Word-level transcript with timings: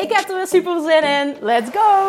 Ik 0.00 0.12
heb 0.12 0.28
er 0.28 0.36
weer 0.36 0.46
super 0.46 0.80
zin 0.80 1.02
in. 1.02 1.36
Let's 1.40 1.70
go! 1.70 2.08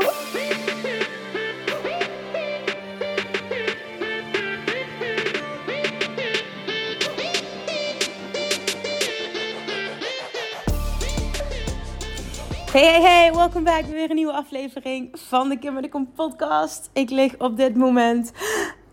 Hey, 12.71 12.83
hey, 12.83 13.01
hey, 13.01 13.33
welkom 13.33 13.63
bij 13.63 13.85
weer 13.85 14.09
een 14.09 14.15
nieuwe 14.15 14.33
aflevering 14.33 15.09
van 15.13 15.49
de 15.49 15.57
Kim 15.59 15.75
en 15.75 15.81
de 15.81 15.89
Kom 15.89 16.11
podcast. 16.15 16.89
Ik 16.93 17.09
lig 17.09 17.37
op 17.37 17.57
dit 17.57 17.75
moment 17.75 18.31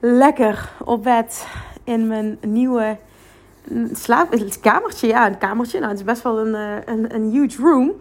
lekker 0.01 0.73
op 0.85 1.02
bed 1.02 1.46
in 1.85 2.07
mijn 2.07 2.38
nieuwe 2.41 2.99
slaapkamertje. 3.93 5.07
Ja, 5.07 5.27
een 5.27 5.38
kamertje. 5.38 5.79
Nou, 5.79 5.91
het 5.91 6.01
is 6.01 6.07
best 6.07 6.23
wel 6.23 6.38
een, 6.38 6.55
eh, 6.55 6.95
een, 6.95 7.15
een 7.15 7.30
huge 7.30 7.63
room. 7.63 7.93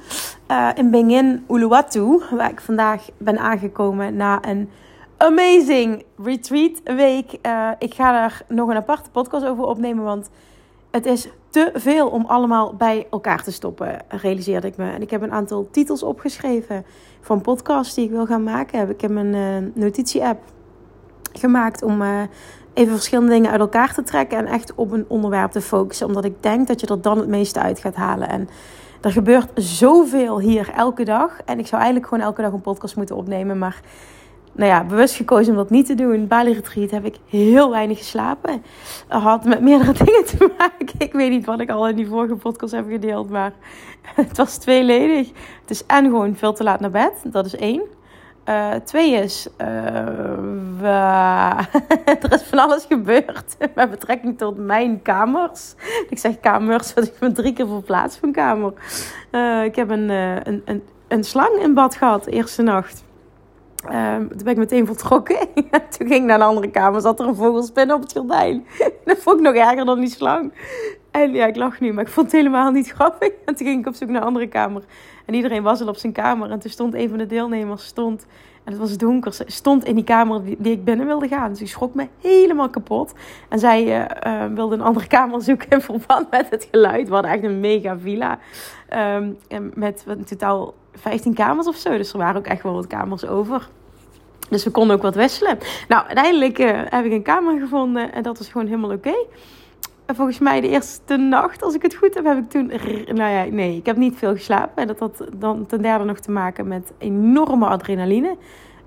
Uh, 0.52 0.70
in 0.76 0.92
Bengin, 0.92 1.46
Uluwatu, 1.50 2.22
waar 2.32 2.52
ik 2.52 2.62
vandaag 2.62 3.10
ben 3.18 3.38
aangekomen 3.38 4.16
na 4.16 4.46
een 4.46 4.70
amazing 5.18 6.04
retreat 6.24 6.82
week. 6.84 7.38
Uh, 7.42 7.70
ik 7.80 7.94
ga 7.94 8.12
daar 8.12 8.42
nog 8.48 8.70
een 8.70 8.76
aparte 8.76 9.10
podcast 9.10 9.46
over 9.46 9.64
opnemen, 9.64 10.04
want 10.04 10.30
het 10.92 11.06
is 11.06 11.28
te 11.50 11.70
veel 11.74 12.08
om 12.08 12.26
allemaal 12.26 12.74
bij 12.74 13.08
elkaar 13.10 13.44
te 13.44 13.52
stoppen, 13.52 14.00
realiseerde 14.08 14.68
ik 14.68 14.78
me. 14.78 14.92
En 14.92 15.02
ik 15.02 15.10
heb 15.10 15.22
een 15.22 15.32
aantal 15.32 15.68
titels 15.72 16.04
opgeschreven 16.04 16.86
van 17.22 17.42
podcasts 17.42 17.94
die 17.94 18.06
ik 18.06 18.12
wil 18.12 18.26
gaan 18.26 18.44
maken. 18.44 18.90
Ik 18.90 19.02
heb 19.02 19.12
een 19.12 19.72
notitie-app 19.76 20.44
gemaakt 21.34 21.84
om 21.84 22.02
even 22.78 22.94
verschillende 22.94 23.32
dingen 23.32 23.52
uit 23.52 23.60
elkaar 23.60 23.94
te 23.94 24.04
trekken 24.04 24.38
en 24.38 24.46
echt 24.46 24.74
op 24.76 24.92
een 24.92 25.06
onderwerp 25.08 25.52
te 25.52 25.62
focussen. 25.62 26.08
Omdat 26.08 26.26
ik 26.26 26.44
denk 26.44 26.68
dat 26.68 26.80
je 26.80 26.88
er 26.88 27.02
dan 27.02 27.18
het 27.18 27.28
meeste 27.28 27.60
uit 27.60 27.80
gaat 27.80 27.96
halen. 27.96 28.30
En 28.30 28.50
er 29.02 29.12
gebeurt 29.12 29.50
zoveel 29.56 30.40
hier 30.40 30.72
elke 30.76 31.04
dag. 31.04 31.40
En 31.46 31.60
ik 31.60 31.68
zou 31.68 31.82
eigenlijk 31.82 32.10
gewoon 32.10 32.24
elke 32.26 32.42
dag 32.42 32.52
een 32.52 32.62
podcast 32.62 32.96
moeten 32.96 33.16
opnemen. 33.16 33.58
Maar 33.58 33.82
nou 34.52 34.70
ja, 34.70 34.84
bewust 34.84 35.16
gekozen 35.16 35.52
om 35.52 35.58
dat 35.58 35.70
niet 35.70 35.86
te 35.86 35.96
doen. 35.96 36.28
Bali 36.28 36.54
Retreat 36.54 36.92
heb 36.92 37.06
ik 37.06 37.16
heel 37.26 37.70
weinig 37.70 37.98
geslapen. 37.98 38.64
Had 39.08 39.46
met 39.46 39.62
meerdere 39.62 39.94
dingen 40.04 40.26
te 40.26 40.54
maken. 40.58 40.88
Ik 40.98 41.14
weet 41.14 41.30
niet 41.30 41.46
wat 41.46 41.60
ik 41.60 41.70
al 41.70 41.88
in 41.88 41.96
die 41.96 42.08
vorige 42.08 42.36
podcast 42.36 42.74
heb 42.74 42.90
gedeeld. 42.90 43.30
Maar 43.30 43.54
het 44.16 44.38
was 44.38 44.58
tweeledig. 44.58 45.28
Het 45.62 45.70
is 45.70 45.86
en 45.86 46.04
gewoon 46.06 46.36
veel 46.36 46.54
te 46.54 46.64
laat 46.64 46.80
naar 46.80 46.92
bed. 46.92 47.14
Dat 47.24 47.46
is 47.46 47.56
één. 47.56 47.82
Uh, 48.50 48.74
twee 48.74 49.12
is, 49.12 49.48
we, 50.78 50.88
er 52.22 52.34
is 52.34 52.44
van 52.44 52.60
alles 52.60 52.86
gebeurd 52.86 53.58
met 53.76 53.90
betrekking 53.90 54.38
tot 54.38 54.58
mijn 54.58 55.02
kamers. 55.02 55.76
Ik 56.10 56.18
zeg 56.18 56.40
kamers, 56.40 56.94
want 56.94 57.08
ik 57.08 57.20
ben 57.20 57.34
drie 57.34 57.54
keer 57.54 57.68
verplaatst 57.68 58.20
van 58.20 58.32
kamer. 58.32 58.74
Uh, 59.32 59.64
ik 59.64 59.76
heb 59.76 59.90
een, 59.90 60.10
een, 60.10 60.62
een, 60.66 60.84
een 61.08 61.24
slang 61.24 61.58
in 61.60 61.74
bad 61.74 61.96
gehad, 61.96 62.26
eerste 62.26 62.62
nacht. 62.62 63.06
Um, 63.86 64.30
toen 64.30 64.44
ben 64.44 64.54
ik 64.54 64.58
meteen 64.58 64.86
vertrokken. 64.86 65.38
toen 65.98 66.08
ging 66.08 66.14
ik 66.14 66.24
naar 66.24 66.40
een 66.40 66.46
andere 66.46 66.72
kamer. 66.72 67.02
Zat 67.02 67.20
er 67.20 67.28
een 67.28 67.36
vogelspin 67.36 67.94
op 67.94 68.02
het 68.02 68.12
gordijn. 68.12 68.66
dat 69.06 69.18
vond 69.18 69.38
ik 69.38 69.44
nog 69.44 69.56
erger 69.56 69.86
dan 69.86 70.00
die 70.00 70.10
slang. 70.10 70.54
Ja, 71.26 71.46
ik 71.46 71.56
lach 71.56 71.80
nu, 71.80 71.94
maar 71.94 72.04
ik 72.04 72.10
vond 72.10 72.26
het 72.26 72.36
helemaal 72.36 72.72
niet 72.72 72.92
grappig. 72.92 73.30
En 73.46 73.56
toen 73.56 73.68
ging 73.68 73.80
ik 73.80 73.88
op 73.88 73.94
zoek 73.94 74.10
naar 74.10 74.22
een 74.22 74.28
andere 74.28 74.48
kamer. 74.48 74.84
En 75.26 75.34
iedereen 75.34 75.64
was 75.64 75.82
al 75.82 75.88
op 75.88 75.96
zijn 75.96 76.14
kamer. 76.14 76.52
En 76.52 76.60
toen 76.60 76.72
stond 76.72 76.94
een 76.94 77.10
van 77.10 77.18
de 77.18 77.26
deelnemers, 77.26 77.86
stond, 77.86 78.26
en 78.64 78.72
het 78.72 78.82
was 78.82 78.98
donker, 78.98 79.38
stond 79.46 79.86
in 79.86 79.96
die 79.96 80.04
kamer 80.04 80.44
die, 80.44 80.72
ik 80.72 80.84
binnen 80.84 81.06
wilde 81.06 81.28
gaan. 81.28 81.50
Dus 81.50 81.58
die 81.58 81.68
schrok 81.68 81.94
me 81.94 82.08
helemaal 82.22 82.70
kapot. 82.70 83.14
En 83.50 83.60
zij 83.60 83.84
uh, 83.84 84.06
uh, 84.28 84.54
wilde 84.54 84.76
een 84.76 84.82
andere 84.82 85.08
kamer 85.18 85.42
zoeken 85.42 85.70
in 85.70 85.82
verband 85.82 86.32
met 86.32 86.50
het 86.50 86.68
geluid. 86.72 87.08
We 87.08 87.14
hadden 87.14 87.32
echt 87.32 87.44
een 87.44 87.60
mega 87.60 87.98
villa. 88.00 88.40
Um, 89.16 89.38
met 89.74 90.06
in 90.08 90.24
totaal 90.24 90.74
15 90.94 91.34
kamers 91.34 91.68
of 91.68 91.76
zo. 91.76 91.98
Dus 91.98 92.12
er 92.12 92.18
waren 92.18 92.38
ook 92.38 92.48
echt 92.48 92.64
wel 92.64 92.74
wat 92.74 92.88
kamers 92.88 93.26
over. 93.26 93.70
Dus 94.50 94.64
we 94.64 94.70
konden 94.70 94.96
ook 94.96 95.02
wat 95.02 95.16
wisselen. 95.16 95.58
Nou, 95.88 96.06
uiteindelijk 96.06 96.60
uh, 96.60 96.82
heb 96.86 97.06
ik 97.06 97.12
een 97.12 97.24
kamer 97.24 97.60
gevonden 97.60 98.14
en 98.14 98.24
dat 98.24 98.38
was 98.38 98.50
gewoon 98.50 98.68
helemaal 98.68 98.92
oké. 98.92 99.08
Okay. 99.08 99.26
En 100.08 100.16
volgens 100.16 100.40
mij 100.40 100.62
de 100.62 100.70
eerste 100.70 101.18
nacht, 101.18 101.64
als 101.64 101.74
ik 101.74 101.82
het 101.82 101.96
goed 101.96 102.14
heb, 102.14 102.26
heb 102.26 102.38
ik 102.38 102.50
toen... 102.50 102.72
Nou 103.06 103.32
ja, 103.32 103.44
nee, 103.44 103.76
ik 103.76 103.86
heb 103.86 103.98
niet 103.98 104.18
veel 104.18 104.34
geslapen. 104.34 104.82
En 104.82 104.88
dat 104.88 105.00
had 105.00 105.24
dan 105.38 105.66
ten 105.66 105.82
derde 105.82 106.04
nog 106.04 106.20
te 106.20 106.32
maken 106.32 106.68
met 106.68 106.94
enorme 106.98 107.66
adrenaline. 107.66 108.38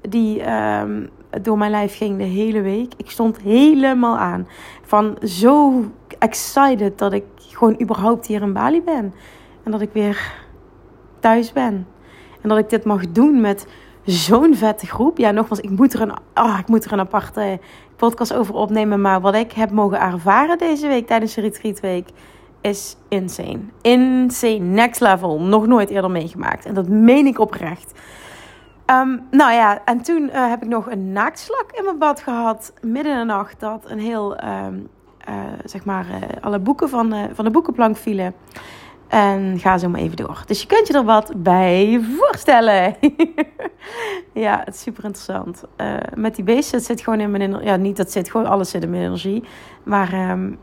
Die 0.01 0.53
um, 0.53 1.11
door 1.43 1.59
mijn 1.59 1.71
lijf 1.71 1.97
ging 1.97 2.19
de 2.19 2.25
hele 2.25 2.61
week. 2.61 2.93
Ik 2.97 3.11
stond 3.11 3.41
helemaal 3.41 4.19
aan. 4.19 4.49
Van 4.83 5.17
zo 5.23 5.85
excited 6.19 6.99
dat 6.99 7.13
ik 7.13 7.25
gewoon 7.37 7.81
überhaupt 7.83 8.27
hier 8.27 8.43
in 8.43 8.53
Bali 8.53 8.83
ben. 8.83 9.15
En 9.63 9.71
dat 9.71 9.81
ik 9.81 9.91
weer 9.93 10.33
thuis 11.19 11.53
ben. 11.53 11.87
En 12.41 12.49
dat 12.49 12.59
ik 12.59 12.71
dit 12.71 12.85
mag 12.85 13.11
doen 13.13 13.41
met 13.41 13.67
zo'n 14.11 14.55
vette 14.55 14.87
groep. 14.87 15.19
Ja, 15.19 15.31
nogmaals, 15.31 15.61
ik 15.61 15.71
moet, 15.71 15.93
er 15.93 16.01
een, 16.01 16.13
oh, 16.35 16.59
ik 16.59 16.69
moet 16.69 16.85
er 16.85 16.93
een 16.93 17.01
aparte 17.01 17.59
podcast 17.97 18.35
over 18.35 18.55
opnemen. 18.55 19.01
Maar 19.01 19.21
wat 19.21 19.35
ik 19.35 19.53
heb 19.53 19.71
mogen 19.71 20.01
ervaren 20.01 20.59
deze 20.59 20.89
week 20.89 21.07
tijdens 21.07 21.35
de 21.35 21.41
retreatweek 21.41 22.09
is 22.61 22.97
insane. 23.09 23.61
Insane. 23.83 24.59
Next 24.59 25.01
level. 25.01 25.41
Nog 25.41 25.67
nooit 25.67 25.91
eerder 25.91 26.11
meegemaakt. 26.11 26.67
En 26.67 26.75
dat 26.75 26.89
meen 26.89 27.27
ik 27.27 27.39
oprecht. 27.39 27.93
Um, 28.87 29.27
nou 29.31 29.53
ja, 29.53 29.85
en 29.85 30.03
toen 30.03 30.23
uh, 30.23 30.49
heb 30.49 30.63
ik 30.63 30.69
nog 30.69 30.91
een 30.91 31.13
naaktslak 31.13 31.71
in 31.73 31.85
mijn 31.85 31.99
bad 31.99 32.21
gehad. 32.21 32.73
Midden 32.81 33.13
in 33.13 33.19
de 33.19 33.25
nacht 33.25 33.61
dat 33.61 33.85
een 33.87 33.99
heel, 33.99 34.45
um, 34.45 34.89
uh, 35.29 35.35
zeg 35.65 35.85
maar, 35.85 36.07
uh, 36.07 36.17
alle 36.41 36.59
boeken 36.59 36.89
van, 36.89 37.15
van 37.33 37.45
de 37.45 37.51
boekenplank 37.51 37.97
vielen. 37.97 38.35
En 39.11 39.59
ga 39.59 39.79
zo 39.79 39.89
maar 39.89 40.01
even 40.01 40.17
door. 40.17 40.43
Dus 40.47 40.61
je 40.61 40.67
kunt 40.67 40.87
je 40.87 40.93
er 40.93 41.05
wat 41.05 41.33
bij 41.37 42.01
voorstellen. 42.19 42.97
ja, 44.33 44.63
het 44.65 44.75
is 44.75 44.81
super 44.81 45.05
interessant. 45.05 45.65
Uh, 45.77 45.97
met 46.15 46.35
die 46.35 46.45
beesten, 46.45 46.81
zit 46.81 47.01
gewoon 47.01 47.21
in 47.21 47.31
mijn 47.31 47.43
energie. 47.43 47.67
Ja, 47.67 47.77
niet 47.77 47.97
dat 47.97 48.13
zit 48.13 48.31
gewoon, 48.31 48.47
alles 48.47 48.71
zit 48.71 48.83
in 48.83 48.91
mijn 48.91 49.03
energie. 49.03 49.45
Maar 49.83 50.31
um, 50.31 50.59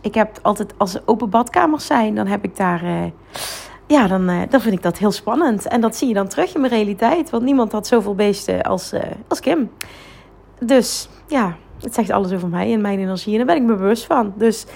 ik 0.00 0.14
heb 0.14 0.38
altijd, 0.42 0.74
als 0.76 0.94
er 0.94 1.02
open 1.04 1.30
badkamers 1.30 1.86
zijn, 1.86 2.14
dan 2.14 2.26
heb 2.26 2.44
ik 2.44 2.56
daar. 2.56 2.84
Uh, 2.84 3.04
ja, 3.86 4.06
dan, 4.06 4.30
uh, 4.30 4.42
dan 4.50 4.60
vind 4.60 4.74
ik 4.74 4.82
dat 4.82 4.98
heel 4.98 5.12
spannend. 5.12 5.66
En 5.66 5.80
dat 5.80 5.96
zie 5.96 6.08
je 6.08 6.14
dan 6.14 6.28
terug 6.28 6.54
in 6.54 6.60
mijn 6.60 6.72
realiteit. 6.72 7.30
Want 7.30 7.42
niemand 7.42 7.72
had 7.72 7.86
zoveel 7.86 8.14
beesten 8.14 8.62
als, 8.62 8.92
als 9.28 9.40
Kim. 9.40 9.70
Dus 10.60 11.08
ja, 11.26 11.56
het 11.80 11.94
zegt 11.94 12.10
alles 12.10 12.32
over 12.32 12.48
mij 12.48 12.72
en 12.72 12.80
mijn 12.80 12.98
energie. 12.98 13.32
En 13.32 13.38
daar 13.38 13.56
ben 13.56 13.64
ik 13.64 13.70
me 13.70 13.76
bewust 13.76 14.04
van. 14.04 14.32
Dus 14.36 14.66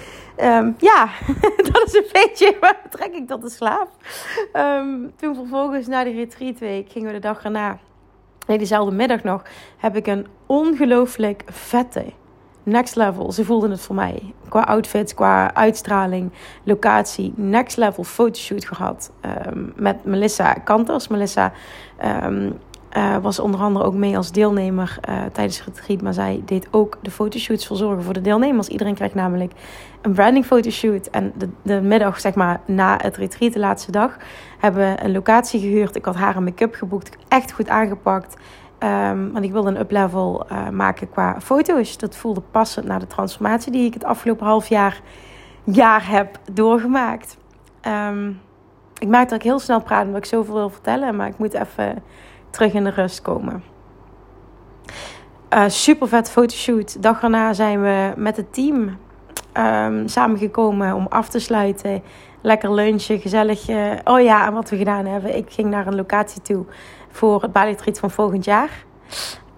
um, 0.41 0.75
ja, 0.77 1.09
dat 1.71 1.83
is 1.85 1.93
een 1.93 2.09
beetje 2.11 2.57
waar 2.61 2.81
trek 2.89 3.13
ik 3.13 3.27
tot 3.27 3.41
de 3.41 3.49
slaap. 3.49 3.89
Um, 4.53 5.13
toen 5.15 5.35
vervolgens 5.35 5.87
na 5.87 6.03
de 6.03 6.11
retreatweek 6.11 6.91
gingen 6.91 7.07
we 7.07 7.13
de 7.13 7.19
dag 7.19 7.43
erna, 7.43 7.79
nee, 8.47 8.57
diezelfde 8.57 8.95
middag 8.95 9.23
nog, 9.23 9.43
heb 9.77 9.95
ik 9.95 10.07
een 10.07 10.27
ongelooflijk 10.45 11.43
vette 11.45 12.05
next 12.63 12.95
level. 12.95 13.31
Ze 13.31 13.45
voelden 13.45 13.71
het 13.71 13.81
voor 13.81 13.95
mij. 13.95 14.33
Qua 14.49 14.61
outfits, 14.61 15.13
qua 15.13 15.53
uitstraling, 15.53 16.31
locatie. 16.63 17.33
Next 17.35 17.77
level 17.77 18.03
fotoshoot 18.03 18.65
gehad. 18.65 19.11
Um, 19.47 19.73
met 19.75 20.05
Melissa 20.05 20.53
Kanters. 20.53 21.07
Melissa 21.07 21.53
uh, 22.97 23.17
was 23.17 23.39
onder 23.39 23.59
andere 23.59 23.85
ook 23.85 23.93
mee 23.93 24.17
als 24.17 24.31
deelnemer 24.31 24.97
uh, 25.09 25.21
tijdens 25.31 25.65
het 25.65 25.75
retreat. 25.75 26.01
Maar 26.01 26.13
zij 26.13 26.41
deed 26.45 26.67
ook 26.71 26.97
de 27.01 27.11
fotoshoots 27.11 27.65
verzorgen 27.65 28.03
voor 28.03 28.13
de 28.13 28.21
deelnemers. 28.21 28.67
Iedereen 28.67 28.95
krijgt 28.95 29.15
namelijk 29.15 29.51
een 30.01 30.13
branding 30.13 30.45
fotoshoot. 30.45 31.07
En 31.07 31.33
de, 31.37 31.49
de 31.61 31.81
middag, 31.81 32.19
zeg 32.19 32.35
maar, 32.35 32.61
na 32.65 32.97
het 33.01 33.17
retreat, 33.17 33.53
de 33.53 33.59
laatste 33.59 33.91
dag, 33.91 34.17
hebben 34.59 34.81
we 34.81 35.03
een 35.03 35.11
locatie 35.11 35.59
gehuurd. 35.59 35.95
Ik 35.95 36.05
had 36.05 36.15
haar 36.15 36.35
een 36.35 36.43
make-up 36.43 36.75
geboekt. 36.75 37.17
Echt 37.27 37.51
goed 37.51 37.69
aangepakt. 37.69 38.35
Um, 38.79 39.31
want 39.31 39.45
ik 39.45 39.51
wilde 39.51 39.69
een 39.69 39.79
uplevel 39.79 40.45
uh, 40.51 40.69
maken 40.69 41.09
qua 41.09 41.41
foto's. 41.41 41.97
Dat 41.97 42.15
voelde 42.15 42.41
passend 42.51 42.85
naar 42.85 42.99
de 42.99 43.07
transformatie 43.07 43.71
die 43.71 43.85
ik 43.85 43.93
het 43.93 44.03
afgelopen 44.03 44.45
half 44.45 44.67
jaar, 44.67 45.01
jaar 45.63 46.09
heb 46.09 46.39
doorgemaakt. 46.51 47.37
Um, 48.09 48.39
ik 48.97 49.07
maak 49.07 49.29
dat 49.29 49.37
ik 49.37 49.43
heel 49.43 49.59
snel 49.59 49.81
praat 49.81 50.05
omdat 50.05 50.19
ik 50.19 50.25
zoveel 50.25 50.53
wil 50.53 50.69
vertellen. 50.69 51.15
Maar 51.15 51.27
ik 51.27 51.37
moet 51.37 51.53
even 51.53 52.03
terug 52.53 52.73
in 52.73 52.83
de 52.83 52.89
rust 52.89 53.21
komen. 53.21 53.63
Uh, 55.53 55.63
super 55.67 56.07
vet 56.07 56.29
fotoshoot. 56.29 57.01
Dag 57.01 57.23
erna 57.23 57.53
zijn 57.53 57.81
we 57.81 58.13
met 58.15 58.37
het 58.37 58.53
team 58.53 58.97
um, 59.57 60.07
samengekomen 60.07 60.95
om 60.95 61.05
af 61.09 61.29
te 61.29 61.39
sluiten. 61.39 62.03
Lekker 62.41 62.73
lunchen, 62.73 63.19
gezellig. 63.19 63.69
oh 64.03 64.21
ja, 64.21 64.47
en 64.47 64.53
wat 64.53 64.69
we 64.69 64.77
gedaan 64.77 65.05
hebben. 65.05 65.35
Ik 65.35 65.51
ging 65.51 65.69
naar 65.69 65.87
een 65.87 65.95
locatie 65.95 66.41
toe 66.41 66.65
voor 67.11 67.41
het 67.41 67.51
Bali 67.51 67.75
van 67.91 68.11
volgend 68.11 68.45
jaar. 68.45 68.85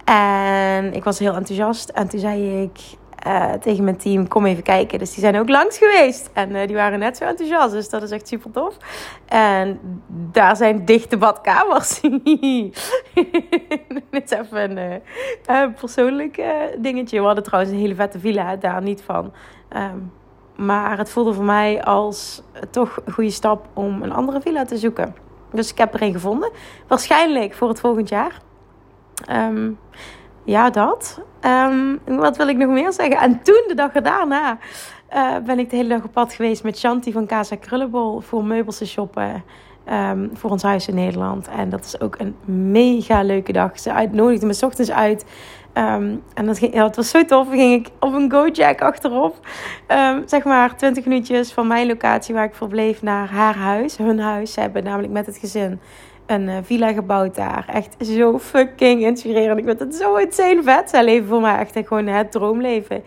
En 0.06 0.94
ik 0.94 1.04
was 1.04 1.20
heel 1.20 1.36
enthousiast. 1.36 1.90
En 1.90 2.08
toen 2.08 2.20
zei 2.20 2.62
ik 2.62 2.80
uh, 3.28 3.54
tegen 3.54 3.84
mijn 3.84 3.98
team: 3.98 4.28
Kom 4.28 4.46
even 4.46 4.64
kijken. 4.64 5.00
Dus 5.00 5.14
die 5.14 5.20
zijn 5.20 5.40
ook 5.40 5.50
langs 5.50 5.78
geweest. 5.78 6.30
En 6.34 6.50
uh, 6.50 6.68
die 6.68 6.76
waren 6.76 7.00
net 7.00 7.18
zo 7.18 7.24
enthousiast. 7.24 7.72
Dus 7.72 7.90
dat 7.90 8.04
is 8.04 8.12
echt 8.12 8.28
super 8.28 8.52
tof. 8.52 8.78
En 9.26 9.80
daar 10.08 10.56
zijn 10.56 10.86
dichte 10.86 11.18
badkamers. 11.18 12.00
Dit 14.12 14.24
is 14.24 14.32
even 14.32 14.78
een 14.78 15.02
uh, 15.50 15.66
persoonlijk 15.80 16.44
dingetje. 16.78 17.20
We 17.20 17.26
hadden 17.26 17.44
trouwens 17.44 17.74
een 17.74 17.80
hele 17.80 17.96
vette 17.96 18.20
villa, 18.20 18.56
daar 18.56 18.82
niet 18.82 19.02
van. 19.02 19.34
Um, 19.78 20.12
maar 20.56 20.98
het 20.98 21.10
voelde 21.10 21.34
voor 21.34 21.44
mij 21.44 21.84
als 21.84 22.42
toch 22.70 23.00
een 23.06 23.14
goede 23.14 23.30
stap 23.30 23.68
om 23.74 24.04
een 24.04 24.12
andere 24.12 24.42
villa 24.42 24.66
te 24.66 24.78
zoeken. 24.78 25.16
Dus 25.52 25.72
ik 25.72 25.78
heb 25.78 25.94
er 25.94 26.02
een 26.02 26.14
gevonden. 26.14 26.52
Waarschijnlijk 26.88 27.54
voor 27.54 27.70
het 27.70 27.80
volgend 27.80 28.10
jaar. 28.10 28.42
Um, 29.32 29.80
ja, 30.46 30.70
dat. 30.70 31.22
Um, 31.42 32.00
wat 32.06 32.38
wil 32.38 32.48
ik 32.48 32.58
nog 32.58 32.70
meer 32.70 32.94
zeggen? 32.94 33.18
En 33.18 33.44
toen, 33.44 33.64
de 33.68 33.74
dag 33.76 33.92
daarna, 33.92 34.58
uh, 35.14 35.36
ben 35.46 35.60
ik 35.60 35.70
de 35.70 35.76
hele 35.76 35.90
dag 35.90 36.04
op 36.04 36.12
pad 36.12 36.34
geweest 36.34 36.64
met 36.64 36.78
Shanti 36.78 37.12
van 37.12 37.26
Casa 37.26 37.56
Krullenbol 37.56 38.20
voor 38.20 38.44
meubels 38.44 38.78
te 38.78 38.86
shoppen. 38.86 39.44
Um, 39.92 40.30
voor 40.34 40.50
ons 40.50 40.64
huis 40.64 40.88
in 40.88 40.96
Nederland. 40.96 41.48
En 41.48 41.70
dat 41.70 41.86
is 41.86 42.00
ook 42.00 42.16
een 42.20 42.36
mega 42.72 43.24
leuke 43.24 43.52
dag. 43.52 43.80
Ze 43.80 43.94
uitnodigde 43.94 44.46
me 44.46 44.58
ochtends 44.62 44.92
uit. 44.92 45.26
Um, 45.74 46.24
en 46.34 46.46
dat, 46.46 46.58
ging, 46.58 46.74
ja, 46.74 46.90
was 46.90 47.10
zo 47.10 47.26
tof. 47.26 47.50
ging 47.50 47.74
ik 47.74 47.92
op 48.00 48.14
een 48.14 48.32
Gojek 48.32 48.82
achterop. 48.82 49.48
Zeg 50.26 50.44
maar 50.44 50.76
20 50.76 51.06
minuutjes 51.06 51.54
van 51.54 51.68
mijn 51.68 51.88
locatie 51.88 52.34
waar 52.34 52.46
ik 52.46 52.56
verbleef 52.56 53.02
naar 53.02 53.30
haar 53.30 53.56
huis. 53.56 53.98
Hun 53.98 54.20
huis. 54.20 54.54
Ze 54.54 54.60
hebben 54.60 54.84
namelijk 54.84 55.14
met 55.14 55.26
het 55.26 55.38
gezin 55.38 55.80
een 56.26 56.48
uh, 56.48 56.58
villa 56.64 56.94
gebouwd 56.94 57.36
daar. 57.36 57.66
Echt 57.74 57.96
zo 58.00 58.40
fucking 58.40 59.02
inspirerend. 59.02 59.60
Ik 59.60 59.66
vind 59.66 59.80
het 59.80 59.96
zo 59.96 60.16
insane 60.16 60.64
vet. 60.64 60.90
Zij 60.90 61.04
leven 61.04 61.28
voor 61.28 61.42
mij 61.42 61.58
echt 61.58 61.78
gewoon 61.84 62.08
het 62.08 62.32
droomleven. 62.32 63.04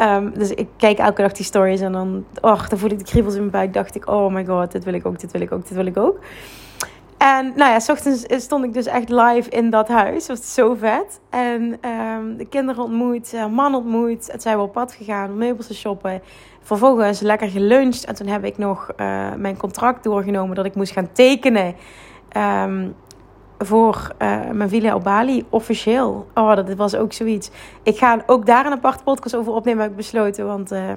Um, 0.00 0.32
dus 0.34 0.50
ik 0.50 0.68
kijk 0.76 0.98
elke 0.98 1.22
dag 1.22 1.32
die 1.32 1.44
stories 1.44 1.80
en 1.80 1.92
dan, 1.92 2.24
och, 2.40 2.68
dan 2.68 2.78
voel 2.78 2.90
ik 2.90 2.98
de 2.98 3.04
kriebels 3.04 3.34
in 3.34 3.40
mijn 3.40 3.52
buik. 3.52 3.72
Dacht 3.72 3.94
ik, 3.94 4.08
oh 4.08 4.32
my 4.32 4.44
god, 4.44 4.72
dit 4.72 4.84
wil 4.84 4.94
ik 4.94 5.06
ook, 5.06 5.20
dit 5.20 5.32
wil 5.32 5.40
ik 5.40 5.52
ook, 5.52 5.68
dit 5.68 5.76
wil 5.76 5.86
ik 5.86 5.96
ook. 5.96 6.18
En 7.18 7.52
nou 7.56 7.70
ja, 7.70 7.80
s 7.80 7.88
ochtends 7.88 8.24
stond 8.28 8.64
ik 8.64 8.72
dus 8.72 8.86
echt 8.86 9.08
live 9.08 9.50
in 9.50 9.70
dat 9.70 9.88
huis. 9.88 10.26
Dat 10.26 10.38
was 10.38 10.54
zo 10.54 10.74
vet. 10.74 11.20
En 11.30 11.62
um, 11.62 12.36
de 12.36 12.46
kinderen 12.48 12.84
ontmoet, 12.84 13.34
uh, 13.34 13.46
man 13.46 13.74
ontmoet. 13.74 14.32
Het 14.32 14.42
zijn 14.42 14.56
we 14.56 14.62
op 14.62 14.72
pad 14.72 14.92
gegaan, 14.92 15.38
meubels 15.38 15.66
te 15.66 15.74
shoppen. 15.74 16.22
Vervolgens 16.62 17.20
lekker 17.20 17.48
geluncht. 17.48 18.04
En 18.04 18.14
toen 18.14 18.26
heb 18.26 18.44
ik 18.44 18.58
nog 18.58 18.90
uh, 18.96 19.34
mijn 19.34 19.56
contract 19.56 20.04
doorgenomen 20.04 20.56
dat 20.56 20.64
ik 20.64 20.74
moest 20.74 20.92
gaan 20.92 21.12
tekenen. 21.12 21.74
Um, 22.36 22.94
voor 23.58 24.10
uh, 24.22 24.50
mijn 24.50 24.68
villa 24.68 24.94
op 24.94 25.04
Bali, 25.04 25.44
officieel. 25.50 26.26
Oh, 26.34 26.54
dat 26.54 26.74
was 26.74 26.94
ook 26.94 27.12
zoiets. 27.12 27.50
Ik 27.82 27.98
ga 27.98 28.22
ook 28.26 28.46
daar 28.46 28.66
een 28.66 28.72
aparte 28.72 29.04
podcast 29.04 29.36
over 29.36 29.52
opnemen, 29.52 29.82
heb 29.82 29.90
ik 29.90 29.96
besloten. 29.96 30.46
Want 30.46 30.72
uh, 30.72 30.90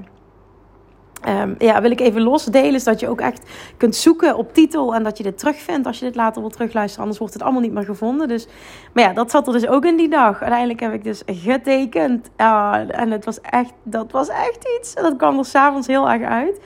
um, 1.27 1.55
ja, 1.57 1.81
wil 1.81 1.91
ik 1.91 1.99
even 1.99 2.21
losdelen. 2.21 2.79
Zodat 2.79 2.99
je 2.99 3.09
ook 3.09 3.21
echt 3.21 3.49
kunt 3.77 3.95
zoeken 3.95 4.37
op 4.37 4.53
titel 4.53 4.95
en 4.95 5.03
dat 5.03 5.17
je 5.17 5.23
dit 5.23 5.37
terugvindt 5.37 5.87
als 5.87 5.99
je 5.99 6.05
dit 6.05 6.15
later 6.15 6.41
wil 6.41 6.49
terugluisteren. 6.49 7.01
Anders 7.01 7.19
wordt 7.19 7.33
het 7.33 7.43
allemaal 7.43 7.61
niet 7.61 7.73
meer 7.73 7.85
gevonden. 7.85 8.27
Dus, 8.27 8.47
maar 8.93 9.03
ja, 9.03 9.13
dat 9.13 9.31
zat 9.31 9.47
er 9.47 9.53
dus 9.53 9.67
ook 9.67 9.85
in 9.85 9.97
die 9.97 10.09
dag. 10.09 10.41
Uiteindelijk 10.41 10.79
heb 10.79 10.93
ik 10.93 11.03
dus 11.03 11.23
getekend. 11.25 12.29
Uh, 12.37 12.75
en 12.87 13.11
het 13.11 13.25
was 13.25 13.41
echt, 13.41 13.73
dat 13.83 14.11
was 14.11 14.27
echt 14.29 14.79
iets. 14.79 14.95
Dat 14.95 15.15
kwam 15.15 15.37
er 15.37 15.45
s'avonds 15.45 15.87
heel 15.87 16.09
erg 16.09 16.23
uit. 16.23 16.59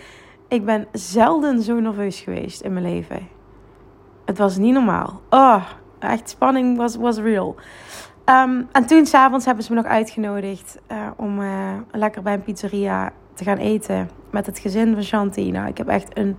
Ik 0.47 0.65
ben 0.65 0.87
zelden 0.91 1.61
zo 1.61 1.79
nerveus 1.79 2.19
geweest 2.19 2.61
in 2.61 2.73
mijn 2.73 2.85
leven. 2.85 3.32
Het 4.25 4.37
was 4.37 4.57
niet 4.57 4.73
normaal. 4.73 5.21
Oh, 5.29 5.63
echt 5.99 6.29
spanning 6.29 6.77
was, 6.77 6.95
was 6.95 7.17
real. 7.17 7.55
Um, 8.25 8.67
en 8.71 8.85
toen 8.85 9.05
s'avonds 9.05 9.45
hebben 9.45 9.63
ze 9.63 9.73
me 9.73 9.81
nog 9.81 9.91
uitgenodigd 9.91 10.79
uh, 10.91 10.97
om 11.15 11.39
uh, 11.39 11.49
lekker 11.91 12.21
bij 12.21 12.33
een 12.33 12.43
pizzeria 12.43 13.11
te 13.33 13.43
gaan 13.43 13.57
eten 13.57 14.09
met 14.31 14.45
het 14.45 14.59
gezin 14.59 14.93
van 14.93 15.03
Shanti. 15.03 15.51
Nou, 15.51 15.67
ik 15.67 15.77
heb 15.77 15.87
echt 15.87 16.17
een 16.17 16.35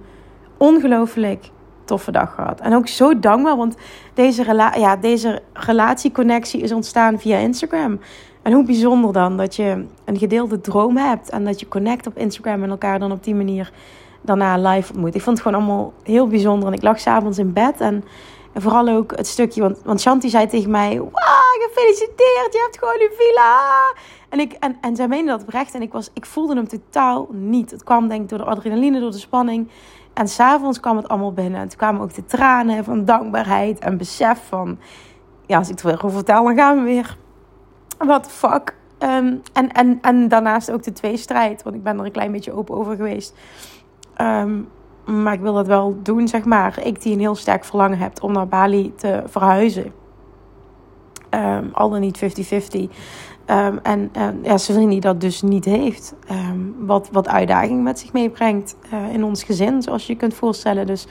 ongelooflijk 0.56 1.50
toffe 1.84 2.10
dag 2.10 2.34
gehad. 2.34 2.60
En 2.60 2.74
ook 2.74 2.88
zo 2.88 3.18
dankbaar, 3.18 3.56
want 3.56 3.76
deze, 4.14 4.42
rela 4.42 4.74
ja, 4.74 4.96
deze 4.96 5.42
relatieconnectie 5.52 6.60
is 6.60 6.72
ontstaan 6.72 7.18
via 7.18 7.36
Instagram. 7.36 8.00
En 8.42 8.52
hoe 8.52 8.64
bijzonder 8.64 9.12
dan 9.12 9.36
dat 9.36 9.56
je 9.56 9.84
een 10.04 10.18
gedeelde 10.18 10.60
droom 10.60 10.96
hebt 10.96 11.30
en 11.30 11.44
dat 11.44 11.60
je 11.60 11.68
connect 11.68 12.06
op 12.06 12.18
Instagram 12.18 12.62
en 12.62 12.70
elkaar 12.70 12.98
dan 12.98 13.12
op 13.12 13.24
die 13.24 13.34
manier 13.34 13.72
daarna 14.24 14.56
live 14.68 14.92
ontmoet. 14.92 15.14
Ik 15.14 15.22
vond 15.22 15.38
het 15.38 15.46
gewoon 15.46 15.62
allemaal 15.62 15.92
heel 16.02 16.26
bijzonder. 16.26 16.68
En 16.68 16.74
ik 16.74 16.82
lag 16.82 17.00
s'avonds 17.00 17.38
in 17.38 17.52
bed 17.52 17.80
en, 17.80 18.04
en, 18.52 18.62
vooral 18.62 18.88
ook 18.88 19.16
het 19.16 19.26
stukje, 19.26 19.60
want, 19.60 19.80
want 19.84 20.00
Shanti 20.00 20.28
zei 20.28 20.46
tegen 20.46 20.70
mij, 20.70 20.98
wauw, 20.98 21.68
gefeliciteerd, 21.68 22.52
je 22.52 22.60
hebt 22.62 22.78
gewoon 22.78 23.00
een 23.00 23.16
villa. 23.16 23.60
En, 24.28 24.40
ik, 24.40 24.52
en, 24.52 24.76
en 24.80 24.96
zij 24.96 25.08
meende 25.08 25.30
dat 25.30 25.42
oprecht 25.42 25.74
en 25.74 25.82
ik, 25.82 25.92
was, 25.92 26.10
ik 26.12 26.26
voelde 26.26 26.54
hem 26.54 26.68
totaal 26.68 27.28
niet. 27.30 27.70
Het 27.70 27.84
kwam 27.84 28.08
denk 28.08 28.22
ik 28.22 28.28
door 28.28 28.38
de 28.38 28.44
adrenaline, 28.44 29.00
door 29.00 29.10
de 29.10 29.18
spanning. 29.18 29.68
En 30.14 30.28
s'avonds 30.28 30.80
kwam 30.80 30.96
het 30.96 31.08
allemaal 31.08 31.32
binnen. 31.32 31.60
En 31.60 31.68
toen 31.68 31.78
kwamen 31.78 32.02
ook 32.02 32.14
de 32.14 32.24
tranen 32.24 32.84
van 32.84 33.04
dankbaarheid 33.04 33.78
en 33.78 33.96
besef 33.96 34.40
van... 34.48 34.78
Ja, 35.46 35.58
als 35.58 35.68
ik 35.68 35.74
het 35.74 35.82
weer 35.82 35.94
over 35.94 36.10
vertel, 36.10 36.44
dan 36.44 36.56
gaan 36.56 36.76
we 36.76 36.82
weer. 36.82 37.16
The 37.98 38.20
fuck? 38.28 38.74
Um, 38.98 39.42
en, 39.52 39.72
en, 39.72 39.98
en 40.02 40.28
daarnaast 40.28 40.70
ook 40.70 40.82
de 40.82 40.92
twee 40.92 41.16
strijd. 41.16 41.62
Want 41.62 41.76
ik 41.76 41.82
ben 41.82 41.98
er 41.98 42.04
een 42.04 42.12
klein 42.12 42.32
beetje 42.32 42.52
open 42.52 42.76
over 42.76 42.96
geweest. 42.96 43.34
Um, 44.20 44.68
maar 45.04 45.32
ik 45.32 45.40
wil 45.40 45.54
dat 45.54 45.66
wel 45.66 45.96
doen, 46.02 46.28
zeg 46.28 46.44
maar. 46.44 46.80
Ik 46.84 47.02
die 47.02 47.12
een 47.12 47.18
heel 47.18 47.34
sterk 47.34 47.64
verlangen 47.64 47.98
heb 47.98 48.22
om 48.22 48.32
naar 48.32 48.48
Bali 48.48 48.92
te 48.96 49.22
verhuizen. 49.26 49.92
Um, 51.30 51.70
al 51.72 51.90
dan 51.90 52.00
niet 52.00 52.24
50-50. 52.24 52.80
Um, 53.46 53.78
en 53.82 54.10
uh, 54.16 54.28
ja, 54.42 54.86
die 54.86 55.00
dat 55.00 55.20
dus 55.20 55.42
niet 55.42 55.64
heeft. 55.64 56.14
Wat, 56.78 57.08
wat 57.12 57.28
uitdaging 57.28 57.82
met 57.82 57.98
zich 57.98 58.12
meebrengt 58.12 58.76
uh, 58.92 59.12
in 59.12 59.24
ons 59.24 59.42
gezin, 59.42 59.82
zoals 59.82 60.06
je 60.06 60.12
je 60.12 60.18
kunt 60.18 60.34
voorstellen. 60.34 60.86
Dus 60.86 61.06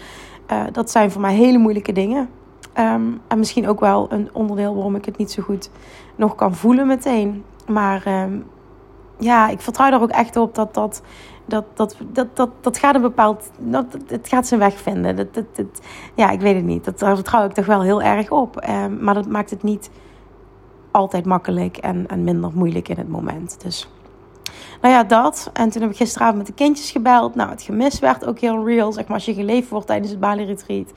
uh, 0.52 0.64
dat 0.72 0.92
zijn 0.92 1.12
voor 1.12 1.22
mij 1.22 1.34
hele 1.34 1.58
moeilijke 1.58 1.92
dingen. 1.92 2.30
En 2.74 3.38
misschien 3.38 3.68
ook 3.68 3.80
wel 3.80 4.08
een 4.12 4.30
onderdeel 4.34 4.74
waarom 4.74 4.96
ik 4.96 5.06
het 5.06 5.18
niet 5.18 5.32
zo 5.32 5.44
goed 5.44 5.70
nog 6.16 6.36
kan 6.36 6.56
voelen 6.56 6.88
meteen. 6.88 7.44
Maar 7.68 8.04
ja, 9.20 9.50
ik 9.50 9.62
vertrouw 9.62 9.92
er 9.92 10.02
ook 10.02 10.10
echt 10.10 10.36
op 10.36 10.56
dat 10.56 10.74
dat. 10.74 11.02
Dat, 11.46 11.66
dat, 11.74 11.98
dat, 12.12 12.36
dat, 12.36 12.50
dat 12.62 12.78
gaat 12.78 12.96
een 12.96 13.02
bepaald. 13.02 13.50
Dat, 13.58 13.86
het 14.08 14.28
gaat 14.28 14.48
zijn 14.48 14.60
weg 14.60 14.78
vinden. 14.78 15.16
Dat, 15.16 15.34
dat, 15.34 15.56
dat, 15.56 15.82
ja, 16.16 16.30
ik 16.30 16.42
weet 16.42 16.56
het 16.56 16.64
niet. 16.64 16.86
Dat, 16.86 17.00
daar 17.00 17.16
vertrouw 17.16 17.46
ik 17.46 17.54
toch 17.54 17.66
wel 17.66 17.82
heel 17.82 18.02
erg 18.02 18.32
op. 18.32 18.66
maar 19.00 19.14
dat 19.14 19.28
maakt 19.28 19.50
het 19.50 19.64
niet 19.64 19.90
altijd 20.92 21.26
makkelijk 21.26 21.78
en, 21.78 22.08
en 22.08 22.24
minder 22.24 22.52
moeilijk 22.54 22.90
in 22.90 22.98
het 22.98 23.10
moment. 23.10 23.62
Dus 23.64 23.90
nou 24.82 24.94
ja, 24.94 25.04
dat. 25.04 25.50
En 25.54 25.70
toen 25.70 25.82
heb 25.82 25.92
ik 25.92 25.98
gisteravond 25.98 26.38
met 26.38 26.48
de 26.48 26.54
kindjes 26.54 26.92
gebeld. 26.92 27.36
Nou, 27.36 27.50
het 27.50 27.62
gemis 27.62 28.00
werd 28.00 28.26
ook 28.26 28.40
heel 28.40 28.66
real. 28.66 28.92
Zeg 28.92 29.06
maar 29.06 29.16
als 29.16 29.26
je 29.26 29.34
geleefd 29.34 29.70
wordt 29.70 29.88
tijdens 29.88 30.12
het 30.12 30.20
Bali 30.20 30.46
Retreat. 30.46 30.94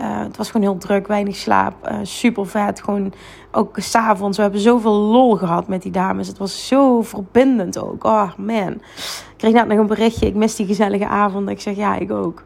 Uh, 0.00 0.18
het 0.18 0.36
was 0.36 0.50
gewoon 0.50 0.66
heel 0.66 0.78
druk, 0.78 1.06
weinig 1.06 1.36
slaap. 1.36 1.74
Uh, 1.90 1.98
super 2.02 2.46
vet. 2.46 2.82
Gewoon 2.82 3.12
ook 3.52 3.76
s'avonds. 3.78 4.36
We 4.36 4.42
hebben 4.42 4.60
zoveel 4.60 4.92
lol 4.92 5.36
gehad 5.36 5.68
met 5.68 5.82
die 5.82 5.92
dames. 5.92 6.28
Het 6.28 6.38
was 6.38 6.66
zo 6.66 7.02
verbindend 7.02 7.78
ook. 7.78 8.04
Oh 8.04 8.30
man. 8.36 8.72
Ik 8.72 9.34
kreeg 9.36 9.52
net 9.52 9.68
nog 9.68 9.78
een 9.78 9.86
berichtje. 9.86 10.26
Ik 10.26 10.34
mis 10.34 10.56
die 10.56 10.66
gezellige 10.66 11.06
avond. 11.06 11.48
Ik 11.48 11.60
zeg 11.60 11.76
ja, 11.76 11.96
ik 11.96 12.10
ook. 12.10 12.44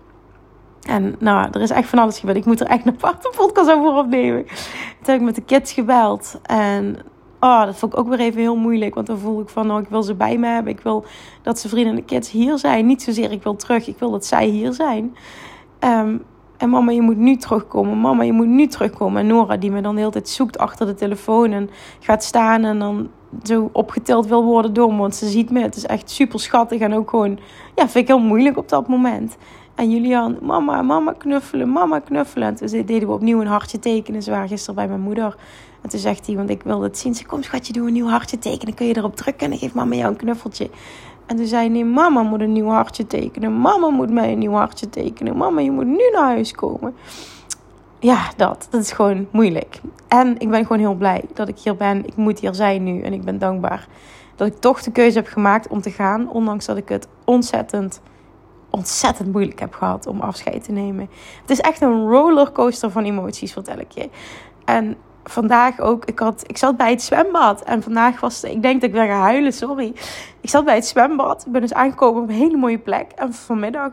En 0.83 1.17
nou, 1.19 1.49
er 1.53 1.61
is 1.61 1.71
echt 1.71 1.89
van 1.89 1.99
alles 1.99 2.19
gebeurd. 2.19 2.39
Ik 2.39 2.45
moet 2.45 2.61
er 2.61 2.67
echt 2.67 2.87
een 2.87 2.93
aparte 2.93 3.33
podcast 3.37 3.71
over 3.71 3.95
opnemen. 3.95 4.45
Toen 4.47 4.55
heb 5.03 5.17
ik 5.17 5.23
met 5.23 5.35
de 5.35 5.43
kids 5.43 5.73
gebeld. 5.73 6.41
En 6.43 6.99
oh, 7.41 7.65
dat 7.65 7.77
vond 7.77 7.93
ik 7.93 7.99
ook 7.99 8.09
weer 8.09 8.21
even 8.21 8.41
heel 8.41 8.57
moeilijk. 8.57 8.95
Want 8.95 9.07
dan 9.07 9.19
voel 9.19 9.41
ik 9.41 9.49
van, 9.49 9.71
oh, 9.71 9.81
ik 9.81 9.89
wil 9.89 10.03
ze 10.03 10.15
bij 10.15 10.39
me 10.39 10.47
hebben. 10.47 10.73
Ik 10.73 10.81
wil 10.81 11.05
dat 11.43 11.59
ze 11.59 11.69
vrienden 11.69 11.93
en 11.93 11.99
de 11.99 12.05
kids 12.05 12.31
hier 12.31 12.59
zijn. 12.59 12.87
Niet 12.87 13.03
zozeer 13.03 13.33
ik 13.33 13.43
wil 13.43 13.57
terug. 13.57 13.87
Ik 13.87 13.99
wil 13.99 14.11
dat 14.11 14.25
zij 14.25 14.47
hier 14.47 14.73
zijn. 14.73 15.17
Um, 15.81 16.23
en 16.63 16.71
mama, 16.71 16.91
je 16.91 17.03
moet 17.03 17.17
nu 17.17 17.37
terugkomen. 17.37 17.99
Mama, 17.99 18.23
je 18.23 18.33
moet 18.33 18.47
nu 18.47 18.67
terugkomen. 18.67 19.21
En 19.21 19.27
Nora, 19.27 19.57
die 19.57 19.71
me 19.71 19.81
dan 19.81 19.95
de 19.95 20.01
hele 20.01 20.13
tijd 20.13 20.29
zoekt 20.29 20.59
achter 20.59 20.87
de 20.87 20.95
telefoon. 20.95 21.53
En 21.53 21.71
gaat 22.01 22.25
staan 22.25 22.65
en 22.65 22.79
dan 22.79 23.09
zo 23.43 23.71
opgetild 23.73 24.27
wil 24.27 24.45
worden 24.45 24.73
door 24.73 24.93
me. 24.93 24.99
Want 24.99 25.15
ze 25.15 25.29
ziet 25.29 25.51
me. 25.51 25.61
Het 25.61 25.77
is 25.77 25.87
echt 25.87 26.11
super 26.11 26.41
schattig. 26.41 26.81
En 26.81 26.95
ook 26.95 27.11
gewoon, 27.11 27.39
ja, 27.75 27.89
vind 27.89 27.95
ik 27.95 28.07
heel 28.07 28.19
moeilijk 28.19 28.57
op 28.57 28.69
dat 28.69 28.89
moment. 28.89 29.37
En 29.75 29.91
Julian, 29.91 30.39
mama, 30.43 30.83
mama 30.83 31.13
knuffelen, 31.13 31.73
mama 31.73 31.99
knuffelen. 31.99 32.49
En 32.49 32.55
toen 32.55 32.69
deden 32.69 33.09
we 33.09 33.15
opnieuw 33.15 33.41
een 33.41 33.47
hartje 33.47 33.79
tekenen. 33.79 34.23
Ze 34.23 34.31
waren 34.31 34.49
gisteren 34.49 34.75
bij 34.75 34.89
mijn 34.89 35.01
moeder. 35.01 35.37
En 35.81 35.89
toen 35.89 36.01
zegt 36.01 36.27
hij, 36.27 36.37
want 36.37 36.51
ik 36.51 36.63
wilde 36.63 36.85
het 36.85 36.99
zien. 36.99 37.15
Ze 37.15 37.27
kom 37.27 37.43
schatje, 37.43 37.73
doe 37.73 37.87
een 37.87 37.93
nieuw 37.93 38.09
hartje 38.09 38.39
tekenen. 38.39 38.75
Kun 38.75 38.87
je 38.87 38.97
erop 38.97 39.17
drukken 39.17 39.45
en 39.45 39.51
dan 39.51 39.59
geeft 39.59 39.75
mama 39.75 39.95
jou 39.95 40.11
een 40.11 40.17
knuffeltje. 40.17 40.71
En 41.27 41.37
toen 41.37 41.47
zei 41.47 41.61
hij, 41.61 41.73
nee, 41.73 41.85
mama 41.85 42.23
moet 42.23 42.41
een 42.41 42.53
nieuw 42.53 42.69
hartje 42.69 43.07
tekenen. 43.07 43.61
Mama 43.61 43.89
moet 43.89 44.11
mij 44.11 44.33
een 44.33 44.39
nieuw 44.39 44.53
hartje 44.53 44.89
tekenen. 44.89 45.37
Mama, 45.37 45.61
je 45.61 45.71
moet 45.71 45.87
nu 45.87 46.11
naar 46.13 46.23
huis 46.23 46.53
komen. 46.53 46.95
ja, 47.99 48.31
dat. 48.37 48.69
Dat 48.71 48.81
is 48.81 48.93
gewoon 48.93 49.27
moeilijk. 49.31 49.81
En 50.09 50.39
ik 50.39 50.51
ben 50.51 50.63
gewoon 50.63 50.79
heel 50.79 50.95
blij 50.95 51.25
dat 51.35 51.49
ik 51.49 51.59
hier 51.59 51.77
ben. 51.77 52.07
Ik 52.07 52.17
moet 52.17 52.39
hier 52.39 52.55
zijn 52.55 52.85
nu. 52.85 53.01
En 53.01 53.13
ik 53.13 53.25
ben 53.25 53.39
dankbaar 53.39 53.89
dat 54.37 54.47
ik 54.47 54.59
toch 54.59 54.83
de 54.83 54.93
keuze 54.93 55.19
heb 55.19 55.27
gemaakt 55.27 55.69
om 55.69 55.81
te 55.81 55.91
gaan. 55.91 56.31
Ondanks 56.31 56.67
dat 56.67 56.77
ik 56.77 56.89
het 56.89 57.09
ontzettend, 57.25 58.01
ontzettend 58.71 59.33
moeilijk 59.33 59.61
heb 59.61 59.75
gehad 59.75 60.07
om 60.07 60.21
afscheid 60.21 60.65
te 60.65 60.73
nemen. 60.73 61.09
Het 61.41 61.51
is 61.51 61.61
echt 61.61 61.81
een 61.81 62.09
rollercoaster 62.09 62.91
van 62.91 63.05
emoties, 63.05 63.53
vertel 63.53 63.79
ik 63.79 63.91
je. 63.91 64.11
En 64.65 64.97
vandaag 65.25 65.81
ook, 65.81 66.05
ik, 66.05 66.19
had, 66.19 66.45
ik 66.47 66.57
zat 66.57 66.77
bij 66.77 66.91
het 66.91 67.03
zwembad. 67.03 67.63
En 67.63 67.83
vandaag 67.83 68.21
was, 68.21 68.45
ik 68.45 68.63
denk 68.63 68.81
dat 68.81 68.91
ik 68.91 68.97
weer 68.97 69.07
ga 69.07 69.21
huilen, 69.21 69.53
sorry. 69.53 69.93
Ik 70.41 70.49
zat 70.49 70.65
bij 70.65 70.75
het 70.75 70.87
zwembad. 70.87 71.47
Ik 71.47 71.53
ben 71.53 71.61
dus 71.61 71.75
aangekomen 71.75 72.23
op 72.23 72.29
een 72.29 72.35
hele 72.35 72.57
mooie 72.57 72.79
plek. 72.79 73.13
En 73.15 73.35
vanmiddag 73.35 73.91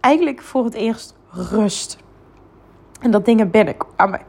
eigenlijk 0.00 0.42
voor 0.42 0.64
het 0.64 0.74
eerst 0.74 1.14
rust. 1.30 1.98
En 3.00 3.10
dat 3.10 3.24
dingen 3.24 3.50
binnenkwamen. 3.50 4.20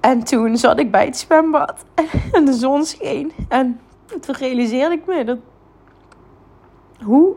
En 0.00 0.24
toen 0.24 0.56
zat 0.56 0.78
ik 0.78 0.90
bij 0.90 1.04
het 1.04 1.16
zwembad. 1.16 1.84
En 2.32 2.44
de 2.44 2.52
zon 2.52 2.84
scheen. 2.84 3.32
En 3.48 3.80
toen 4.20 4.34
realiseerde 4.34 4.94
ik 4.94 5.06
me 5.06 5.24
dat... 5.24 5.38
Hoe 7.02 7.34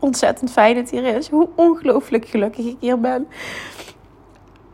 ontzettend 0.00 0.50
fijn 0.50 0.76
het 0.76 0.90
hier 0.90 1.04
is. 1.04 1.28
Hoe 1.28 1.48
ongelooflijk 1.54 2.26
gelukkig 2.26 2.66
ik 2.66 2.76
hier 2.80 3.00
ben. 3.00 3.28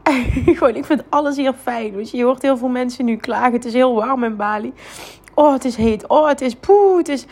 Gewoon, 0.56 0.74
ik 0.74 0.84
vind 0.84 1.02
alles 1.08 1.36
hier 1.36 1.52
fijn. 1.62 1.94
Weet 1.94 2.10
je, 2.10 2.24
hoort 2.24 2.42
heel 2.42 2.56
veel 2.56 2.68
mensen 2.68 3.04
nu 3.04 3.16
klagen. 3.16 3.52
Het 3.52 3.64
is 3.64 3.72
heel 3.72 3.94
warm 3.94 4.24
in 4.24 4.36
Bali. 4.36 4.72
Oh, 5.34 5.52
het 5.52 5.64
is 5.64 5.76
heet. 5.76 6.06
Oh, 6.06 6.28
het 6.28 6.40
is 6.40 6.54
poe. 6.54 6.96
Het 6.96 7.08
is... 7.08 7.26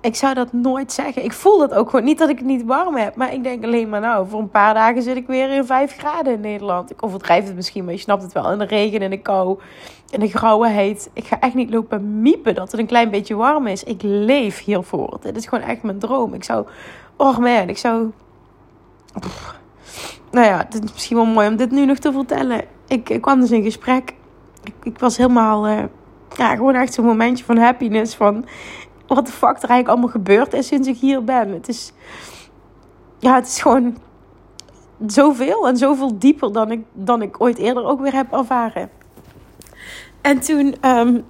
Ik 0.00 0.14
zou 0.14 0.34
dat 0.34 0.52
nooit 0.52 0.92
zeggen. 0.92 1.24
Ik 1.24 1.32
voel 1.32 1.58
dat 1.58 1.74
ook 1.74 1.90
gewoon. 1.90 2.04
Niet 2.04 2.18
dat 2.18 2.28
ik 2.28 2.38
het 2.38 2.46
niet 2.46 2.64
warm 2.64 2.96
heb. 2.96 3.16
Maar 3.16 3.32
ik 3.32 3.42
denk 3.42 3.64
alleen 3.64 3.88
maar 3.88 4.00
nou, 4.00 4.28
voor 4.28 4.40
een 4.40 4.50
paar 4.50 4.74
dagen 4.74 5.02
zit 5.02 5.16
ik 5.16 5.26
weer 5.26 5.50
in 5.50 5.64
5 5.64 5.96
graden 5.96 6.32
in 6.32 6.40
Nederland. 6.40 6.90
Ik 6.90 7.02
overdrijf 7.02 7.46
het 7.46 7.54
misschien, 7.54 7.84
maar 7.84 7.92
je 7.94 8.00
snapt 8.00 8.22
het 8.22 8.32
wel. 8.32 8.52
In 8.52 8.58
de 8.58 8.64
regen, 8.64 9.02
in 9.02 9.10
de 9.10 9.20
kou, 9.20 9.58
in 10.10 10.20
de 10.20 10.28
grauwe 10.28 10.68
heet. 10.68 11.10
Ik 11.12 11.24
ga 11.24 11.40
echt 11.40 11.54
niet 11.54 11.70
lopen 11.70 12.22
miepen 12.22 12.54
dat 12.54 12.70
het 12.70 12.80
een 12.80 12.86
klein 12.86 13.10
beetje 13.10 13.34
warm 13.34 13.66
is. 13.66 13.84
Ik 13.84 14.02
leef 14.02 14.64
hiervoor. 14.64 15.18
Dit 15.20 15.36
is 15.36 15.46
gewoon 15.46 15.64
echt 15.64 15.82
mijn 15.82 15.98
droom. 15.98 16.34
Ik 16.34 16.44
zou... 16.44 16.66
Oh 17.16 17.38
man, 17.38 17.68
ik 17.68 17.78
zou... 17.78 18.10
Nou 20.34 20.46
ja, 20.46 20.56
het 20.56 20.74
is 20.74 20.92
misschien 20.92 21.16
wel 21.16 21.26
mooi 21.26 21.48
om 21.48 21.56
dit 21.56 21.70
nu 21.70 21.84
nog 21.84 21.98
te 21.98 22.12
vertellen. 22.12 22.64
Ik, 22.86 23.08
ik 23.08 23.20
kwam 23.20 23.40
dus 23.40 23.50
in 23.50 23.62
gesprek. 23.62 24.14
Ik, 24.62 24.74
ik 24.82 24.98
was 24.98 25.16
helemaal... 25.16 25.68
Uh, 25.68 25.82
ja, 26.36 26.54
gewoon 26.54 26.74
echt 26.74 26.94
zo'n 26.94 27.04
momentje 27.04 27.44
van 27.44 27.56
happiness. 27.56 28.14
Van 28.14 28.44
wat 29.06 29.26
de 29.26 29.32
fuck 29.32 29.48
er 29.48 29.68
eigenlijk 29.68 29.88
allemaal 29.88 30.08
gebeurd 30.08 30.52
is 30.52 30.66
sinds 30.66 30.88
ik 30.88 30.96
hier 30.96 31.24
ben. 31.24 31.48
Het 31.48 31.68
is, 31.68 31.92
ja, 33.18 33.34
het 33.34 33.46
is 33.46 33.62
gewoon 33.62 33.96
zoveel 35.06 35.68
en 35.68 35.76
zoveel 35.76 36.18
dieper 36.18 36.52
dan 36.52 36.70
ik, 36.70 36.84
dan 36.92 37.22
ik 37.22 37.40
ooit 37.40 37.58
eerder 37.58 37.84
ook 37.84 38.00
weer 38.00 38.14
heb 38.14 38.32
ervaren. 38.32 38.90
En 40.20 40.40
toen, 40.40 40.74
um, 40.88 41.24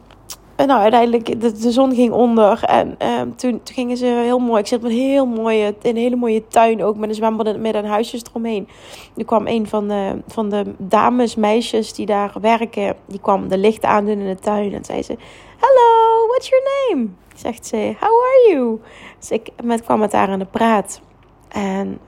nou 0.57 0.81
uiteindelijk, 0.81 1.41
de, 1.41 1.53
de, 1.53 1.71
zon 1.71 1.95
ging 1.95 2.13
onder 2.13 2.65
en 2.65 2.97
um, 3.21 3.37
toen, 3.37 3.51
toen 3.63 3.75
gingen 3.75 3.97
ze 3.97 4.07
heel 4.07 4.39
mooi. 4.39 4.61
Ik 4.61 4.67
zit 4.67 4.83
met 4.83 4.91
een 4.91 4.97
heel 4.97 5.27
mooie, 5.27 5.67
in 5.67 5.91
een 5.91 5.97
hele 5.97 6.17
mooie 6.17 6.47
tuin 6.47 6.83
ook 6.83 6.97
met 6.97 7.09
een 7.09 7.15
zwembad 7.15 7.47
in 7.47 7.53
het 7.53 7.63
midden 7.63 7.83
en 7.83 7.89
huisjes 7.89 8.23
eromheen. 8.31 8.69
Er 9.17 9.25
kwam 9.25 9.47
een 9.47 9.67
van 9.67 9.89
de, 9.89 10.23
van 10.27 10.49
de 10.49 10.65
dames, 10.79 11.35
meisjes 11.35 11.93
die 11.93 12.07
daar 12.07 12.35
werken, 12.41 12.97
die 13.07 13.21
kwam 13.21 13.49
de 13.49 13.59
lichten 13.59 13.89
aandoen 13.89 14.19
in 14.19 14.27
de 14.27 14.41
tuin 14.41 14.75
en 14.75 14.85
zei 14.85 15.03
ze: 15.03 15.17
Hello, 15.59 16.27
what's 16.27 16.49
your 16.49 16.65
name? 16.65 17.09
Zegt 17.35 17.67
ze, 17.67 17.77
how 17.77 18.23
are 18.23 18.49
you? 18.51 18.81
Dus 19.19 19.31
ik 19.31 19.51
met, 19.63 19.83
kwam 19.83 19.99
met 19.99 20.13
haar 20.13 20.29
aan 20.29 20.39
de 20.39 20.45
praat. 20.45 21.01
En 21.49 21.99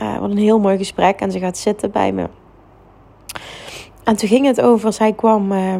uh, 0.00 0.18
wat 0.18 0.30
een 0.30 0.36
heel 0.36 0.58
mooi 0.58 0.76
gesprek. 0.76 1.20
En 1.20 1.32
ze 1.32 1.38
gaat 1.38 1.58
zitten 1.58 1.90
bij 1.90 2.12
me. 2.12 2.28
En 4.04 4.16
toen 4.16 4.28
ging 4.28 4.46
het 4.46 4.60
over, 4.60 4.92
zij 4.92 5.12
kwam 5.12 5.52
uh, 5.52 5.76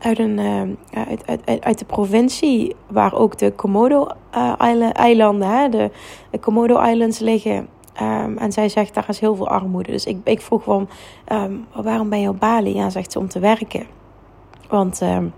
uit, 0.00 0.18
een, 0.18 0.38
uh, 0.38 0.62
uit, 1.08 1.26
uit, 1.44 1.64
uit 1.64 1.78
de 1.78 1.84
provincie 1.84 2.76
waar 2.86 3.14
ook 3.14 3.38
de 3.38 3.52
Komodo-eilanden, 3.52 5.48
uh, 5.48 5.70
de, 5.70 5.90
Komodo-islands 6.40 7.18
liggen. 7.18 7.68
Um, 8.02 8.38
en 8.38 8.52
zij 8.52 8.68
zegt, 8.68 8.94
daar 8.94 9.08
is 9.08 9.20
heel 9.20 9.34
veel 9.34 9.48
armoede. 9.48 9.90
Dus 9.90 10.04
ik, 10.04 10.18
ik 10.24 10.40
vroeg 10.40 10.62
van, 10.62 10.88
um, 11.32 11.66
waarom 11.74 12.08
ben 12.08 12.20
je 12.20 12.28
op 12.28 12.40
Bali? 12.40 12.74
Ja, 12.74 12.90
zegt 12.90 13.12
ze, 13.12 13.18
om 13.18 13.28
te 13.28 13.38
werken. 13.38 13.86
Want... 14.68 15.00
Um, 15.00 15.32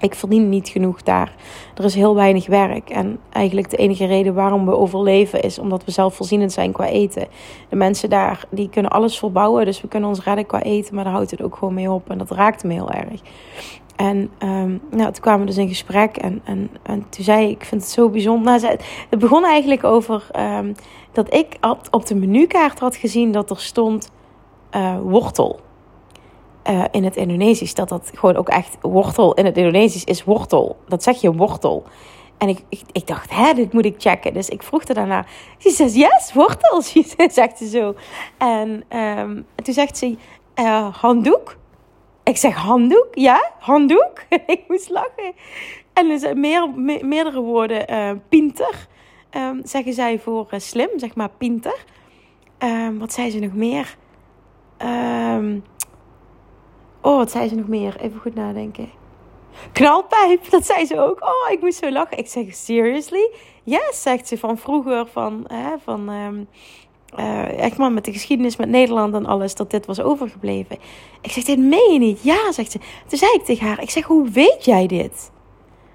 ik 0.00 0.14
verdien 0.14 0.48
niet 0.48 0.68
genoeg 0.68 1.02
daar. 1.02 1.34
Er 1.74 1.84
is 1.84 1.94
heel 1.94 2.14
weinig 2.14 2.46
werk. 2.46 2.90
En 2.90 3.18
eigenlijk 3.30 3.70
de 3.70 3.76
enige 3.76 4.06
reden 4.06 4.34
waarom 4.34 4.66
we 4.66 4.76
overleven 4.76 5.42
is 5.42 5.58
omdat 5.58 5.84
we 5.84 5.90
zelfvoorzienend 5.90 6.52
zijn 6.52 6.72
qua 6.72 6.86
eten. 6.86 7.26
De 7.68 7.76
mensen 7.76 8.10
daar 8.10 8.44
die 8.50 8.68
kunnen 8.68 8.90
alles 8.90 9.18
verbouwen. 9.18 9.64
Dus 9.64 9.80
we 9.80 9.88
kunnen 9.88 10.08
ons 10.08 10.24
redden 10.24 10.46
qua 10.46 10.62
eten. 10.62 10.94
Maar 10.94 11.04
daar 11.04 11.12
houdt 11.12 11.30
het 11.30 11.42
ook 11.42 11.56
gewoon 11.56 11.74
mee 11.74 11.90
op. 11.90 12.10
En 12.10 12.18
dat 12.18 12.30
raakte 12.30 12.66
me 12.66 12.72
heel 12.72 12.90
erg. 12.90 13.20
En 13.96 14.30
nou, 14.90 15.12
toen 15.12 15.20
kwamen 15.20 15.40
we 15.40 15.46
dus 15.46 15.56
in 15.56 15.68
gesprek. 15.68 16.16
En, 16.16 16.40
en, 16.44 16.70
en 16.82 17.06
toen 17.08 17.24
zei 17.24 17.44
ik, 17.44 17.50
ik 17.50 17.64
vind 17.64 17.82
het 17.82 17.90
zo 17.90 18.08
bijzonder. 18.08 18.60
Nou, 18.60 18.76
het 19.10 19.18
begon 19.18 19.44
eigenlijk 19.44 19.84
over 19.84 20.26
um, 20.58 20.74
dat 21.12 21.34
ik 21.34 21.56
op 21.90 22.06
de 22.06 22.14
menukaart 22.14 22.78
had 22.78 22.96
gezien 22.96 23.32
dat 23.32 23.50
er 23.50 23.60
stond 23.60 24.10
uh, 24.76 24.98
wortel. 25.00 25.60
Uh, 26.70 26.84
in 26.90 27.04
het 27.04 27.16
Indonesisch. 27.16 27.74
Dat 27.74 27.88
dat 27.88 28.10
gewoon 28.14 28.36
ook 28.36 28.48
echt 28.48 28.76
wortel 28.80 29.34
in 29.34 29.44
het 29.44 29.56
Indonesisch 29.56 30.04
is 30.04 30.24
wortel. 30.24 30.76
Dat 30.88 31.02
zeg 31.02 31.20
je 31.20 31.34
wortel. 31.34 31.84
En 32.38 32.48
ik, 32.48 32.62
ik, 32.92 33.06
dacht, 33.06 33.30
hè, 33.30 33.52
dit 33.52 33.72
moet 33.72 33.84
ik 33.84 33.94
checken. 33.98 34.34
Dus 34.34 34.48
ik 34.48 34.62
vroeg 34.62 34.84
er 34.84 34.94
daarna. 34.94 35.24
Ze 35.58 35.70
zegt, 35.70 35.94
yes, 35.94 36.32
wortel. 36.32 36.82
zegt 37.30 37.58
ze 37.58 37.68
zo. 37.68 37.94
En 38.38 38.84
um, 38.98 39.46
toen 39.54 39.74
zegt 39.74 39.98
ze, 39.98 40.16
uh, 40.56 40.94
handdoek. 40.94 41.56
Ik 42.22 42.36
zeg, 42.36 42.54
handdoek? 42.54 43.08
Ja, 43.10 43.50
handdoek? 43.58 44.22
ik 44.46 44.62
moest 44.68 44.90
lachen. 44.90 45.32
En 45.92 46.10
er 46.10 46.18
zijn 46.18 46.40
meer, 46.40 46.70
me, 46.70 47.04
meerdere 47.04 47.40
woorden. 47.40 47.92
Uh, 47.92 48.10
pinter. 48.28 48.86
Um, 49.36 49.60
zeggen 49.64 49.92
zij 49.92 50.18
voor 50.18 50.46
slim, 50.56 50.88
zeg 50.96 51.14
maar 51.14 51.30
pinter. 51.38 51.84
Um, 52.58 52.98
wat 52.98 53.12
zei 53.12 53.30
ze 53.30 53.38
nog 53.38 53.52
meer? 53.52 53.96
Oh, 57.08 57.16
wat 57.16 57.30
zei 57.30 57.48
ze 57.48 57.54
nog 57.54 57.68
meer? 57.68 58.00
Even 58.00 58.20
goed 58.20 58.34
nadenken. 58.34 58.90
Knalpijp, 59.72 60.50
dat 60.50 60.66
zei 60.66 60.86
ze 60.86 61.00
ook. 61.00 61.20
Oh, 61.22 61.52
ik 61.52 61.60
moest 61.60 61.78
zo 61.78 61.90
lachen. 61.90 62.18
Ik 62.18 62.26
zeg, 62.28 62.54
seriously? 62.54 63.30
Yes, 63.62 64.02
zegt 64.02 64.28
ze 64.28 64.38
van 64.38 64.58
vroeger, 64.58 65.06
van, 65.06 65.44
hè, 65.46 65.78
van 65.84 66.08
um, 66.08 66.48
uh, 67.18 67.58
echt 67.58 67.78
maar 67.78 67.92
met 67.92 68.04
de 68.04 68.12
geschiedenis 68.12 68.56
met 68.56 68.68
Nederland 68.68 69.14
en 69.14 69.26
alles, 69.26 69.54
dat 69.54 69.70
dit 69.70 69.86
was 69.86 70.00
overgebleven. 70.00 70.78
Ik 71.20 71.30
zeg, 71.30 71.44
dit 71.44 71.58
meen 71.58 71.92
je 71.92 71.98
niet? 71.98 72.22
Ja, 72.22 72.52
zegt 72.52 72.70
ze. 72.70 72.78
Toen 73.06 73.18
zei 73.18 73.32
ik 73.32 73.44
tegen 73.44 73.66
haar, 73.66 73.82
ik 73.82 73.90
zeg, 73.90 74.04
hoe 74.04 74.28
weet 74.28 74.64
jij 74.64 74.86
dit? 74.86 75.30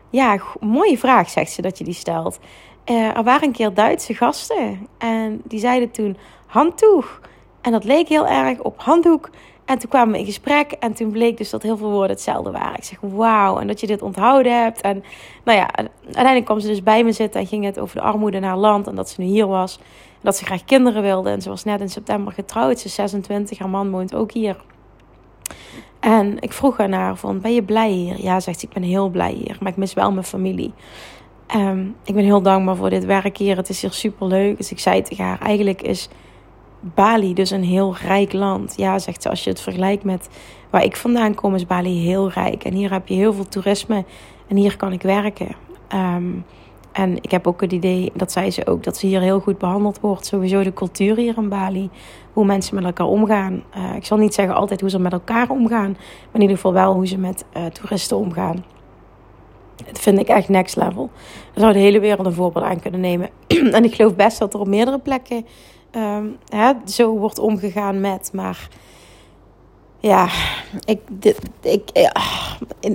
Ja, 0.09 0.39
mooie 0.59 0.97
vraag, 0.97 1.29
zegt 1.29 1.51
ze, 1.51 1.61
dat 1.61 1.77
je 1.77 1.83
die 1.83 1.93
stelt. 1.93 2.39
Uh, 2.85 3.17
er 3.17 3.23
waren 3.23 3.47
een 3.47 3.53
keer 3.53 3.73
Duitse 3.73 4.13
gasten 4.13 4.87
en 4.97 5.41
die 5.43 5.59
zeiden 5.59 5.91
toen 5.91 6.17
handdoek. 6.45 7.19
En 7.61 7.71
dat 7.71 7.83
leek 7.83 8.07
heel 8.07 8.27
erg 8.27 8.59
op 8.59 8.81
handdoek. 8.81 9.29
En 9.65 9.79
toen 9.79 9.89
kwamen 9.89 10.13
we 10.13 10.19
in 10.19 10.25
gesprek 10.25 10.71
en 10.71 10.93
toen 10.93 11.11
bleek 11.11 11.37
dus 11.37 11.49
dat 11.49 11.61
heel 11.61 11.77
veel 11.77 11.89
woorden 11.89 12.09
hetzelfde 12.09 12.51
waren. 12.51 12.77
Ik 12.77 12.83
zeg, 12.83 12.97
wauw, 13.01 13.59
en 13.59 13.67
dat 13.67 13.79
je 13.79 13.87
dit 13.87 14.01
onthouden 14.01 14.63
hebt. 14.63 14.81
En 14.81 15.03
nou 15.43 15.57
ja, 15.57 15.69
uiteindelijk 16.05 16.45
kwam 16.45 16.59
ze 16.59 16.67
dus 16.67 16.83
bij 16.83 17.03
me 17.03 17.11
zitten 17.11 17.41
en 17.41 17.47
ging 17.47 17.65
het 17.65 17.79
over 17.79 17.95
de 17.95 18.01
armoede 18.01 18.37
in 18.37 18.43
haar 18.43 18.57
land. 18.57 18.87
En 18.87 18.95
dat 18.95 19.09
ze 19.09 19.21
nu 19.21 19.27
hier 19.27 19.47
was. 19.47 19.77
En 19.77 20.21
dat 20.21 20.37
ze 20.37 20.45
graag 20.45 20.65
kinderen 20.65 21.01
wilde. 21.01 21.29
En 21.29 21.41
ze 21.41 21.49
was 21.49 21.63
net 21.63 21.81
in 21.81 21.89
september 21.89 22.33
getrouwd. 22.33 22.79
Ze 22.79 22.85
is 22.85 22.95
26, 22.95 23.57
haar 23.59 23.69
man 23.69 23.91
woont 23.91 24.15
ook 24.15 24.31
hier. 24.31 24.63
En 25.99 26.37
ik 26.39 26.53
vroeg 26.53 26.77
haar 26.77 26.89
naar 26.89 27.15
van, 27.15 27.41
ben 27.41 27.53
je 27.53 27.63
blij 27.63 27.91
hier? 27.91 28.21
Ja, 28.21 28.39
zegt 28.39 28.59
ze, 28.59 28.65
ik 28.65 28.73
ben 28.73 28.83
heel 28.83 29.09
blij 29.09 29.31
hier. 29.31 29.57
Maar 29.59 29.71
ik 29.71 29.77
mis 29.77 29.93
wel 29.93 30.11
mijn 30.11 30.25
familie. 30.25 30.73
Um, 31.55 31.95
ik 32.05 32.13
ben 32.13 32.23
heel 32.23 32.41
dankbaar 32.41 32.75
voor 32.75 32.89
dit 32.89 33.05
werk 33.05 33.37
hier. 33.37 33.57
Het 33.57 33.69
is 33.69 33.81
hier 33.81 33.91
super 33.91 34.27
leuk. 34.27 34.57
Dus 34.57 34.71
ik 34.71 34.79
zei 34.79 35.01
tegen 35.01 35.25
haar, 35.25 35.39
eigenlijk 35.39 35.81
is 35.81 36.09
Bali 36.95 37.33
dus 37.33 37.51
een 37.51 37.63
heel 37.63 37.95
rijk 37.95 38.33
land. 38.33 38.73
Ja, 38.77 38.99
zegt 38.99 39.21
ze, 39.21 39.29
als 39.29 39.43
je 39.43 39.49
het 39.49 39.61
vergelijkt 39.61 40.03
met 40.03 40.29
waar 40.69 40.83
ik 40.83 40.95
vandaan 40.95 41.35
kom, 41.35 41.55
is 41.55 41.65
Bali 41.65 41.99
heel 41.99 42.29
rijk. 42.29 42.63
En 42.63 42.73
hier 42.73 42.91
heb 42.91 43.07
je 43.07 43.13
heel 43.13 43.33
veel 43.33 43.47
toerisme 43.47 44.05
en 44.47 44.55
hier 44.55 44.77
kan 44.77 44.91
ik 44.91 45.01
werken. 45.01 45.55
Um, 45.93 46.45
en 46.91 47.17
ik 47.21 47.31
heb 47.31 47.47
ook 47.47 47.61
het 47.61 47.71
idee, 47.71 48.11
dat 48.13 48.31
zei 48.31 48.51
ze 48.51 48.67
ook, 48.67 48.83
dat 48.83 48.97
ze 48.97 49.07
hier 49.07 49.21
heel 49.21 49.39
goed 49.39 49.57
behandeld 49.57 49.99
wordt. 49.99 50.25
Sowieso 50.25 50.63
de 50.63 50.73
cultuur 50.73 51.15
hier 51.15 51.37
in 51.37 51.49
Bali. 51.49 51.89
Hoe 52.33 52.45
mensen 52.45 52.75
met 52.75 52.83
elkaar 52.83 53.07
omgaan. 53.07 53.63
Uh, 53.77 53.95
ik 53.95 54.05
zal 54.05 54.17
niet 54.17 54.33
zeggen 54.33 54.55
altijd 54.55 54.81
hoe 54.81 54.89
ze 54.89 54.99
met 54.99 55.13
elkaar 55.13 55.49
omgaan. 55.49 55.91
Maar 55.91 56.33
in 56.33 56.41
ieder 56.41 56.55
geval 56.55 56.73
wel 56.73 56.93
hoe 56.93 57.07
ze 57.07 57.17
met 57.17 57.45
uh, 57.57 57.65
toeristen 57.65 58.17
omgaan. 58.17 58.63
Dat 59.85 59.99
vind 59.99 60.19
ik 60.19 60.27
echt 60.27 60.49
next 60.49 60.75
level. 60.75 61.09
Daar 61.53 61.63
zou 61.63 61.73
de 61.73 61.79
hele 61.79 61.99
wereld 61.99 62.25
een 62.25 62.33
voorbeeld 62.33 62.65
aan 62.65 62.79
kunnen 62.79 62.99
nemen. 62.99 63.29
en 63.71 63.83
ik 63.83 63.95
geloof 63.95 64.15
best 64.15 64.39
dat 64.39 64.53
er 64.53 64.59
op 64.59 64.67
meerdere 64.67 64.99
plekken 64.99 65.45
um, 65.95 66.37
hè, 66.47 66.73
zo 66.85 67.17
wordt 67.17 67.39
omgegaan 67.39 68.01
met. 68.01 68.29
Maar 68.33 68.67
ja, 69.99 70.29
ik, 70.85 70.99
ik, 71.61 71.89
ja, 71.93 72.11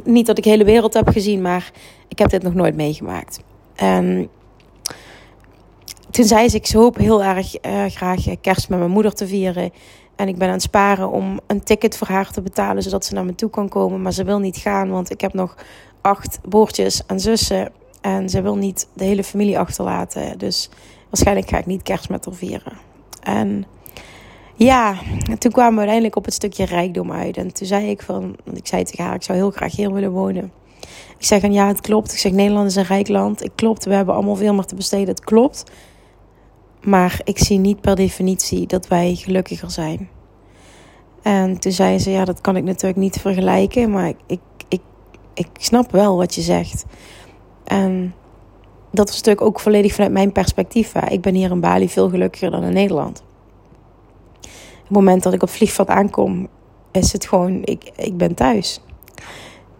niet 0.05 0.27
dat 0.27 0.39
ik 0.39 0.45
de 0.45 0.51
hele 0.51 0.65
wereld 0.65 0.95
heb 0.95 1.09
gezien, 1.09 1.43
maar 1.43 1.71
ik 2.09 2.19
heb 2.19 2.31
dit 2.31 2.43
nog 2.43 2.55
nooit 2.55 2.77
meegemaakt. 2.77 3.41
En 3.75 4.29
toen 6.11 6.25
zei 6.25 6.49
ze, 6.49 6.57
ik 6.57 6.69
hoop 6.69 6.97
heel 6.97 7.25
erg 7.25 7.65
uh, 7.67 7.85
graag 7.87 8.25
kerst 8.41 8.69
met 8.69 8.79
mijn 8.79 8.91
moeder 8.91 9.15
te 9.15 9.27
vieren. 9.27 9.73
En 10.17 10.29
ik 10.29 10.39
ben 10.39 10.47
aan 10.47 10.53
het 10.53 10.63
sparen 10.63 11.11
om 11.11 11.41
een 11.47 11.63
ticket 11.63 11.97
voor 11.97 12.07
haar 12.07 12.31
te 12.31 12.43
betalen, 12.43 12.83
zodat 12.83 13.05
ze 13.05 13.15
naar 13.15 13.25
me 13.25 13.35
toe 13.35 13.51
kan 13.51 13.69
komen. 13.69 14.03
Maar 14.03 14.13
ze 14.13 14.25
wil 14.25 14.39
niet 14.39 14.57
gaan, 14.57 14.91
want 14.91 15.11
ik 15.11 15.21
heb 15.21 15.33
nog 15.33 15.55
acht 16.01 16.39
broertjes 16.49 17.07
en 17.07 17.21
zussen. 17.21 17.73
En 18.01 18.29
ze 18.29 18.43
wil 18.43 18.57
niet 18.57 18.89
de 18.93 19.05
hele 19.05 19.25
familie 19.25 19.59
achterlaten. 19.59 20.39
Dus 20.39 20.71
waarschijnlijk 21.11 21.49
ga 21.49 21.59
ik 21.59 21.67
niet 21.67 21.83
kerst 21.83 22.09
met 22.09 22.25
haar 22.25 22.35
vieren. 22.35 22.79
En 23.23 23.65
ja, 24.55 24.95
toen 25.39 25.53
kwamen 25.53 25.73
we 25.73 25.79
uiteindelijk 25.79 26.17
op 26.17 26.25
het 26.25 26.35
stukje 26.35 26.65
rijkdom 26.65 27.13
uit. 27.13 27.37
En 27.37 27.53
toen 27.53 27.67
zei 27.67 27.91
ik 27.91 28.03
van, 28.03 28.37
want 28.45 28.59
ik 28.59 28.67
zei 28.67 28.85
tegen 28.85 29.05
haar, 29.05 29.15
ik 29.15 29.23
zou 29.23 29.39
heel 29.39 29.51
graag 29.51 29.77
hier 29.77 29.93
willen 29.93 30.11
wonen. 30.11 30.53
Ik 31.19 31.25
zeg 31.25 31.43
en 31.43 31.53
ja, 31.53 31.67
het 31.67 31.81
klopt. 31.81 32.13
Ik 32.13 32.19
zeg, 32.19 32.33
Nederland 32.33 32.71
is 32.71 32.77
een 32.77 32.85
rijk 32.85 33.09
land. 33.09 33.45
Ik 33.45 33.53
klopt, 33.55 33.85
we 33.85 33.95
hebben 33.95 34.15
allemaal 34.15 34.37
veel 34.37 34.55
meer 34.55 34.65
te 34.65 34.75
besteden. 34.75 35.09
Het 35.09 35.25
klopt. 35.25 35.65
Maar 36.81 37.21
ik 37.25 37.39
zie 37.39 37.59
niet 37.59 37.81
per 37.81 37.97
definitie 37.97 38.67
dat 38.67 38.89
wij 38.89 39.15
gelukkiger 39.15 39.71
zijn. 39.71 40.09
En 41.23 41.59
toen 41.59 41.73
zei 41.73 41.99
ze, 41.99 42.11
ja, 42.11 42.25
dat 42.25 42.41
kan 42.41 42.57
ik 42.57 42.65
natuurlijk 42.65 43.01
niet 43.01 43.19
vergelijken. 43.21 43.91
Maar 43.91 44.13
ik, 44.27 44.41
ik, 45.39 45.49
snap 45.59 45.91
wel 45.91 46.17
wat 46.17 46.35
je 46.35 46.41
zegt. 46.41 46.85
En 47.65 48.15
dat 48.91 49.07
was 49.07 49.17
natuurlijk 49.17 49.47
ook 49.47 49.61
volledig 49.61 49.93
vanuit 49.95 50.13
mijn 50.13 50.33
perspectief. 50.33 50.95
Ik 50.95 51.21
ben 51.21 51.35
hier 51.35 51.51
in 51.51 51.61
Bali 51.61 51.89
veel 51.89 52.09
gelukkiger 52.09 52.51
dan 52.51 52.63
in 52.63 52.73
Nederland. 52.73 53.23
Op 54.43 54.95
het 54.95 54.97
moment 54.97 55.23
dat 55.23 55.33
ik 55.33 55.43
op 55.43 55.51
vliegveld 55.51 55.89
aankom, 55.89 56.49
is 56.93 57.13
het 57.13 57.27
gewoon, 57.27 57.61
ik, 57.65 57.91
ik 57.97 58.17
ben 58.17 58.35
thuis. 58.35 58.81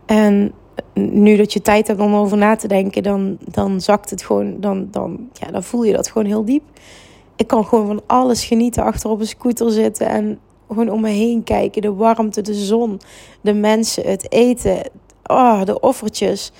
En 0.07 0.53
nu 0.95 1.37
dat 1.37 1.53
je 1.53 1.63
tijd 1.63 1.87
hebt 1.87 2.01
om 2.01 2.15
over 2.15 2.37
na 2.37 2.57
te 2.57 2.69
denken, 2.69 3.03
dan, 3.03 3.39
dan 3.41 3.81
zakt 3.81 4.11
het 4.11 4.23
gewoon, 4.23 4.61
dan, 4.61 4.89
dan, 4.91 5.29
ja, 5.33 5.51
dan 5.51 5.63
voel 5.63 5.85
je 5.85 5.93
dat 5.93 6.09
gewoon 6.09 6.27
heel 6.27 6.45
diep. 6.45 6.63
Ik 7.37 7.47
kan 7.47 7.65
gewoon 7.65 7.87
van 7.87 8.03
alles 8.07 8.45
genieten, 8.45 8.83
achter 8.83 9.11
op 9.11 9.21
een 9.21 9.27
scooter 9.27 9.71
zitten 9.71 10.09
en 10.09 10.39
gewoon 10.69 10.91
om 10.91 11.01
me 11.01 11.09
heen 11.09 11.45
kijken. 11.45 11.83
De 11.83 11.95
warmte, 11.95 12.41
de 12.41 12.55
zon, 12.55 13.01
de 13.41 13.55
mensen, 13.55 14.11
het 14.11 14.33
eten, 14.33 14.79
oh, 15.29 15.65
de 15.65 15.81
offertjes. 15.81 16.53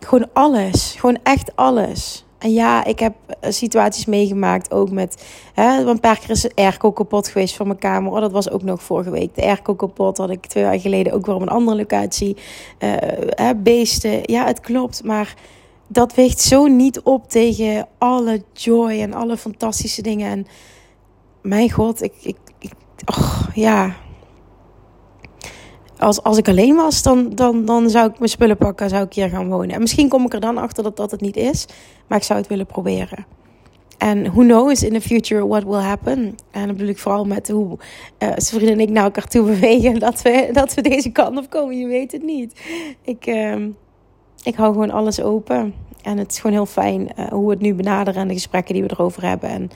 Gewoon 0.00 0.28
alles, 0.32 0.94
gewoon 0.98 1.18
echt 1.22 1.56
alles. 1.56 2.24
En 2.42 2.52
ja, 2.52 2.84
ik 2.84 2.98
heb 2.98 3.14
eh, 3.40 3.50
situaties 3.50 4.06
meegemaakt 4.06 4.70
ook 4.70 4.90
met... 4.90 5.24
Hè, 5.54 5.84
een 5.84 6.00
paar 6.00 6.18
keer 6.18 6.30
is 6.30 6.40
de 6.40 6.52
airco 6.54 6.92
kapot 6.92 7.28
geweest 7.28 7.56
van 7.56 7.66
mijn 7.66 7.78
kamer. 7.78 8.12
Oh, 8.12 8.20
dat 8.20 8.32
was 8.32 8.50
ook 8.50 8.62
nog 8.62 8.82
vorige 8.82 9.10
week. 9.10 9.34
De 9.34 9.42
airco 9.42 9.74
kapot 9.74 10.16
had 10.16 10.30
ik 10.30 10.46
twee 10.46 10.64
jaar 10.64 10.80
geleden 10.80 11.12
ook 11.12 11.26
weer 11.26 11.34
op 11.34 11.40
een 11.40 11.48
andere 11.48 11.76
locatie. 11.76 12.36
Uh, 12.78 13.50
beesten, 13.56 14.20
ja, 14.22 14.46
het 14.46 14.60
klopt. 14.60 15.04
Maar 15.04 15.34
dat 15.86 16.14
weegt 16.14 16.40
zo 16.40 16.66
niet 16.66 17.00
op 17.00 17.28
tegen 17.28 17.88
alle 17.98 18.42
joy 18.52 19.00
en 19.00 19.14
alle 19.14 19.36
fantastische 19.36 20.02
dingen. 20.02 20.30
En 20.30 20.46
mijn 21.42 21.70
god, 21.70 22.02
ik... 22.02 22.14
ik, 22.22 22.36
ik 22.58 22.72
oh, 23.04 23.42
ja, 23.54 23.96
als, 26.02 26.22
als 26.22 26.38
ik 26.38 26.48
alleen 26.48 26.74
was, 26.74 27.02
dan, 27.02 27.30
dan, 27.34 27.64
dan 27.64 27.90
zou 27.90 28.10
ik 28.10 28.18
mijn 28.18 28.30
spullen 28.30 28.56
pakken, 28.56 28.88
zou 28.88 29.04
ik 29.04 29.12
hier 29.12 29.28
gaan 29.28 29.48
wonen. 29.48 29.74
En 29.74 29.80
misschien 29.80 30.08
kom 30.08 30.24
ik 30.24 30.32
er 30.32 30.40
dan 30.40 30.58
achter 30.58 30.82
dat 30.82 30.96
dat 30.96 31.10
het 31.10 31.20
niet 31.20 31.36
is, 31.36 31.66
maar 32.06 32.18
ik 32.18 32.24
zou 32.24 32.38
het 32.38 32.48
willen 32.48 32.66
proberen. 32.66 33.26
En 33.98 34.22
who 34.22 34.42
knows 34.42 34.82
in 34.82 34.92
the 34.92 35.00
future 35.00 35.46
what 35.46 35.64
will 35.64 35.80
happen. 35.80 36.36
En 36.50 36.66
dan 36.66 36.72
bedoel 36.72 36.88
ik 36.88 36.98
vooral 36.98 37.24
met 37.24 37.48
hoe 37.48 37.66
uh, 37.68 37.78
zijn 38.18 38.38
vrienden 38.38 38.72
en 38.72 38.80
ik 38.80 38.90
naar 38.90 39.04
elkaar 39.04 39.28
toe 39.28 39.46
bewegen. 39.54 39.98
Dat 39.98 40.22
we, 40.22 40.48
dat 40.52 40.74
we 40.74 40.82
deze 40.82 41.10
kant 41.10 41.38
op 41.38 41.50
komen. 41.50 41.78
Je 41.78 41.86
weet 41.86 42.12
het 42.12 42.22
niet. 42.22 42.60
Ik, 43.02 43.26
uh, 43.26 43.56
ik 44.42 44.54
hou 44.54 44.72
gewoon 44.72 44.90
alles 44.90 45.20
open. 45.20 45.74
En 46.02 46.18
het 46.18 46.30
is 46.30 46.38
gewoon 46.38 46.56
heel 46.56 46.66
fijn 46.66 47.08
uh, 47.18 47.28
hoe 47.28 47.44
we 47.44 47.52
het 47.52 47.60
nu 47.60 47.74
benaderen. 47.74 48.20
En 48.20 48.28
de 48.28 48.34
gesprekken 48.34 48.74
die 48.74 48.82
we 48.82 48.90
erover 48.90 49.26
hebben. 49.26 49.48
En 49.48 49.70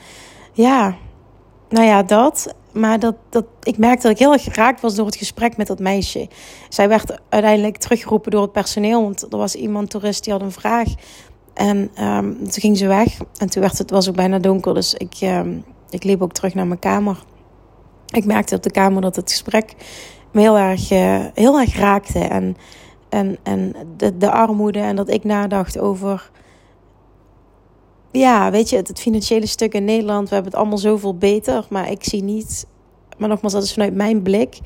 ja, 0.53 0.97
nou 1.69 1.87
ja, 1.87 2.03
dat. 2.03 2.55
Maar 2.77 2.99
dat, 2.99 3.15
dat, 3.31 3.45
ik 3.63 3.79
merkte 3.79 4.03
dat 4.03 4.11
ik 4.11 4.19
heel 4.19 4.33
erg 4.33 4.43
geraakt 4.43 4.81
was 4.81 4.95
door 4.95 5.07
het 5.07 5.17
gesprek 5.17 5.57
met 5.57 5.67
dat 5.67 5.79
meisje. 5.79 6.29
Zij 6.69 6.89
werd 6.89 7.21
uiteindelijk 7.29 7.77
teruggeroepen 7.77 8.31
door 8.31 8.43
het 8.43 8.53
personeel. 8.53 9.03
Want 9.03 9.23
er 9.23 9.39
was 9.39 9.55
iemand, 9.55 9.91
toerist, 9.91 10.25
die 10.25 10.33
had 10.33 10.43
een 10.43 10.53
vraag. 10.53 10.89
En 11.55 11.91
um, 12.01 12.39
toen 12.39 12.51
ging 12.51 12.77
ze 12.79 12.87
weg. 12.87 13.19
En 13.39 13.51
toen 13.51 13.63
werd 13.63 13.79
het, 13.79 13.91
was 13.91 14.09
ook 14.09 14.17
bijna 14.17 14.39
donker. 14.39 14.75
Dus 14.75 14.95
ik, 14.95 15.19
um, 15.23 15.65
ik 15.91 16.05
liep 16.05 16.23
ook 16.23 16.33
terug 16.33 16.55
naar 16.55 16.67
mijn 16.67 16.79
kamer. 16.79 17.25
Ik 18.07 18.25
merkte 18.25 18.55
op 18.55 18.63
de 18.63 18.71
kamer 18.71 19.03
dat 19.03 19.17
het 19.17 19.31
gesprek 19.31 19.75
me 20.33 20.41
heel 20.41 20.59
erg, 20.59 20.91
uh, 20.91 21.25
heel 21.35 21.61
erg 21.61 21.77
raakte. 21.77 22.19
En, 22.19 22.57
en, 23.09 23.39
en 23.43 23.75
de, 23.97 24.17
de 24.17 24.31
armoede. 24.31 24.79
En 24.79 24.97
dat 24.97 25.11
ik 25.11 25.25
nadacht 25.25 25.79
over 25.79 26.31
ja, 28.19 28.51
weet 28.51 28.71
je, 28.71 28.77
het, 28.77 29.01
financiële 29.01 29.47
stuk 29.47 29.75
in 29.75 29.85
Nederland, 29.85 30.29
we 30.29 30.35
hebben 30.35 30.53
het 30.53 30.61
allemaal 30.61 30.79
zoveel 30.79 31.17
beter. 31.17 31.67
Maar 31.71 31.91
ik 31.91 32.05
zie 32.05 32.23
niet, 32.23 32.67
maar 33.19 33.29
nogmaals, 33.29 33.53
dat 33.53 33.63
is 33.63 33.73
vanuit 33.73 33.95
mijn 33.95 34.23
blik. 34.23 34.59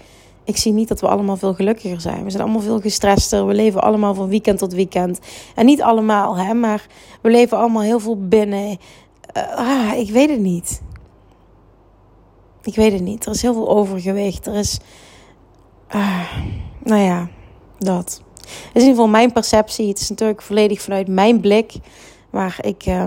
Ik 0.45 0.57
zie 0.57 0.73
niet 0.73 0.89
dat 0.89 1.01
we 1.01 1.09
allemaal 1.09 1.37
veel 1.37 1.55
gelukkiger 1.55 2.01
zijn. 2.01 2.25
We 2.25 2.31
zijn 2.31 2.43
allemaal 2.43 2.61
veel 2.61 2.81
gestrester. 2.81 3.47
We 3.47 3.55
leven 3.55 3.83
allemaal 3.83 4.15
van 4.15 4.29
weekend 4.29 4.59
tot 4.59 4.73
weekend. 4.73 5.19
En 5.55 5.67
niet 5.67 5.83
allemaal, 5.83 6.37
hè, 6.37 6.55
maar 6.55 6.87
we 7.23 7.31
leven 7.31 7.59
allemaal 7.59 7.83
heel 7.83 8.01
veel 8.01 8.27
binnen. 8.29 8.79
Uh, 9.37 9.57
ah, 9.57 9.99
ik 9.99 10.11
weet 10.11 10.31
het 10.31 10.41
niet. 10.41 10.83
Ik 12.63 12.75
weet 12.75 12.93
het 12.93 13.03
niet. 13.03 13.27
Er 13.27 13.33
is 13.33 13.43
heel 13.43 13.53
veel 13.53 13.69
overgewicht. 13.69 14.47
Er 14.47 14.55
is. 14.55 14.79
Uh, 15.95 16.33
nou 16.85 17.01
ja, 17.01 17.29
dat. 17.79 18.23
Het 18.41 18.49
is 18.49 18.55
in 18.73 18.81
ieder 18.81 18.91
geval 18.91 19.09
mijn 19.09 19.33
perceptie. 19.33 19.89
Het 19.89 20.01
is 20.01 20.09
natuurlijk 20.09 20.43
volledig 20.43 20.81
vanuit 20.81 21.09
mijn 21.09 21.41
blik. 21.41 21.75
Maar 22.31 22.59
ik. 22.61 22.87
Uh, 22.87 23.05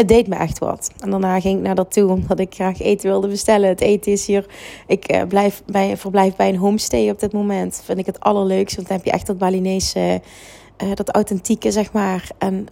het 0.00 0.08
deed 0.08 0.26
me 0.26 0.34
echt 0.34 0.58
wat. 0.58 0.90
En 0.98 1.10
daarna 1.10 1.40
ging 1.40 1.58
ik 1.58 1.64
naar 1.64 1.74
dat 1.74 1.92
toe 1.92 2.10
omdat 2.10 2.38
ik 2.38 2.54
graag 2.54 2.80
eten 2.80 3.10
wilde 3.10 3.28
bestellen. 3.28 3.68
Het 3.68 3.80
eten 3.80 4.12
is 4.12 4.26
hier. 4.26 4.46
Ik 4.86 5.12
uh, 5.12 5.22
blijf 5.28 5.62
bij, 5.66 5.96
verblijf 5.96 6.36
bij 6.36 6.48
een 6.48 6.56
homestay 6.56 7.10
op 7.10 7.20
dit 7.20 7.32
moment. 7.32 7.82
Vind 7.84 7.98
ik 7.98 8.06
het 8.06 8.20
allerleukste. 8.20 8.76
Want 8.76 8.88
dan 8.88 8.96
heb 8.96 9.06
je 9.06 9.12
echt 9.12 9.26
dat 9.26 9.38
Balinese, 9.38 10.20
uh, 10.82 10.94
dat 10.94 11.10
authentieke, 11.10 11.70
zeg 11.70 11.92
maar. 11.92 12.30
En 12.38 12.66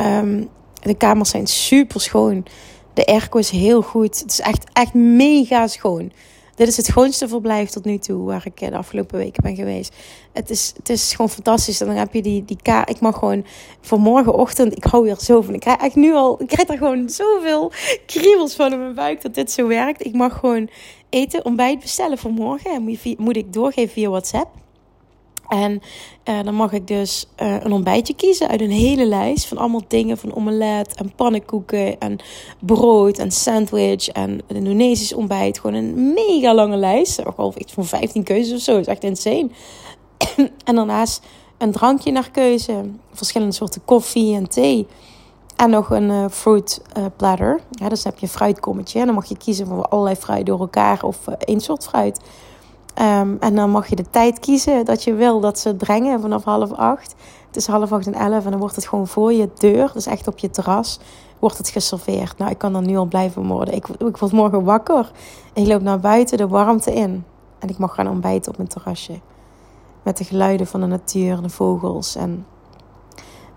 um, 0.00 0.48
de 0.82 0.94
kamers 0.94 1.30
zijn 1.30 1.46
super 1.46 2.00
schoon. 2.00 2.46
De 2.94 3.06
airco 3.06 3.38
is 3.38 3.50
heel 3.50 3.82
goed. 3.82 4.20
Het 4.20 4.30
is 4.30 4.40
echt, 4.40 4.64
echt 4.72 4.94
mega 4.94 5.66
schoon. 5.66 6.12
Dit 6.56 6.68
is 6.68 6.76
het 6.76 6.86
schoonste 6.86 7.28
verblijf 7.28 7.70
tot 7.70 7.84
nu 7.84 7.98
toe 7.98 8.24
waar 8.24 8.42
ik 8.44 8.60
eh, 8.60 8.68
de 8.68 8.76
afgelopen 8.76 9.18
weken 9.18 9.42
ben 9.42 9.56
geweest. 9.56 9.94
Het 10.32 10.50
is, 10.50 10.72
het 10.76 10.88
is 10.88 11.10
gewoon 11.10 11.30
fantastisch. 11.30 11.80
En 11.80 11.86
dan 11.86 11.96
heb 11.96 12.14
je 12.14 12.22
die, 12.22 12.44
die 12.44 12.58
kaart. 12.62 12.90
Ik 12.90 13.00
mag 13.00 13.18
gewoon 13.18 13.44
voor 13.80 14.00
morgenochtend. 14.00 14.76
Ik 14.76 14.84
hou 14.84 15.04
weer 15.04 15.16
zo 15.18 15.40
van. 15.40 15.54
Ik 15.54 15.60
krijg 15.60 15.80
echt 15.80 15.94
nu 15.94 16.14
al. 16.14 16.42
Ik 16.42 16.48
krijg 16.48 16.68
er 16.68 16.78
gewoon 16.78 17.08
zoveel 17.08 17.72
kriebels 18.06 18.54
van 18.54 18.72
in 18.72 18.78
mijn 18.78 18.94
buik 18.94 19.22
dat 19.22 19.34
dit 19.34 19.52
zo 19.52 19.66
werkt. 19.66 20.06
Ik 20.06 20.14
mag 20.14 20.38
gewoon 20.38 20.68
eten, 21.10 21.44
ontbijt 21.44 21.80
bestellen 21.80 22.18
voor 22.18 22.32
morgen. 22.32 22.70
En 22.70 22.98
moet 23.18 23.36
ik 23.36 23.52
doorgeven 23.52 23.92
via 23.92 24.08
WhatsApp. 24.08 24.65
En 25.48 25.82
uh, 26.24 26.42
dan 26.42 26.54
mag 26.54 26.72
ik 26.72 26.86
dus 26.86 27.26
uh, 27.42 27.56
een 27.60 27.72
ontbijtje 27.72 28.14
kiezen 28.14 28.48
uit 28.48 28.60
een 28.60 28.70
hele 28.70 29.06
lijst 29.06 29.46
van 29.46 29.58
allemaal 29.58 29.82
dingen. 29.88 30.18
Van 30.18 30.34
omelet 30.34 30.94
en 30.94 31.12
pannenkoeken 31.14 32.00
en 32.00 32.18
brood 32.60 33.18
en 33.18 33.30
sandwich 33.30 34.08
en 34.08 34.30
een 34.46 34.56
Indonesisch 34.56 35.12
ontbijt. 35.12 35.58
Gewoon 35.58 35.76
een 35.76 36.12
mega 36.12 36.54
lange 36.54 36.76
lijst. 36.76 37.26
Ook 37.26 37.36
al 37.36 37.54
iets 37.56 37.72
van 37.72 37.84
15 37.84 38.22
keuzes 38.22 38.54
of 38.54 38.60
zo. 38.60 38.72
Dat 38.72 38.80
is 38.80 38.86
echt 38.86 39.04
insane. 39.04 39.48
en 40.64 40.74
daarnaast 40.74 41.22
een 41.58 41.72
drankje 41.72 42.10
naar 42.10 42.30
keuze. 42.30 42.90
Verschillende 43.12 43.54
soorten 43.54 43.84
koffie 43.84 44.34
en 44.34 44.48
thee. 44.48 44.86
En 45.56 45.70
nog 45.70 45.90
een 45.90 46.10
uh, 46.10 46.24
fruit 46.30 46.82
platter. 47.16 47.60
Ja, 47.70 47.88
dus 47.88 48.02
dan 48.02 48.12
heb 48.12 48.20
je 48.20 48.26
een 48.26 48.32
fruitkommetje. 48.32 49.00
En 49.00 49.06
dan 49.06 49.14
mag 49.14 49.28
je 49.28 49.36
kiezen 49.36 49.66
van 49.66 49.90
allerlei 49.90 50.16
fruit 50.16 50.46
door 50.46 50.60
elkaar 50.60 51.02
of 51.02 51.26
één 51.26 51.60
soort 51.60 51.84
fruit. 51.84 52.20
Um, 53.00 53.36
en 53.40 53.54
dan 53.54 53.70
mag 53.70 53.86
je 53.86 53.96
de 53.96 54.10
tijd 54.10 54.38
kiezen 54.38 54.84
dat 54.84 55.04
je 55.04 55.14
wil 55.14 55.40
dat 55.40 55.58
ze 55.58 55.68
het 55.68 55.78
brengen 55.78 56.20
vanaf 56.20 56.44
half 56.44 56.72
acht. 56.72 57.14
Het 57.46 57.56
is 57.56 57.66
half 57.66 57.92
acht 57.92 58.06
en 58.06 58.14
elf 58.14 58.44
en 58.44 58.50
dan 58.50 58.60
wordt 58.60 58.76
het 58.76 58.88
gewoon 58.88 59.06
voor 59.06 59.32
je 59.32 59.50
deur, 59.54 59.90
dus 59.92 60.06
echt 60.06 60.28
op 60.28 60.38
je 60.38 60.50
terras, 60.50 61.00
wordt 61.38 61.58
het 61.58 61.68
geserveerd. 61.68 62.38
Nou, 62.38 62.50
ik 62.50 62.58
kan 62.58 62.72
dan 62.72 62.86
nu 62.86 62.96
al 62.96 63.04
blijven 63.04 63.46
worden. 63.46 63.74
Ik, 63.74 63.88
ik 63.88 64.16
word 64.16 64.32
morgen 64.32 64.64
wakker. 64.64 65.10
Ik 65.52 65.66
loop 65.66 65.82
naar 65.82 66.00
buiten, 66.00 66.38
de 66.38 66.48
warmte 66.48 66.94
in. 66.94 67.24
En 67.58 67.68
ik 67.68 67.78
mag 67.78 67.94
gaan 67.94 68.08
ontbijten 68.08 68.50
op 68.50 68.56
mijn 68.56 68.68
terrasje. 68.68 69.20
Met 70.02 70.16
de 70.16 70.24
geluiden 70.24 70.66
van 70.66 70.80
de 70.80 70.86
natuur, 70.86 71.42
de 71.42 71.48
vogels. 71.48 72.16
En 72.16 72.46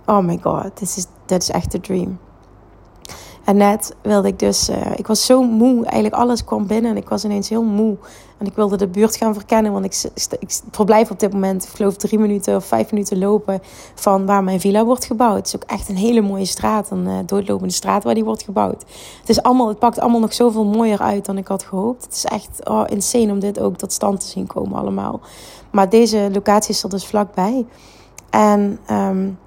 oh 0.05 0.19
my 0.19 0.39
god, 0.41 0.63
dit 0.63 0.81
is, 0.81 1.07
is 1.27 1.49
echt 1.49 1.71
de 1.71 1.79
dream. 1.79 2.19
En 3.49 3.57
net 3.57 3.95
wilde 4.01 4.27
ik 4.27 4.39
dus, 4.39 4.69
uh, 4.69 4.77
ik 4.95 5.07
was 5.07 5.25
zo 5.25 5.43
moe. 5.43 5.85
Eigenlijk 5.85 6.13
alles 6.13 6.43
kwam 6.43 6.67
binnen 6.67 6.91
en 6.91 6.97
ik 6.97 7.09
was 7.09 7.23
ineens 7.25 7.49
heel 7.49 7.63
moe. 7.63 7.97
En 8.37 8.45
ik 8.45 8.55
wilde 8.55 8.77
de 8.77 8.87
buurt 8.87 9.15
gaan 9.15 9.33
verkennen, 9.33 9.71
want 9.71 9.85
ik, 9.85 10.11
ik 10.39 10.59
verblijf 10.71 11.11
op 11.11 11.19
dit 11.19 11.33
moment, 11.33 11.63
ik 11.63 11.69
geloof 11.69 11.95
drie 11.95 12.19
minuten 12.19 12.55
of 12.55 12.65
vijf 12.65 12.91
minuten 12.91 13.17
lopen 13.17 13.61
van 13.95 14.25
waar 14.25 14.43
mijn 14.43 14.59
villa 14.59 14.85
wordt 14.85 15.05
gebouwd. 15.05 15.37
Het 15.37 15.47
is 15.47 15.55
ook 15.55 15.63
echt 15.63 15.89
een 15.89 15.97
hele 15.97 16.21
mooie 16.21 16.45
straat, 16.45 16.91
een 16.91 17.05
uh, 17.05 17.17
doodlopende 17.25 17.73
straat 17.73 18.03
waar 18.03 18.13
die 18.13 18.23
wordt 18.23 18.43
gebouwd. 18.43 18.83
Het, 19.19 19.29
is 19.29 19.41
allemaal, 19.41 19.67
het 19.67 19.79
pakt 19.79 19.99
allemaal 19.99 20.19
nog 20.19 20.33
zoveel 20.33 20.65
mooier 20.65 20.99
uit 20.99 21.25
dan 21.25 21.37
ik 21.37 21.47
had 21.47 21.63
gehoopt. 21.63 22.03
Het 22.03 22.13
is 22.13 22.25
echt 22.25 22.59
oh, 22.63 22.83
insane 22.87 23.31
om 23.31 23.39
dit 23.39 23.59
ook 23.59 23.77
tot 23.77 23.91
stand 23.91 24.19
te 24.19 24.27
zien 24.27 24.47
komen 24.47 24.79
allemaal. 24.79 25.19
Maar 25.71 25.89
deze 25.89 26.29
locatie 26.33 26.73
is 26.73 26.83
er 26.83 26.89
dus 26.89 27.05
vlakbij. 27.05 27.65
En... 28.29 28.79
Um, 28.91 29.37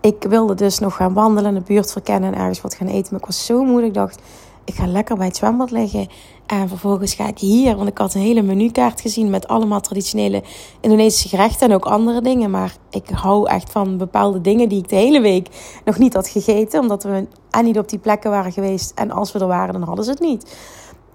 ik 0.00 0.22
wilde 0.28 0.54
dus 0.54 0.78
nog 0.78 0.96
gaan 0.96 1.12
wandelen, 1.12 1.54
de 1.54 1.60
buurt 1.60 1.92
verkennen 1.92 2.32
en 2.34 2.38
ergens 2.40 2.60
wat 2.60 2.74
gaan 2.74 2.86
eten. 2.86 3.08
Maar 3.10 3.20
ik 3.20 3.26
was 3.26 3.46
zo 3.46 3.64
moe. 3.64 3.84
Ik 3.84 3.94
dacht, 3.94 4.22
ik 4.64 4.74
ga 4.74 4.86
lekker 4.86 5.16
bij 5.16 5.26
het 5.26 5.36
zwembad 5.36 5.70
liggen. 5.70 6.08
En 6.46 6.68
vervolgens 6.68 7.14
ga 7.14 7.26
ik 7.26 7.38
hier, 7.38 7.76
want 7.76 7.88
ik 7.88 7.98
had 7.98 8.14
een 8.14 8.20
hele 8.20 8.42
menukaart 8.42 9.00
gezien 9.00 9.30
met 9.30 9.48
allemaal 9.48 9.80
traditionele 9.80 10.42
Indonesische 10.80 11.28
gerechten 11.28 11.68
en 11.68 11.74
ook 11.74 11.84
andere 11.84 12.20
dingen. 12.20 12.50
Maar 12.50 12.76
ik 12.90 13.08
hou 13.08 13.48
echt 13.48 13.70
van 13.70 13.96
bepaalde 13.96 14.40
dingen 14.40 14.68
die 14.68 14.78
ik 14.78 14.88
de 14.88 14.96
hele 14.96 15.20
week 15.20 15.48
nog 15.84 15.98
niet 15.98 16.14
had 16.14 16.28
gegeten. 16.28 16.80
Omdat 16.80 17.02
we 17.02 17.26
niet 17.62 17.78
op 17.78 17.88
die 17.88 17.98
plekken 17.98 18.30
waren 18.30 18.52
geweest. 18.52 18.92
En 18.94 19.10
als 19.10 19.32
we 19.32 19.38
er 19.38 19.46
waren, 19.46 19.72
dan 19.72 19.82
hadden 19.82 20.04
ze 20.04 20.10
het 20.10 20.20
niet. 20.20 20.56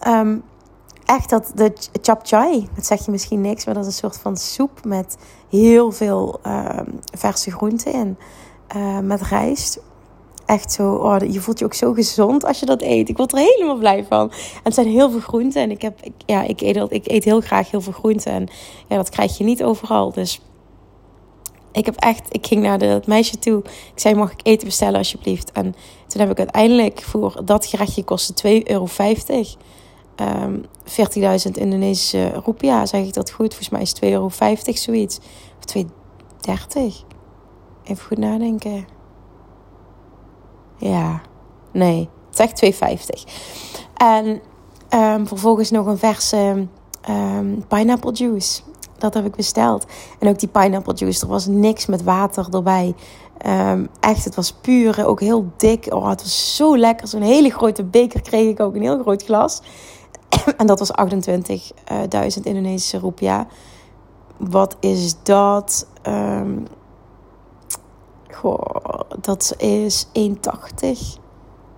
Um, 0.07 0.43
echt 1.05 1.29
dat 1.29 1.51
de 1.55 1.73
chap 2.01 2.19
chai, 2.23 2.67
dat 2.75 2.85
zeg 2.85 3.05
je 3.05 3.11
misschien 3.11 3.41
niks, 3.41 3.65
maar 3.65 3.73
dat 3.73 3.83
is 3.83 3.89
een 3.89 4.09
soort 4.09 4.17
van 4.17 4.37
soep 4.37 4.85
met 4.85 5.17
heel 5.49 5.91
veel 5.91 6.39
uh, 6.47 6.79
verse 7.17 7.51
groenten 7.51 7.93
in. 7.93 8.17
Uh, 8.75 8.99
met 8.99 9.21
rijst. 9.21 9.79
Echt 10.45 10.71
zo, 10.71 10.93
oh, 10.93 11.17
je 11.31 11.41
voelt 11.41 11.59
je 11.59 11.65
ook 11.65 11.73
zo 11.73 11.93
gezond 11.93 12.45
als 12.45 12.59
je 12.59 12.65
dat 12.65 12.81
eet. 12.81 13.09
Ik 13.09 13.17
word 13.17 13.31
er 13.31 13.37
helemaal 13.37 13.77
blij 13.77 14.05
van. 14.09 14.31
En 14.31 14.61
het 14.63 14.73
zijn 14.73 14.87
heel 14.87 15.11
veel 15.11 15.19
groenten. 15.19 15.61
En 15.61 15.71
ik, 15.71 15.81
heb, 15.81 15.99
ja, 16.25 16.41
ik, 16.41 16.61
eet, 16.61 16.91
ik 16.91 17.07
eet 17.07 17.23
heel 17.23 17.41
graag 17.41 17.71
heel 17.71 17.81
veel 17.81 17.93
groenten. 17.93 18.31
En 18.31 18.47
ja, 18.87 18.95
dat 18.95 19.09
krijg 19.09 19.37
je 19.37 19.43
niet 19.43 19.63
overal. 19.63 20.11
Dus 20.11 20.41
ik 21.75 21.85
heb 21.85 21.95
echt, 21.95 22.27
ik 22.29 22.47
ging 22.47 22.61
naar 22.61 22.77
de, 22.77 23.01
meisje 23.05 23.39
toe. 23.39 23.59
Ik 23.93 23.99
zei, 23.99 24.15
mag 24.15 24.31
ik 24.31 24.39
eten 24.43 24.67
bestellen 24.67 24.97
alsjeblieft? 24.97 25.51
En 25.51 25.75
toen 26.07 26.21
heb 26.21 26.31
ik 26.31 26.37
uiteindelijk 26.37 27.01
voor 27.01 27.41
dat 27.45 27.65
gerechtje 27.65 28.03
kostte 28.03 28.61
2,50 28.61 28.67
euro 28.67 28.87
um, 28.99 29.45
ehm, 30.15 30.55
14.000 31.47 31.51
Indonesische 31.51 32.29
roepia, 32.29 32.85
zeg 32.85 33.05
ik 33.05 33.13
dat 33.13 33.31
goed? 33.31 33.55
Volgens 33.55 33.69
mij 33.69 33.81
is 33.81 33.93
2,50 33.93 34.09
euro 34.09 34.29
zoiets. 34.73 35.19
Of 35.57 35.83
2,30. 35.83 37.14
Even 37.85 38.05
goed 38.05 38.17
nadenken. 38.17 38.87
Ja, 40.77 41.21
nee, 41.71 42.09
het 42.31 42.59
is 42.59 42.69
echt 42.69 43.19
2,50. 43.27 43.31
En 43.95 44.41
um, 44.89 45.27
vervolgens 45.27 45.71
nog 45.71 45.85
een 45.85 45.97
verse 45.97 46.67
um, 47.09 47.67
pineapple 47.67 48.11
juice. 48.11 48.61
Dat 48.97 49.13
heb 49.13 49.25
ik 49.25 49.35
besteld. 49.35 49.85
En 50.19 50.27
ook 50.27 50.39
die 50.39 50.49
pineapple 50.49 50.93
juice, 50.93 51.21
er 51.21 51.27
was 51.27 51.45
niks 51.45 51.85
met 51.85 52.03
water 52.03 52.47
erbij. 52.51 52.95
Um, 53.45 53.89
echt, 53.99 54.25
het 54.25 54.35
was 54.35 54.53
puur, 54.53 55.05
ook 55.05 55.19
heel 55.19 55.51
dik. 55.57 55.87
Oh, 55.89 56.09
het 56.09 56.21
was 56.21 56.55
zo 56.55 56.77
lekker. 56.77 57.07
Zo'n 57.07 57.21
hele 57.21 57.49
grote 57.49 57.83
beker 57.83 58.21
kreeg 58.21 58.49
ik 58.49 58.59
ook, 58.59 58.75
een 58.75 58.81
heel 58.81 59.01
groot 59.01 59.23
glas. 59.23 59.61
en 60.57 60.67
dat 60.67 60.79
was 60.79 60.91
28.000 60.91 62.41
Indonesische 62.43 62.99
roepia. 62.99 63.47
Wat 64.37 64.75
is 64.79 65.15
dat? 65.23 65.87
Dat 69.21 69.53
is 69.57 70.05
1,80. 70.05 71.23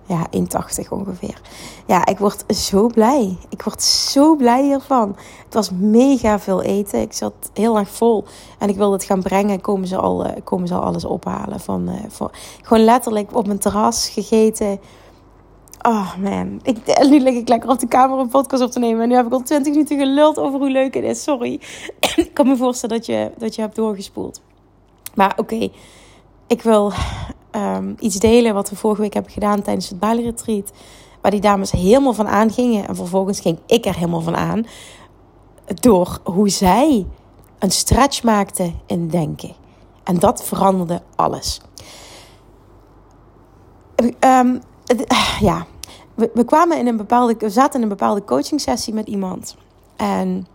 Ja, 0.06 0.26
1,80 0.36 0.88
ongeveer. 0.88 1.40
Ja, 1.86 2.06
ik 2.06 2.18
word 2.18 2.44
zo 2.56 2.86
blij. 2.86 3.36
Ik 3.48 3.62
word 3.62 3.82
zo 3.82 4.36
blij 4.36 4.62
hiervan. 4.62 5.16
Het 5.44 5.54
was 5.54 5.70
mega 5.70 6.38
veel 6.38 6.62
eten. 6.62 7.00
Ik 7.00 7.12
zat 7.12 7.50
heel 7.54 7.78
erg 7.78 7.88
vol. 7.88 8.24
En 8.58 8.68
ik 8.68 8.76
wilde 8.76 8.94
het 8.94 9.04
gaan 9.04 9.22
brengen. 9.22 9.60
Komen 9.60 9.88
ze 9.88 9.96
al, 9.96 10.26
uh, 10.26 10.32
komen 10.44 10.68
ze 10.68 10.74
al 10.74 10.82
alles 10.82 11.04
ophalen. 11.04 11.60
Van, 11.60 11.88
uh, 11.88 11.94
van, 12.08 12.30
gewoon 12.62 12.84
letterlijk 12.84 13.36
op 13.36 13.46
mijn 13.46 13.58
terras 13.58 14.08
gegeten. 14.08 14.80
Oh 15.82 16.16
man, 16.16 16.60
ik, 16.62 16.76
nu 17.10 17.20
lig 17.20 17.34
ik 17.34 17.48
lekker 17.48 17.70
op 17.70 17.78
de 17.78 17.88
kamer 17.88 18.18
een 18.18 18.28
podcast 18.28 18.62
op 18.62 18.70
te 18.70 18.78
nemen. 18.78 19.02
En 19.02 19.08
nu 19.08 19.14
heb 19.14 19.26
ik 19.26 19.32
al 19.32 19.42
20 19.42 19.72
minuten 19.72 19.98
geluld 19.98 20.38
over 20.38 20.58
hoe 20.58 20.70
leuk 20.70 20.94
het 20.94 21.04
is. 21.04 21.22
Sorry. 21.22 21.60
ik 22.16 22.30
kan 22.34 22.46
me 22.46 22.56
voorstellen 22.56 22.96
dat 22.96 23.06
je, 23.06 23.30
dat 23.38 23.54
je 23.54 23.60
hebt 23.60 23.76
doorgespoeld. 23.76 24.40
Maar 25.14 25.32
oké, 25.36 25.70
ik 26.48 26.62
wil 26.62 26.92
um, 27.52 27.96
iets 27.98 28.16
delen 28.16 28.54
wat 28.54 28.70
we 28.70 28.76
vorige 28.76 29.00
week 29.00 29.14
hebben 29.14 29.32
gedaan 29.32 29.62
tijdens 29.62 29.88
het 29.88 29.98
Bali 29.98 30.22
Retreat. 30.22 30.72
Waar 31.20 31.30
die 31.30 31.40
dames 31.40 31.70
helemaal 31.70 32.14
van 32.14 32.28
aangingen. 32.28 32.88
En 32.88 32.96
vervolgens 32.96 33.40
ging 33.40 33.58
ik 33.66 33.86
er 33.86 33.94
helemaal 33.94 34.20
van 34.20 34.36
aan. 34.36 34.66
Door 35.74 36.20
hoe 36.24 36.48
zij 36.48 37.06
een 37.58 37.70
stretch 37.70 38.22
maakte 38.22 38.72
in 38.86 39.08
denken. 39.08 39.52
En 40.04 40.18
dat 40.18 40.44
veranderde 40.44 41.02
alles. 41.16 41.60
Um, 44.20 44.60
ja, 45.40 45.66
we, 46.14 46.44
kwamen 46.44 46.78
in 46.78 46.86
een 46.86 46.96
bepaalde, 46.96 47.34
we 47.38 47.50
zaten 47.50 47.74
in 47.76 47.82
een 47.82 47.96
bepaalde 47.96 48.24
coaching 48.24 48.60
sessie 48.60 48.94
met 48.94 49.06
iemand. 49.06 49.56
En 49.96 50.46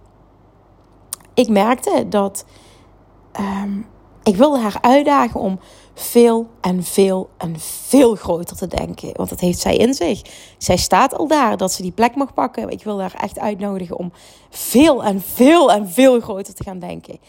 ik 1.34 1.50
merkte 1.50 2.06
dat 2.10 2.46
um, 3.40 3.86
ik 4.24 4.36
wilde 4.36 4.60
haar 4.60 4.78
uitdagen 4.82 5.40
om 5.40 5.60
veel 5.94 6.50
en 6.62 6.84
veel 6.84 7.30
en 7.38 7.60
veel 7.60 8.16
groter 8.16 8.58
te 8.58 8.68
denken. 8.68 9.10
Want 9.14 9.30
dat 9.30 9.40
heeft 9.40 9.60
zij 9.60 9.76
in 9.76 9.94
zich. 9.94 10.22
Zij 10.58 10.78
staat 10.78 11.18
al 11.18 11.28
daar 11.28 11.58
dat 11.58 11.72
ze 11.72 11.82
die 11.82 11.92
plek 11.92 12.16
mag 12.16 12.34
pakken. 12.34 12.70
Ik 12.70 12.84
wil 12.84 13.00
haar 13.00 13.14
echt 13.14 13.40
uitnodigen 13.40 13.98
om 13.98 14.12
veel 14.50 15.04
en 15.04 15.22
veel 15.22 15.72
en 15.72 15.90
veel 15.90 16.20
groter 16.20 16.54
te 16.54 16.64
gaan 16.64 16.80
denken. 16.80 17.20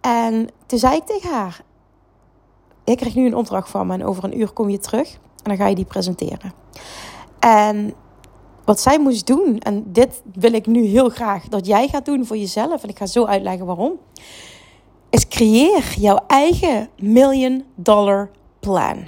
En 0.00 0.48
toen 0.66 0.78
zei 0.78 0.96
ik 0.96 1.06
tegen 1.06 1.30
haar: 1.30 1.62
Ik 2.84 2.96
krijg 2.96 3.14
nu 3.14 3.26
een 3.26 3.36
opdracht 3.36 3.70
van 3.70 3.86
me 3.86 3.94
en 3.94 4.04
over 4.04 4.24
een 4.24 4.38
uur 4.38 4.50
kom 4.50 4.70
je 4.70 4.78
terug 4.78 5.12
en 5.12 5.18
dan 5.42 5.56
ga 5.56 5.66
je 5.66 5.74
die 5.74 5.84
presenteren. 5.84 6.52
En 7.38 7.94
wat 8.64 8.80
zij 8.80 8.98
moest 8.98 9.26
doen, 9.26 9.58
en 9.58 9.84
dit 9.92 10.22
wil 10.34 10.52
ik 10.52 10.66
nu 10.66 10.84
heel 10.84 11.08
graag 11.08 11.48
dat 11.48 11.66
jij 11.66 11.88
gaat 11.88 12.04
doen 12.04 12.26
voor 12.26 12.36
jezelf, 12.36 12.82
en 12.82 12.88
ik 12.88 12.98
ga 12.98 13.06
zo 13.06 13.24
uitleggen 13.24 13.66
waarom 13.66 13.92
is 15.16 15.28
creëer 15.28 15.94
jouw 15.98 16.18
eigen 16.26 16.88
million 16.98 17.64
dollar 17.74 18.30
plan. 18.60 19.06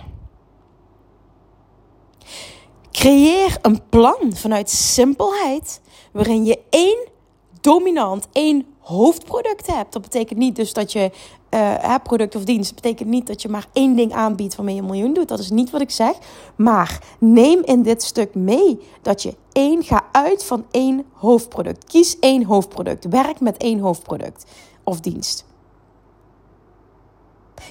Creëer 2.90 3.58
een 3.62 3.88
plan 3.88 4.32
vanuit 4.34 4.70
simpelheid 4.70 5.80
waarin 6.12 6.44
je 6.44 6.58
één 6.70 7.08
dominant, 7.60 8.28
één 8.32 8.66
hoofdproduct 8.78 9.66
hebt. 9.66 9.92
Dat 9.92 10.02
betekent 10.02 10.38
niet 10.38 10.56
dus 10.56 10.72
dat 10.72 10.92
je 10.92 11.10
uh, 11.50 11.94
product 12.02 12.36
of 12.36 12.44
dienst. 12.44 12.74
Dat 12.74 12.82
betekent 12.82 13.08
niet 13.08 13.26
dat 13.26 13.42
je 13.42 13.48
maar 13.48 13.66
één 13.72 13.96
ding 13.96 14.12
aanbiedt 14.12 14.56
waarmee 14.56 14.74
je 14.74 14.80
een 14.80 14.86
miljoen 14.86 15.14
doet. 15.14 15.28
Dat 15.28 15.38
is 15.38 15.50
niet 15.50 15.70
wat 15.70 15.80
ik 15.80 15.90
zeg. 15.90 16.16
Maar 16.56 17.02
neem 17.18 17.62
in 17.64 17.82
dit 17.82 18.02
stuk 18.02 18.34
mee 18.34 18.80
dat 19.02 19.22
je 19.22 19.34
één, 19.52 19.82
ga 19.82 20.04
uit 20.12 20.44
van 20.44 20.66
één 20.70 21.04
hoofdproduct. 21.12 21.84
Kies 21.84 22.18
één 22.18 22.44
hoofdproduct. 22.44 23.04
Werk 23.08 23.40
met 23.40 23.56
één 23.56 23.78
hoofdproduct 23.78 24.44
of 24.84 25.00
dienst. 25.00 25.47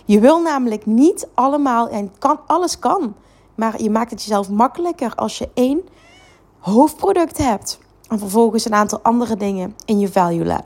Je 0.06 0.20
wil 0.20 0.42
namelijk 0.42 0.86
niet 0.86 1.28
allemaal, 1.34 1.90
en 1.90 2.12
kan, 2.20 2.40
alles 2.48 2.80
kan, 2.80 3.16
maar 3.56 3.82
je 3.82 3.90
maakt 3.90 4.12
het 4.12 4.22
jezelf 4.22 4.50
makkelijker 4.50 5.16
als 5.16 5.38
je 5.38 5.50
één 5.54 5.82
hoofdproduct 6.60 7.38
hebt. 7.38 7.80
En 8.08 8.20
vervolgens 8.20 8.66
een 8.66 8.74
aantal 8.74 9.02
andere 9.02 9.36
dingen 9.36 9.76
in 9.86 10.00
je 10.00 10.12
value 10.12 10.58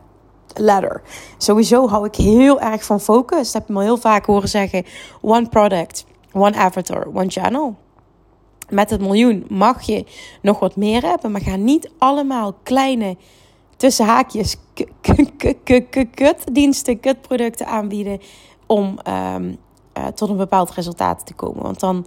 ladder. 0.54 1.02
Sowieso 1.38 1.88
hou 1.88 2.06
ik 2.06 2.16
heel 2.16 2.60
erg 2.60 2.84
van 2.84 3.00
focus. 3.00 3.52
Dat 3.52 3.54
heb 3.54 3.68
je 3.68 3.74
me 3.74 3.84
heel 3.84 3.98
vaak 3.98 4.26
horen 4.26 4.50
zeggen. 4.50 4.86
One 5.22 5.50
product, 5.50 6.06
one 6.34 6.56
avatar, 6.56 7.08
one 7.14 7.30
channel. 7.30 7.76
Met 8.70 8.90
het 8.90 9.02
miljoen 9.02 9.46
mag 9.50 9.82
je 9.82 10.06
nog 10.42 10.60
wat 10.60 10.76
meer 10.76 11.02
hebben, 11.02 11.32
maar 11.32 11.42
ga 11.42 11.56
niet 11.56 11.92
allemaal 11.98 12.54
kleine 12.64 13.18
tussen 13.78 14.06
haakjes 14.06 14.58
kutdiensten, 16.16 17.00
kutproducten 17.00 17.68
aanbieden 17.68 18.20
om 18.72 18.98
um, 19.08 19.58
uh, 19.98 20.08
tot 20.08 20.30
een 20.30 20.38
bepaald 20.38 20.72
resultaat 20.72 21.26
te 21.26 21.34
komen. 21.34 21.64
Want 21.64 21.80
dan, 21.80 22.06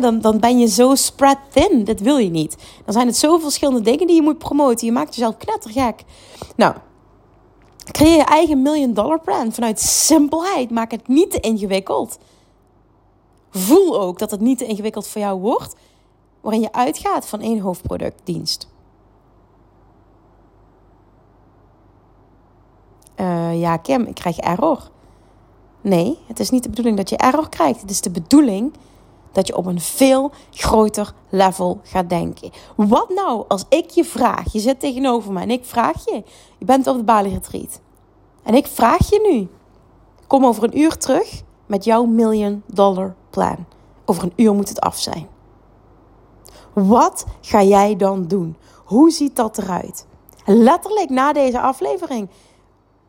dan, 0.00 0.20
dan 0.20 0.40
ben 0.40 0.58
je 0.58 0.66
zo 0.66 0.94
spread 0.94 1.38
thin. 1.50 1.84
Dat 1.84 2.00
wil 2.00 2.16
je 2.16 2.30
niet. 2.30 2.56
Dan 2.84 2.94
zijn 2.94 3.06
het 3.06 3.16
zoveel 3.16 3.40
verschillende 3.40 3.80
dingen 3.80 4.06
die 4.06 4.16
je 4.16 4.22
moet 4.22 4.38
promoten. 4.38 4.86
Je 4.86 4.92
maakt 4.92 5.14
jezelf 5.14 5.36
knettergek. 5.36 6.04
Nou, 6.56 6.74
creëer 7.84 8.16
je 8.16 8.24
eigen 8.24 8.62
million 8.62 8.94
dollar 8.94 9.20
plan 9.20 9.52
vanuit 9.52 9.80
simpelheid. 9.80 10.70
Maak 10.70 10.90
het 10.90 11.08
niet 11.08 11.30
te 11.30 11.40
ingewikkeld. 11.40 12.18
Voel 13.50 14.00
ook 14.00 14.18
dat 14.18 14.30
het 14.30 14.40
niet 14.40 14.58
te 14.58 14.66
ingewikkeld 14.66 15.06
voor 15.06 15.20
jou 15.20 15.40
wordt. 15.40 15.76
Waarin 16.40 16.60
je 16.60 16.72
uitgaat 16.72 17.26
van 17.26 17.40
één 17.40 17.60
hoofdproductdienst. 17.60 18.68
Uh, 23.16 23.60
ja, 23.60 23.76
Kim, 23.76 24.02
ik 24.02 24.14
krijg 24.14 24.38
error. 24.38 24.90
Nee, 25.80 26.18
het 26.26 26.40
is 26.40 26.50
niet 26.50 26.62
de 26.62 26.68
bedoeling 26.68 26.96
dat 26.96 27.08
je 27.08 27.16
error 27.16 27.48
krijgt. 27.48 27.80
Het 27.80 27.90
is 27.90 28.00
de 28.00 28.10
bedoeling 28.10 28.72
dat 29.32 29.46
je 29.46 29.56
op 29.56 29.66
een 29.66 29.80
veel 29.80 30.30
groter 30.50 31.14
level 31.28 31.80
gaat 31.82 32.08
denken. 32.08 32.50
Wat 32.76 33.08
nou 33.08 33.44
als 33.48 33.64
ik 33.68 33.90
je 33.90 34.04
vraag, 34.04 34.52
je 34.52 34.60
zit 34.60 34.80
tegenover 34.80 35.32
me 35.32 35.40
en 35.40 35.50
ik 35.50 35.64
vraag 35.64 36.04
je, 36.04 36.22
je 36.58 36.64
bent 36.64 36.86
op 36.86 36.96
de 36.96 37.02
Bali 37.02 37.30
Retreat. 37.30 37.80
En 38.42 38.54
ik 38.54 38.66
vraag 38.66 39.10
je 39.10 39.28
nu, 39.32 39.48
kom 40.26 40.46
over 40.46 40.64
een 40.64 40.78
uur 40.78 40.96
terug 40.96 41.42
met 41.66 41.84
jouw 41.84 42.04
million 42.04 42.62
dollar 42.66 43.14
plan. 43.30 43.66
Over 44.04 44.22
een 44.22 44.32
uur 44.36 44.54
moet 44.54 44.68
het 44.68 44.80
af 44.80 44.98
zijn. 44.98 45.28
Wat 46.72 47.26
ga 47.40 47.62
jij 47.62 47.96
dan 47.96 48.26
doen? 48.26 48.56
Hoe 48.84 49.10
ziet 49.10 49.36
dat 49.36 49.58
eruit? 49.58 50.06
Letterlijk 50.44 51.10
na 51.10 51.32
deze 51.32 51.60
aflevering 51.60 52.28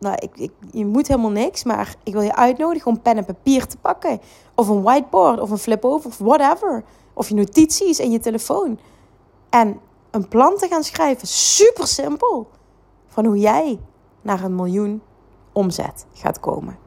nou, 0.01 0.15
ik, 0.19 0.37
ik, 0.37 0.51
je 0.71 0.85
moet 0.85 1.07
helemaal 1.07 1.31
niks, 1.31 1.63
maar 1.63 1.95
ik 2.03 2.13
wil 2.13 2.21
je 2.21 2.35
uitnodigen 2.35 2.91
om 2.91 3.01
pen 3.01 3.17
en 3.17 3.25
papier 3.25 3.67
te 3.67 3.77
pakken. 3.77 4.21
Of 4.55 4.67
een 4.67 4.81
whiteboard, 4.81 5.39
of 5.39 5.49
een 5.49 5.57
flip-over, 5.57 6.09
of 6.09 6.17
whatever. 6.17 6.83
Of 7.13 7.29
je 7.29 7.35
notities 7.35 7.99
in 7.99 8.11
je 8.11 8.19
telefoon. 8.19 8.79
En 9.49 9.79
een 10.11 10.27
plan 10.27 10.57
te 10.57 10.67
gaan 10.67 10.83
schrijven, 10.83 11.27
super 11.27 11.87
simpel, 11.87 12.49
van 13.07 13.25
hoe 13.25 13.37
jij 13.37 13.79
naar 14.21 14.43
een 14.43 14.55
miljoen 14.55 15.01
omzet 15.51 16.05
gaat 16.13 16.39
komen. 16.39 16.77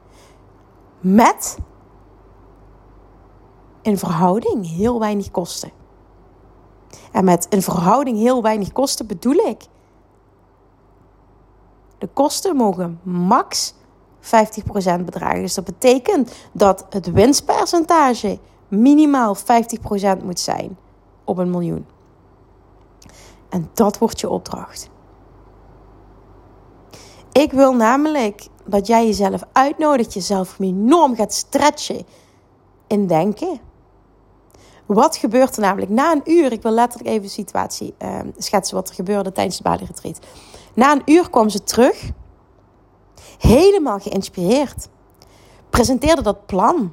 Met 1.01 1.59
in 3.83 3.99
verhouding 3.99 4.71
heel 4.71 4.99
weinig 4.99 5.31
kosten. 5.31 5.71
En 7.13 7.25
met 7.25 7.47
een 7.51 7.63
verhouding 7.63 8.19
heel 8.19 8.43
weinig 8.43 8.73
kosten 8.73 9.07
bedoel 9.07 9.35
ik. 9.35 9.63
De 12.05 12.11
kosten 12.13 12.57
mogen 12.57 13.01
max 13.03 13.75
50% 14.21 14.25
bedragen. 15.05 15.41
Dus 15.41 15.55
dat 15.55 15.65
betekent 15.65 16.33
dat 16.53 16.87
het 16.91 17.13
winstpercentage 17.13 18.39
minimaal 18.69 19.37
50% 19.37 19.41
moet 20.25 20.41
zijn 20.41 20.77
op 21.25 21.39
een 21.39 21.51
miljoen. 21.51 21.87
En 23.49 23.71
dat 23.75 23.99
wordt 23.99 24.21
je 24.21 24.29
opdracht. 24.29 24.91
Ik 27.33 27.53
wil 27.53 27.75
namelijk 27.75 28.47
dat 28.65 28.87
jij 28.87 29.07
jezelf 29.07 29.43
uitnodigt, 29.53 30.15
jezelf 30.15 30.57
enorm 30.59 31.15
gaat 31.15 31.33
stretchen 31.33 32.07
in 32.87 33.07
denken. 33.07 33.61
Wat 34.87 35.17
gebeurt 35.17 35.57
er 35.57 35.63
namelijk 35.63 35.91
na 35.91 36.13
een 36.13 36.33
uur? 36.33 36.53
Ik 36.53 36.63
wil 36.63 36.73
letterlijk 36.73 37.11
even 37.11 37.23
de 37.23 37.29
situatie 37.29 37.95
uh, 37.99 38.19
schetsen 38.37 38.77
wat 38.77 38.89
er 38.89 38.95
gebeurde 38.95 39.33
tijdens 39.33 39.57
de 39.57 39.63
Bali 39.63 39.85
Retreat. 39.85 40.19
Na 40.75 40.93
een 40.93 41.03
uur 41.05 41.31
kwam 41.31 41.49
ze 41.49 41.63
terug, 41.63 42.11
helemaal 43.39 43.99
geïnspireerd. 43.99 44.89
Presenteerde 45.71 46.23
dat 46.23 46.47
plan. 46.47 46.93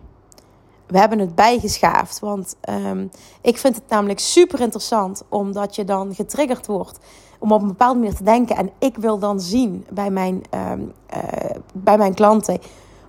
We 0.87 0.99
hebben 0.99 1.19
het 1.19 1.35
bijgeschaafd, 1.35 2.19
want 2.19 2.55
um, 2.69 3.11
ik 3.41 3.57
vind 3.57 3.75
het 3.75 3.83
namelijk 3.89 4.19
super 4.19 4.59
interessant, 4.59 5.23
omdat 5.29 5.75
je 5.75 5.83
dan 5.83 6.15
getriggerd 6.15 6.67
wordt 6.67 6.99
om 7.39 7.51
op 7.51 7.61
een 7.61 7.67
bepaalde 7.67 7.99
manier 7.99 8.15
te 8.15 8.23
denken. 8.23 8.55
En 8.55 8.71
ik 8.79 8.97
wil 8.97 9.19
dan 9.19 9.39
zien 9.39 9.85
bij 9.89 10.09
mijn, 10.09 10.41
um, 10.71 10.93
uh, 11.13 11.21
bij 11.73 11.97
mijn 11.97 12.13
klanten, 12.13 12.59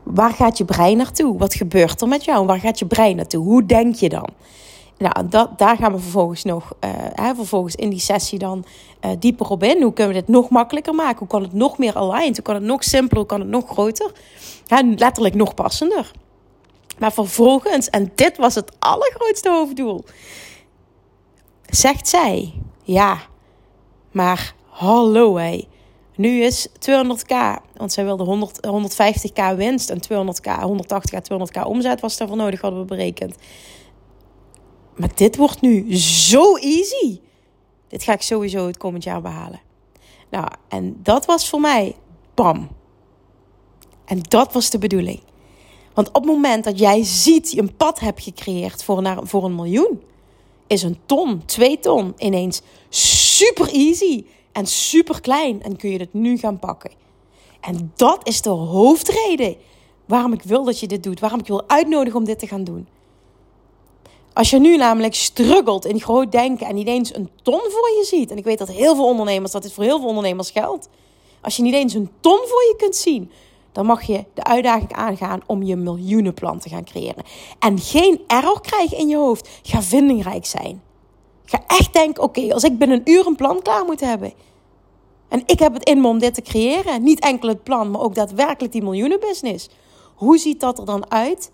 waar 0.03 0.33
gaat 0.33 0.59
je 0.59 0.65
brein 0.65 0.97
naartoe? 0.97 1.39
Wat 1.39 1.55
gebeurt 1.55 2.01
er 2.01 2.09
met 2.09 2.25
jou? 2.25 2.47
Waar 2.47 2.59
gaat 2.59 2.79
je 2.79 2.87
brein 2.87 3.17
naartoe? 3.17 3.45
Hoe 3.45 3.67
denk 3.67 3.95
je 3.95 4.09
dan? 4.09 4.29
Nou, 5.03 5.29
dat, 5.29 5.59
daar 5.59 5.77
gaan 5.77 5.93
we 5.93 5.99
vervolgens 5.99 6.45
nog, 6.45 6.73
uh, 6.85 6.91
hè, 6.95 7.35
vervolgens 7.35 7.75
in 7.75 7.91
die 7.91 7.99
sessie 8.01 8.39
dan 8.39 8.65
uh, 9.05 9.11
dieper 9.19 9.47
op 9.47 9.63
in. 9.63 9.83
Hoe 9.83 9.93
kunnen 9.93 10.15
we 10.15 10.21
dit 10.21 10.29
nog 10.29 10.49
makkelijker 10.49 10.95
maken? 10.95 11.19
Hoe 11.19 11.29
kan 11.29 11.43
het 11.43 11.53
nog 11.53 11.79
meer 11.79 11.97
aligned? 11.97 12.37
Hoe 12.37 12.45
kan 12.45 12.55
het 12.55 12.65
nog 12.65 12.85
simpeler? 12.85 13.17
Hoe 13.17 13.27
kan 13.27 13.41
het 13.41 13.49
nog 13.49 13.69
groter? 13.69 14.13
Hè, 14.67 14.81
letterlijk 14.97 15.35
nog 15.35 15.55
passender. 15.55 16.11
Maar 16.99 17.13
vervolgens, 17.13 17.91
en 17.91 18.13
dit 18.15 18.37
was 18.37 18.55
het 18.55 18.73
allergrootste 18.79 19.51
hoofddoel, 19.51 20.05
zegt 21.67 22.09
zij: 22.09 22.53
Ja, 22.83 23.19
maar 24.11 24.55
hallo 24.69 25.37
hé. 25.37 25.65
Nu 26.17 26.43
is 26.43 26.69
200k, 26.69 27.35
want 27.77 27.93
zij 27.93 28.05
wilde 28.05 28.25
100, 28.25 28.61
150k 28.67 29.57
winst 29.57 29.91
en 29.91 30.03
200k, 30.03 30.51
180k, 30.63 31.19
200k 31.33 31.63
omzet 31.65 32.01
was 32.01 32.17
daarvoor 32.17 32.37
nodig, 32.37 32.61
hadden 32.61 32.81
we 32.81 32.87
berekend. 32.87 33.37
Maar 35.03 35.11
dit 35.15 35.37
wordt 35.37 35.61
nu 35.61 35.97
zo 35.97 36.57
easy. 36.57 37.21
Dit 37.89 38.03
ga 38.03 38.13
ik 38.13 38.23
sowieso 38.23 38.67
het 38.67 38.77
komend 38.77 39.05
jaar 39.05 39.23
behalen. 39.23 39.61
Nou, 40.31 40.49
en 40.69 41.01
dat 41.03 41.25
was 41.25 41.49
voor 41.49 41.61
mij 41.61 41.97
bam. 42.35 42.69
En 44.05 44.21
dat 44.29 44.53
was 44.53 44.71
de 44.71 44.79
bedoeling. 44.79 45.21
Want 45.95 46.09
op 46.09 46.15
het 46.15 46.25
moment 46.25 46.65
dat 46.65 46.79
jij 46.79 47.05
ziet, 47.05 47.51
je 47.51 47.61
een 47.61 47.77
pad 47.77 48.01
hebt 48.01 48.23
gecreëerd 48.23 48.85
voor, 48.85 49.03
naar, 49.03 49.19
voor 49.23 49.45
een 49.45 49.55
miljoen, 49.55 50.03
is 50.67 50.83
een 50.83 50.99
ton, 51.07 51.45
twee 51.45 51.79
ton 51.79 52.15
ineens 52.17 52.63
super 52.89 53.69
easy 53.69 54.25
en 54.53 54.67
super 54.67 55.21
klein. 55.21 55.63
En 55.63 55.77
kun 55.77 55.91
je 55.91 55.99
het 55.99 56.13
nu 56.13 56.39
gaan 56.39 56.59
pakken. 56.59 56.91
En 57.61 57.93
dat 57.97 58.29
is 58.29 58.43
de 58.43 58.51
hoofdreden 58.51 59.57
waarom 60.07 60.33
ik 60.33 60.43
wil 60.43 60.65
dat 60.65 60.81
je 60.81 60.87
dit 60.87 61.03
doet. 61.03 61.21
Waarom 61.21 61.41
ik 61.41 61.47
wil 61.47 61.69
uitnodigen 61.69 62.19
om 62.19 62.25
dit 62.25 62.39
te 62.39 62.47
gaan 62.47 62.65
doen. 62.65 62.87
Als 64.35 64.51
je 64.51 64.59
nu 64.59 64.77
namelijk 64.77 65.15
struggelt 65.15 65.85
in 65.85 66.01
groot 66.01 66.33
denken 66.33 66.67
en 66.67 66.75
niet 66.75 66.87
eens 66.87 67.15
een 67.15 67.31
ton 67.43 67.61
voor 67.61 67.89
je 67.99 68.05
ziet. 68.05 68.31
En 68.31 68.37
ik 68.37 68.45
weet 68.45 68.59
dat 68.59 68.69
heel 68.69 68.95
veel 68.95 69.07
ondernemers, 69.07 69.53
dat 69.53 69.63
dit 69.63 69.73
voor 69.73 69.85
heel 69.85 69.99
veel 69.99 70.09
ondernemers 70.09 70.51
geldt. 70.51 70.89
Als 71.41 71.57
je 71.57 71.63
niet 71.63 71.75
eens 71.75 71.95
een 71.95 72.11
ton 72.21 72.39
voor 72.39 72.63
je 72.63 72.75
kunt 72.79 72.97
zien, 72.97 73.31
dan 73.73 73.87
mag 73.87 74.03
je 74.03 74.25
de 74.35 74.45
uitdaging 74.45 74.93
aangaan 74.93 75.41
om 75.47 75.63
je 75.63 75.77
miljoenenplan 75.77 76.59
te 76.59 76.69
gaan 76.69 76.85
creëren. 76.85 77.25
En 77.59 77.79
geen 77.79 78.21
error 78.27 78.61
krijgen 78.61 78.97
in 78.97 79.09
je 79.09 79.17
hoofd. 79.17 79.49
Ga 79.63 79.83
vindingrijk 79.83 80.47
zijn. 80.47 80.83
Ga 81.45 81.65
echt 81.67 81.93
denken, 81.93 82.23
oké, 82.23 82.55
als 82.55 82.65
ik 82.65 82.79
binnen 82.79 82.97
een 82.97 83.13
uur 83.13 83.27
een 83.27 83.37
plan 83.37 83.63
klaar 83.63 83.85
moet 83.85 84.01
hebben. 84.01 84.33
En 85.29 85.43
ik 85.47 85.59
heb 85.59 85.75
het 85.75 85.89
in 85.89 86.01
me 86.01 86.09
om 86.09 86.19
dit 86.19 86.35
te 86.35 86.43
creëren. 86.43 87.03
Niet 87.03 87.21
enkel 87.21 87.49
het 87.49 87.63
plan, 87.63 87.91
maar 87.91 88.01
ook 88.01 88.15
daadwerkelijk 88.15 88.73
die 88.73 88.83
miljoenenbusiness. 88.83 89.69
Hoe 90.15 90.39
ziet 90.39 90.61
dat 90.61 90.79
er 90.79 90.85
dan 90.85 91.11
uit? 91.11 91.51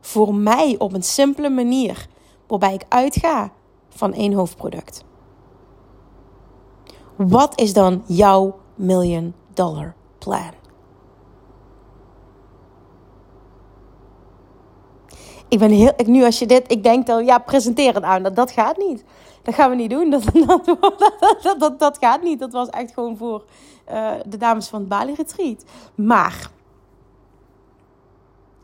Voor 0.00 0.34
mij 0.34 0.74
op 0.78 0.92
een 0.92 1.02
simpele 1.02 1.50
manier. 1.50 2.08
Waarbij 2.52 2.74
ik 2.74 2.84
uitga 2.88 3.50
van 3.88 4.12
één 4.12 4.32
hoofdproduct. 4.32 5.04
Wat 7.16 7.60
is 7.60 7.72
dan 7.72 8.02
jouw 8.06 8.58
million 8.74 9.34
dollar 9.54 9.94
plan? 10.18 10.50
Ik 15.48 15.58
ben 15.58 15.70
heel, 15.70 15.92
ik, 15.96 16.06
nu 16.06 16.24
als 16.24 16.38
je 16.38 16.46
dit, 16.46 16.70
ik 16.70 16.82
denk 16.82 17.06
dan, 17.06 17.24
ja, 17.24 17.38
presenteer 17.38 17.94
het 17.94 18.02
aan. 18.02 18.22
Dat, 18.22 18.36
dat 18.36 18.50
gaat 18.50 18.76
niet. 18.76 19.04
Dat 19.42 19.54
gaan 19.54 19.70
we 19.70 19.76
niet 19.76 19.90
doen. 19.90 20.10
Dat, 20.10 20.24
dat, 21.58 21.78
dat, 21.78 21.98
gaat 21.98 22.22
niet. 22.22 22.38
Dat 22.38 22.52
was 22.52 22.68
echt 22.68 22.92
gewoon 22.92 23.16
voor 23.16 23.44
uh, 23.90 24.12
de 24.26 24.36
dames 24.36 24.68
van 24.68 24.80
het 24.80 24.88
Bali 24.88 25.14
Retreat. 25.14 25.64
Maar 25.94 26.50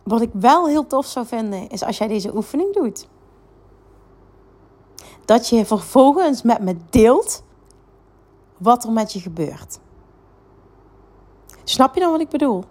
wat 0.03 0.21
ik 0.21 0.31
wel 0.33 0.67
heel 0.67 0.87
tof 0.87 1.07
zou 1.07 1.27
vinden, 1.27 1.69
is 1.69 1.85
als 1.85 1.99
jij 1.99 2.09
deze 2.09 2.37
oefening 2.37 2.75
doet. 2.75 3.09
Dat 5.29 5.49
je 5.49 5.65
vervolgens 5.65 6.43
met 6.43 6.61
me 6.61 6.77
deelt 6.91 7.43
wat 8.57 8.85
er 8.85 8.93
met 8.93 9.13
je 9.13 9.21
gebeurt. 9.21 9.79
Snap 11.65 11.95
je 11.95 12.01
dan 12.01 12.11
wat 12.11 12.21
ik 12.21 12.29
bedoel? 12.29 12.65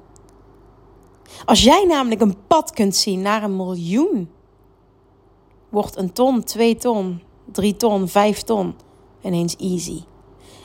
Als 1.45 1.63
jij 1.63 1.85
namelijk 1.85 2.21
een 2.21 2.35
pad 2.47 2.71
kunt 2.71 2.95
zien 2.95 3.21
naar 3.21 3.43
een 3.43 3.55
miljoen, 3.55 4.31
wordt 5.69 5.97
een 5.97 6.13
ton, 6.13 6.43
twee 6.43 6.75
ton, 6.75 7.21
drie 7.51 7.75
ton, 7.75 8.07
vijf 8.07 8.41
ton 8.41 8.75
ineens 9.21 9.55
easy. 9.55 10.03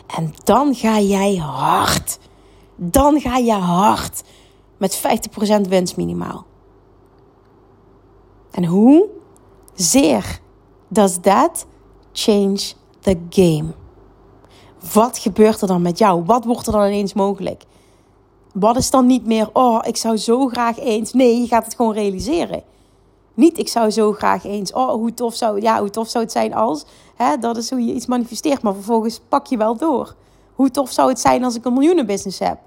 En 0.07 0.35
dan 0.45 0.75
ga 0.75 1.01
jij 1.01 1.37
hard. 1.37 2.19
Dan 2.77 3.21
ga 3.21 3.37
je 3.37 3.53
hard 3.53 4.23
met 4.77 5.03
50% 5.67 5.69
winst 5.69 5.97
minimaal. 5.97 6.47
En 8.51 8.65
hoe 8.65 9.09
zeer 9.75 10.41
does 10.89 11.19
that 11.21 11.67
change 12.13 12.73
the 13.01 13.19
game? 13.31 13.73
Wat 14.93 15.19
gebeurt 15.19 15.61
er 15.61 15.67
dan 15.67 15.83
met 15.83 15.99
jou? 15.99 16.25
Wat 16.25 16.45
wordt 16.45 16.67
er 16.67 16.73
dan 16.73 16.87
ineens 16.87 17.13
mogelijk? 17.13 17.65
Wat 18.53 18.77
is 18.77 18.91
dan 18.91 19.07
niet 19.07 19.27
meer, 19.27 19.51
oh, 19.53 19.79
ik 19.83 19.97
zou 19.97 20.17
zo 20.17 20.49
graag 20.49 20.79
eens. 20.79 21.13
Nee, 21.13 21.41
je 21.41 21.47
gaat 21.47 21.65
het 21.65 21.75
gewoon 21.75 21.93
realiseren. 21.93 22.63
Niet, 23.35 23.59
ik 23.59 23.69
zou 23.69 23.91
zo 23.91 24.13
graag 24.13 24.45
eens. 24.45 24.73
Oh, 24.73 24.91
hoe 24.91 25.15
tof 25.15 25.35
zou, 25.35 25.61
ja, 25.61 25.79
hoe 25.81 25.91
tof 25.91 26.09
zou 26.09 26.25
het 26.25 26.33
zijn 26.33 26.55
als. 26.55 26.85
Hè, 27.15 27.39
dat 27.39 27.57
is 27.57 27.71
hoe 27.71 27.85
je 27.85 27.95
iets 27.95 28.07
manifesteert. 28.07 28.63
Maar 28.63 28.75
vervolgens 28.75 29.21
pak 29.29 29.47
je 29.47 29.57
wel 29.57 29.77
door. 29.77 30.15
Hoe 30.55 30.71
tof 30.71 30.91
zou 30.91 31.09
het 31.09 31.21
zijn 31.21 31.45
als 31.45 31.55
ik 31.55 31.65
een 31.65 31.73
miljoenenbusiness 31.73 32.39
heb? 32.39 32.59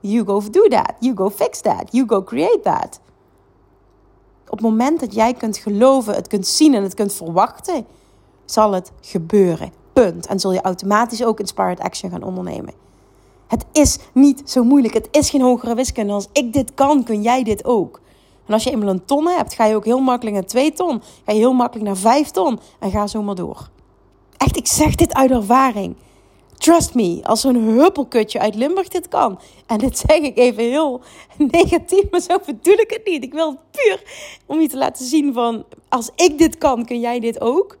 You 0.00 0.26
go 0.26 0.42
do 0.50 0.68
that. 0.68 0.92
You 1.00 1.16
go 1.16 1.30
fix 1.30 1.60
that. 1.60 1.84
You 1.90 2.08
go 2.08 2.22
create 2.22 2.60
that. 2.62 3.00
Op 4.44 4.52
het 4.52 4.60
moment 4.60 5.00
dat 5.00 5.14
jij 5.14 5.34
kunt 5.34 5.56
geloven, 5.56 6.14
het 6.14 6.26
kunt 6.26 6.46
zien 6.46 6.74
en 6.74 6.82
het 6.82 6.94
kunt 6.94 7.12
verwachten, 7.12 7.86
zal 8.46 8.72
het 8.72 8.92
gebeuren. 9.00 9.72
Punt. 9.92 10.26
En 10.26 10.40
zul 10.40 10.52
je 10.52 10.60
automatisch 10.60 11.24
ook 11.24 11.40
inspired 11.40 11.80
action 11.80 12.10
gaan 12.10 12.22
ondernemen. 12.22 12.74
Het 13.46 13.64
is 13.72 13.98
niet 14.12 14.42
zo 14.44 14.64
moeilijk. 14.64 14.94
Het 14.94 15.08
is 15.10 15.30
geen 15.30 15.40
hogere 15.40 15.74
wiskunde. 15.74 16.12
Als 16.12 16.28
ik 16.32 16.52
dit 16.52 16.74
kan, 16.74 17.04
kun 17.04 17.22
jij 17.22 17.42
dit 17.42 17.64
ook. 17.64 18.00
En 18.46 18.52
als 18.52 18.64
je 18.64 18.70
eenmaal 18.70 18.88
een 18.88 19.04
ton 19.04 19.28
hebt, 19.28 19.54
ga 19.54 19.64
je 19.64 19.74
ook 19.74 19.84
heel 19.84 20.00
makkelijk 20.00 20.36
naar 20.36 20.46
2 20.46 20.72
ton. 20.72 21.02
Ga 21.24 21.32
je 21.32 21.38
heel 21.38 21.52
makkelijk 21.52 21.86
naar 21.86 21.96
5 21.96 22.30
ton. 22.30 22.58
En 22.78 22.90
ga 22.90 23.06
zo 23.06 23.22
maar 23.22 23.34
door. 23.34 23.68
Echt, 24.36 24.56
ik 24.56 24.66
zeg 24.66 24.94
dit 24.94 25.14
uit 25.14 25.30
ervaring. 25.30 25.96
Trust 26.56 26.94
me, 26.94 27.20
als 27.22 27.40
zo'n 27.40 27.54
huppelkutje 27.54 28.38
uit 28.38 28.54
Limburg 28.54 28.88
dit 28.88 29.08
kan. 29.08 29.38
En 29.66 29.78
dit 29.78 29.98
zeg 29.98 30.18
ik 30.18 30.38
even 30.38 30.62
heel 30.62 31.00
negatief, 31.38 32.10
maar 32.10 32.20
zo 32.20 32.38
bedoel 32.46 32.78
ik 32.78 32.90
het 32.90 33.06
niet. 33.06 33.24
Ik 33.24 33.32
wil 33.32 33.50
het 33.50 33.70
puur 33.70 34.02
om 34.46 34.60
je 34.60 34.68
te 34.68 34.76
laten 34.76 35.04
zien 35.04 35.32
van... 35.32 35.64
Als 35.88 36.10
ik 36.14 36.38
dit 36.38 36.58
kan, 36.58 36.84
kun 36.84 37.00
jij 37.00 37.20
dit 37.20 37.40
ook. 37.40 37.78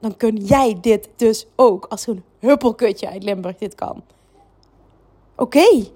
Dan 0.00 0.16
kun 0.16 0.36
jij 0.36 0.78
dit 0.80 1.08
dus 1.16 1.46
ook. 1.56 1.86
Als 1.88 2.02
zo'n 2.02 2.22
huppelkutje 2.38 3.08
uit 3.08 3.22
Limburg 3.22 3.56
dit 3.56 3.74
kan. 3.74 4.02
Oké, 5.36 5.86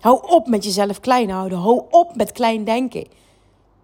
hou 0.00 0.20
op 0.28 0.46
met 0.46 0.64
jezelf 0.64 1.00
klein 1.00 1.30
houden. 1.30 1.58
Hou 1.58 1.82
op 1.90 2.16
met 2.16 2.32
klein 2.32 2.64
denken. 2.64 3.06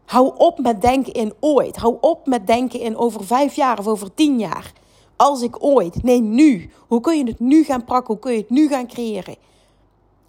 Hou 0.05 0.33
op 0.37 0.59
met 0.59 0.81
denken 0.83 1.13
in 1.13 1.33
ooit. 1.41 1.77
Hou 1.77 1.97
op 2.01 2.27
met 2.27 2.47
denken 2.47 2.81
in 2.81 2.97
over 2.97 3.25
vijf 3.25 3.55
jaar 3.55 3.79
of 3.79 3.87
over 3.87 4.15
tien 4.15 4.39
jaar. 4.39 4.73
als 5.17 5.43
ik 5.43 5.65
ooit. 5.65 6.03
Nee, 6.03 6.21
nu. 6.21 6.71
Hoe 6.89 7.01
kun 7.01 7.17
je 7.19 7.25
het 7.25 7.41
nu 7.41 7.65
gaan 7.65 7.85
pakken? 7.85 8.15
Hoe 8.15 8.23
kun 8.23 8.33
je 8.33 8.39
het 8.39 8.51
nu 8.51 8.69
gaan 8.69 8.87
creëren? 8.87 9.37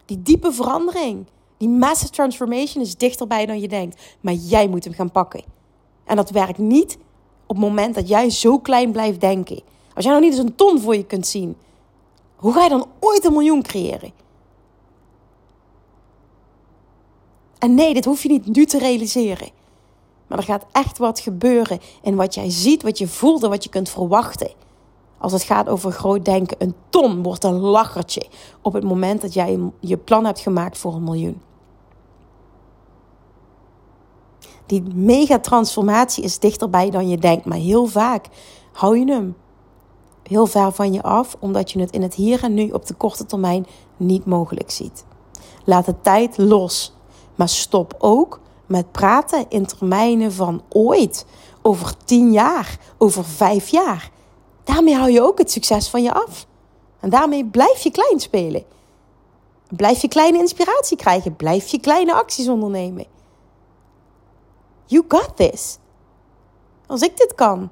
Die 0.05 0.21
diepe 0.21 0.51
verandering, 0.51 1.25
die 1.57 1.69
massive 1.69 2.11
transformation 2.11 2.83
is 2.83 2.97
dichterbij 2.97 3.45
dan 3.45 3.59
je 3.59 3.67
denkt. 3.67 4.01
Maar 4.21 4.33
jij 4.33 4.67
moet 4.67 4.83
hem 4.83 4.93
gaan 4.93 5.11
pakken. 5.11 5.43
En 6.03 6.15
dat 6.15 6.29
werkt 6.29 6.57
niet 6.57 6.97
op 7.51 7.57
het 7.57 7.65
moment 7.65 7.95
dat 7.95 8.07
jij 8.07 8.29
zo 8.29 8.59
klein 8.59 8.91
blijft 8.91 9.21
denken. 9.21 9.61
Als 9.93 10.05
jij 10.05 10.13
nog 10.13 10.23
niet 10.23 10.31
eens 10.31 10.41
een 10.41 10.55
ton 10.55 10.79
voor 10.79 10.95
je 10.95 11.05
kunt 11.05 11.27
zien, 11.27 11.55
hoe 12.35 12.53
ga 12.53 12.63
je 12.63 12.69
dan 12.69 12.87
ooit 12.99 13.25
een 13.25 13.31
miljoen 13.31 13.61
creëren? 13.61 14.11
En 17.57 17.75
nee, 17.75 17.93
dit 17.93 18.05
hoef 18.05 18.23
je 18.23 18.29
niet 18.29 18.55
nu 18.55 18.65
te 18.65 18.77
realiseren. 18.77 19.49
Maar 20.27 20.37
er 20.37 20.43
gaat 20.43 20.65
echt 20.71 20.97
wat 20.97 21.19
gebeuren 21.19 21.79
in 22.01 22.15
wat 22.15 22.33
jij 22.33 22.49
ziet, 22.49 22.83
wat 22.83 22.97
je 22.97 23.07
voelt 23.07 23.43
en 23.43 23.49
wat 23.49 23.63
je 23.63 23.69
kunt 23.69 23.89
verwachten. 23.89 24.51
Als 25.17 25.31
het 25.31 25.43
gaat 25.43 25.69
over 25.69 25.91
groot 25.91 26.25
denken, 26.25 26.57
een 26.59 26.75
ton 26.89 27.23
wordt 27.23 27.43
een 27.43 27.59
lachertje 27.59 28.25
op 28.61 28.73
het 28.73 28.83
moment 28.83 29.21
dat 29.21 29.33
jij 29.33 29.59
je 29.79 29.97
plan 29.97 30.25
hebt 30.25 30.39
gemaakt 30.39 30.77
voor 30.77 30.93
een 30.93 31.03
miljoen. 31.03 31.41
Die 34.71 34.83
megatransformatie 34.95 36.23
is 36.23 36.39
dichterbij 36.39 36.89
dan 36.89 37.09
je 37.09 37.17
denkt, 37.17 37.45
maar 37.45 37.57
heel 37.57 37.85
vaak 37.85 38.25
hou 38.71 38.97
je 38.97 39.11
hem 39.11 39.35
heel 40.23 40.45
ver 40.45 40.71
van 40.71 40.93
je 40.93 41.01
af, 41.01 41.35
omdat 41.39 41.71
je 41.71 41.79
het 41.79 41.91
in 41.91 42.01
het 42.01 42.13
hier 42.13 42.43
en 42.43 42.53
nu 42.53 42.69
op 42.69 42.85
de 42.85 42.93
korte 42.93 43.25
termijn 43.25 43.65
niet 43.97 44.25
mogelijk 44.25 44.71
ziet. 44.71 45.05
Laat 45.65 45.85
de 45.85 45.95
tijd 46.01 46.37
los, 46.37 46.95
maar 47.35 47.49
stop 47.49 47.95
ook 47.97 48.39
met 48.65 48.91
praten 48.91 49.45
in 49.49 49.65
termijnen 49.65 50.31
van 50.31 50.61
ooit, 50.69 51.25
over 51.61 51.93
tien 52.05 52.31
jaar, 52.31 52.77
over 52.97 53.25
vijf 53.25 53.67
jaar. 53.67 54.11
Daarmee 54.63 54.95
hou 54.95 55.11
je 55.11 55.21
ook 55.21 55.37
het 55.37 55.51
succes 55.51 55.89
van 55.89 56.03
je 56.03 56.13
af. 56.13 56.47
En 56.99 57.09
daarmee 57.09 57.45
blijf 57.45 57.83
je 57.83 57.91
klein 57.91 58.19
spelen. 58.19 58.63
Blijf 59.69 60.01
je 60.01 60.07
kleine 60.07 60.37
inspiratie 60.37 60.97
krijgen. 60.97 61.35
Blijf 61.35 61.67
je 61.67 61.79
kleine 61.79 62.13
acties 62.13 62.47
ondernemen. 62.47 63.05
You 64.91 65.03
got 65.07 65.31
this. 65.35 65.77
Als 66.87 67.01
ik 67.01 67.17
dit 67.17 67.35
kan, 67.35 67.69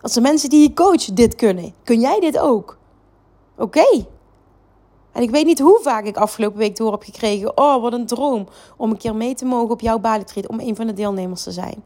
als 0.00 0.12
de 0.12 0.20
mensen 0.20 0.50
die 0.50 0.62
je 0.62 0.74
coach 0.74 1.04
dit 1.04 1.34
kunnen, 1.34 1.74
kun 1.84 2.00
jij 2.00 2.20
dit 2.20 2.38
ook. 2.38 2.78
Oké. 3.56 4.06
En 5.12 5.22
ik 5.22 5.30
weet 5.30 5.44
niet 5.44 5.58
hoe 5.58 5.78
vaak 5.82 6.04
ik 6.04 6.16
afgelopen 6.16 6.58
week 6.58 6.76
door 6.76 6.92
heb 6.92 7.02
gekregen: 7.02 7.58
oh, 7.58 7.82
wat 7.82 7.92
een 7.92 8.06
droom 8.06 8.48
om 8.76 8.90
een 8.90 8.96
keer 8.96 9.14
mee 9.14 9.34
te 9.34 9.44
mogen 9.44 9.70
op 9.70 9.80
jouw 9.80 9.98
Bali 9.98 10.24
om 10.46 10.60
een 10.60 10.76
van 10.76 10.86
de 10.86 10.92
deelnemers 10.92 11.42
te 11.42 11.50
zijn. 11.50 11.84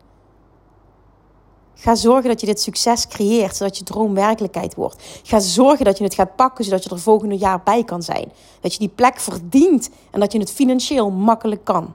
Ga 1.74 1.94
zorgen 1.94 2.28
dat 2.28 2.40
je 2.40 2.46
dit 2.46 2.60
succes 2.60 3.08
creëert, 3.08 3.56
zodat 3.56 3.78
je 3.78 3.84
droom 3.84 4.14
werkelijkheid 4.14 4.74
wordt. 4.74 5.20
Ga 5.22 5.38
zorgen 5.38 5.84
dat 5.84 5.98
je 5.98 6.04
het 6.04 6.14
gaat 6.14 6.36
pakken, 6.36 6.64
zodat 6.64 6.84
je 6.84 6.90
er 6.90 6.98
volgende 6.98 7.36
jaar 7.36 7.62
bij 7.62 7.84
kan 7.84 8.02
zijn. 8.02 8.32
Dat 8.60 8.72
je 8.72 8.78
die 8.78 8.88
plek 8.88 9.20
verdient 9.20 9.90
en 10.10 10.20
dat 10.20 10.32
je 10.32 10.38
het 10.38 10.52
financieel 10.52 11.10
makkelijk 11.10 11.64
kan. 11.64 11.94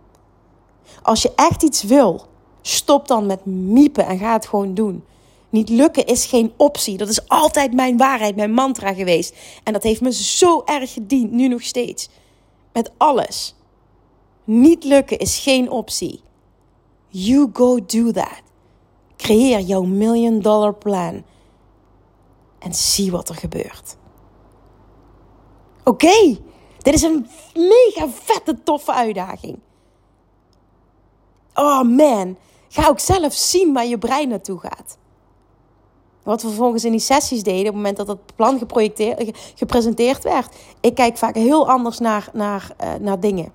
Als 1.01 1.21
je 1.21 1.31
echt 1.35 1.63
iets 1.63 1.83
wil, 1.83 2.29
stop 2.61 3.07
dan 3.07 3.25
met 3.25 3.45
miepen 3.45 4.05
en 4.05 4.17
ga 4.17 4.33
het 4.33 4.47
gewoon 4.47 4.73
doen. 4.73 5.03
Niet 5.49 5.69
lukken 5.69 6.05
is 6.05 6.25
geen 6.25 6.53
optie. 6.57 6.97
Dat 6.97 7.09
is 7.09 7.27
altijd 7.27 7.73
mijn 7.73 7.97
waarheid, 7.97 8.35
mijn 8.35 8.53
mantra 8.53 8.93
geweest. 8.93 9.35
En 9.63 9.73
dat 9.73 9.83
heeft 9.83 10.01
me 10.01 10.13
zo 10.13 10.61
erg 10.65 10.93
gediend, 10.93 11.31
nu 11.31 11.47
nog 11.47 11.61
steeds. 11.61 12.09
Met 12.73 12.91
alles. 12.97 13.55
Niet 14.43 14.83
lukken 14.83 15.17
is 15.17 15.39
geen 15.39 15.69
optie. 15.69 16.21
You 17.07 17.49
go 17.53 17.85
do 17.85 18.11
that. 18.11 18.41
Creëer 19.17 19.59
jouw 19.59 19.83
million 19.83 20.39
dollar 20.39 20.73
plan. 20.73 21.23
En 22.59 22.73
zie 22.73 23.11
wat 23.11 23.29
er 23.29 23.35
gebeurt. 23.35 23.97
Oké, 25.83 26.37
dit 26.77 26.93
is 26.93 27.01
een 27.01 27.27
mega 27.53 28.09
vette, 28.09 28.63
toffe 28.63 28.93
uitdaging. 28.93 29.59
Oh 31.53 31.81
man, 31.81 32.37
ga 32.71 32.87
ook 32.87 32.99
zelf 32.99 33.33
zien 33.33 33.73
waar 33.73 33.85
je 33.85 33.97
brein 33.97 34.29
naartoe 34.29 34.59
gaat. 34.59 34.97
Wat 36.23 36.41
we 36.41 36.47
vervolgens 36.47 36.85
in 36.85 36.91
die 36.91 36.99
sessies 36.99 37.43
deden, 37.43 37.59
op 37.59 37.65
het 37.65 37.75
moment 37.75 37.97
dat 37.97 38.07
het 38.07 38.35
plan 38.35 38.61
gepresenteerd 39.55 40.23
werd. 40.23 40.55
Ik 40.79 40.95
kijk 40.95 41.17
vaak 41.17 41.35
heel 41.35 41.69
anders 41.69 41.99
naar, 41.99 42.29
naar, 42.33 42.71
uh, 42.83 42.93
naar 42.99 43.19
dingen. 43.19 43.51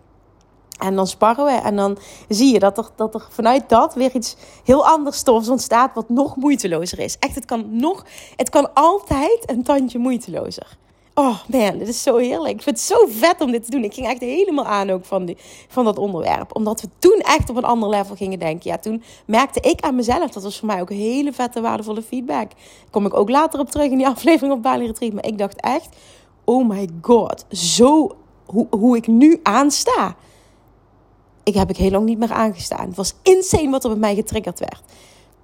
En 0.79 0.95
dan 0.97 1.07
sparren 1.07 1.45
we 1.45 1.51
en 1.51 1.77
dan 1.77 1.99
zie 2.29 2.53
je 2.53 2.59
dat 2.59 2.79
er, 2.79 2.89
dat 2.97 3.15
er 3.15 3.27
vanuit 3.31 3.69
dat 3.69 3.95
weer 3.95 4.15
iets 4.15 4.37
heel 4.65 4.87
anders 4.87 5.17
stofs 5.17 5.49
ontstaat 5.49 5.95
wat 5.95 6.09
nog 6.09 6.37
moeitelozer 6.37 6.99
is. 6.99 7.19
Echt, 7.19 7.35
het 7.35 7.45
kan 7.45 7.67
nog, 7.71 8.05
het 8.37 8.49
kan 8.49 8.75
altijd 8.75 9.51
een 9.51 9.63
tandje 9.63 9.99
moeitelozer. 9.99 10.77
Oh 11.19 11.39
man, 11.49 11.79
dit 11.79 11.89
is 11.89 12.03
zo 12.03 12.17
heerlijk. 12.17 12.55
Ik 12.55 12.63
vind 12.63 12.77
het 12.77 12.87
zo 12.87 13.07
vet 13.09 13.41
om 13.41 13.51
dit 13.51 13.65
te 13.65 13.71
doen. 13.71 13.85
Ik 13.85 13.95
ging 13.95 14.07
echt 14.07 14.21
helemaal 14.21 14.65
aan 14.65 14.91
ook 14.91 15.05
van, 15.05 15.37
van 15.69 15.85
dat 15.85 15.99
onderwerp. 15.99 16.57
Omdat 16.57 16.81
we 16.81 16.89
toen 16.99 17.19
echt 17.19 17.51
op 17.51 17.57
een 17.57 17.65
ander 17.65 17.89
level 17.89 18.17
gingen 18.17 18.39
denken. 18.39 18.71
Ja, 18.71 18.79
toen 18.79 19.03
merkte 19.27 19.61
ik 19.61 19.81
aan 19.81 19.95
mezelf, 19.95 20.31
dat 20.31 20.43
was 20.43 20.59
voor 20.59 20.67
mij 20.67 20.81
ook 20.81 20.91
een 20.91 20.97
hele 20.97 21.33
vette, 21.33 21.61
waardevolle 21.61 22.03
feedback. 22.03 22.51
Kom 22.91 23.07
ik 23.07 23.15
ook 23.15 23.31
later 23.31 23.61
op 23.61 23.71
terug 23.71 23.91
in 23.91 23.99
die 23.99 24.09
aflevering 24.17 24.55
op 24.55 24.63
Bali 24.63 24.87
Retreat. 24.87 25.13
Maar 25.13 25.27
ik 25.27 25.39
dacht 25.39 25.61
echt, 25.61 25.89
oh 26.45 26.69
my 26.69 26.89
god, 27.01 27.45
zo 27.51 28.17
hoe, 28.47 28.67
hoe 28.71 28.97
ik 28.97 29.07
nu 29.07 29.41
aansta 29.43 30.17
ik 31.47 31.55
heb 31.55 31.71
ik 31.71 31.77
heel 31.77 31.91
lang 31.91 32.05
niet 32.05 32.19
meer 32.19 32.33
aangestaan. 32.33 32.87
Het 32.87 32.97
was 32.97 33.15
insane 33.23 33.71
wat 33.71 33.85
er 33.85 33.91
bij 33.91 33.99
mij 33.99 34.15
getriggerd 34.15 34.59
werd. 34.59 34.83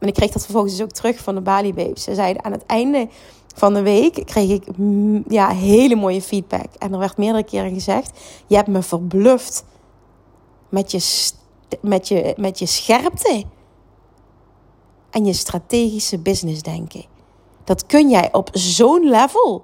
En 0.03 0.09
ik 0.09 0.15
kreeg 0.15 0.31
dat 0.31 0.43
vervolgens 0.45 0.77
dus 0.77 0.83
ook 0.83 0.93
terug 0.93 1.19
van 1.19 1.35
de 1.35 1.41
Bali 1.41 1.75
Babes. 1.75 2.03
Ze 2.03 2.15
zeiden 2.15 2.45
aan 2.45 2.53
het 2.53 2.67
einde 2.67 3.09
van 3.55 3.75
de 3.75 3.83
week 3.83 4.27
kreeg 4.27 4.51
ik 4.51 4.77
mm, 4.77 5.25
ja, 5.29 5.49
hele 5.49 5.95
mooie 5.95 6.23
feedback. 6.23 6.75
En 6.79 6.93
er 6.93 6.99
werd 6.99 7.17
meerdere 7.17 7.45
keren 7.45 7.73
gezegd: 7.73 8.19
Je 8.47 8.57
hebt 8.57 8.69
me 8.69 8.83
verbluft 8.83 9.65
met 10.69 10.91
je, 10.91 11.31
met 11.81 12.09
je, 12.09 12.35
met 12.37 12.59
je 12.59 12.67
scherpte 12.67 13.45
en 15.11 15.25
je 15.25 15.33
strategische 15.33 16.19
business 16.19 16.63
denken. 16.63 17.05
Dat 17.65 17.87
kun 17.87 18.11
jij 18.11 18.33
op 18.33 18.49
zo'n 18.53 19.09
level. 19.09 19.63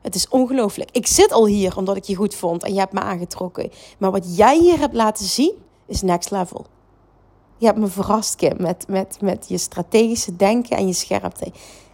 Het 0.00 0.14
is 0.14 0.28
ongelooflijk. 0.28 0.90
Ik 0.92 1.06
zit 1.06 1.32
al 1.32 1.46
hier 1.46 1.76
omdat 1.76 1.96
ik 1.96 2.04
je 2.04 2.14
goed 2.14 2.34
vond 2.34 2.62
en 2.62 2.72
je 2.72 2.78
hebt 2.78 2.92
me 2.92 3.00
aangetrokken. 3.00 3.70
Maar 3.98 4.10
wat 4.10 4.36
jij 4.36 4.58
hier 4.58 4.78
hebt 4.78 4.94
laten 4.94 5.26
zien 5.26 5.54
is 5.86 6.02
next 6.02 6.30
level. 6.30 6.66
Je 7.58 7.66
hebt 7.66 7.78
me 7.78 7.86
verrast, 7.86 8.34
Kim, 8.34 8.54
met, 8.58 8.84
met, 8.88 9.18
met 9.20 9.44
je 9.48 9.58
strategische 9.58 10.36
denken 10.36 10.76
en 10.76 10.86
je 10.86 10.92
scherpte. 10.92 11.44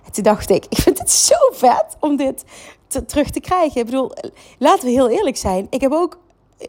En 0.04 0.12
toen 0.12 0.24
dacht 0.24 0.50
ik, 0.50 0.66
ik 0.68 0.78
vind 0.78 0.98
het 0.98 1.10
zo 1.10 1.34
vet 1.52 1.96
om 2.00 2.16
dit 2.16 2.44
te, 2.86 3.04
terug 3.04 3.30
te 3.30 3.40
krijgen. 3.40 3.80
Ik 3.80 3.86
bedoel, 3.86 4.12
laten 4.58 4.84
we 4.84 4.90
heel 4.90 5.08
eerlijk 5.08 5.36
zijn. 5.36 5.66
Ik 5.70 5.80
heb 5.80 5.92
ook 5.92 6.18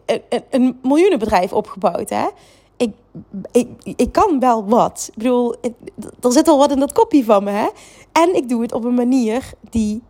een, 0.05 0.21
een, 0.49 0.79
miljoenenbedrijf 0.81 1.53
opgebouwd, 1.53 2.10
hè. 2.10 2.27
Ik, 2.77 2.93
ik, 3.51 3.67
ik 3.95 4.12
kan 4.12 4.39
wel 4.39 4.65
wat. 4.65 5.08
Ik 5.12 5.17
bedoel, 5.17 5.55
er 6.21 6.31
zit 6.31 6.47
al 6.47 6.58
wat 6.58 6.71
in 6.71 6.79
dat 6.79 6.93
kopje 6.93 7.23
van 7.23 7.43
me, 7.43 7.51
hè. 7.51 7.67
En 8.12 8.36
ik 8.36 8.49
doe 8.49 8.62
het 8.62 8.73
op 8.73 8.84
een 8.84 8.93
manier 8.93 9.53
die 9.69 10.01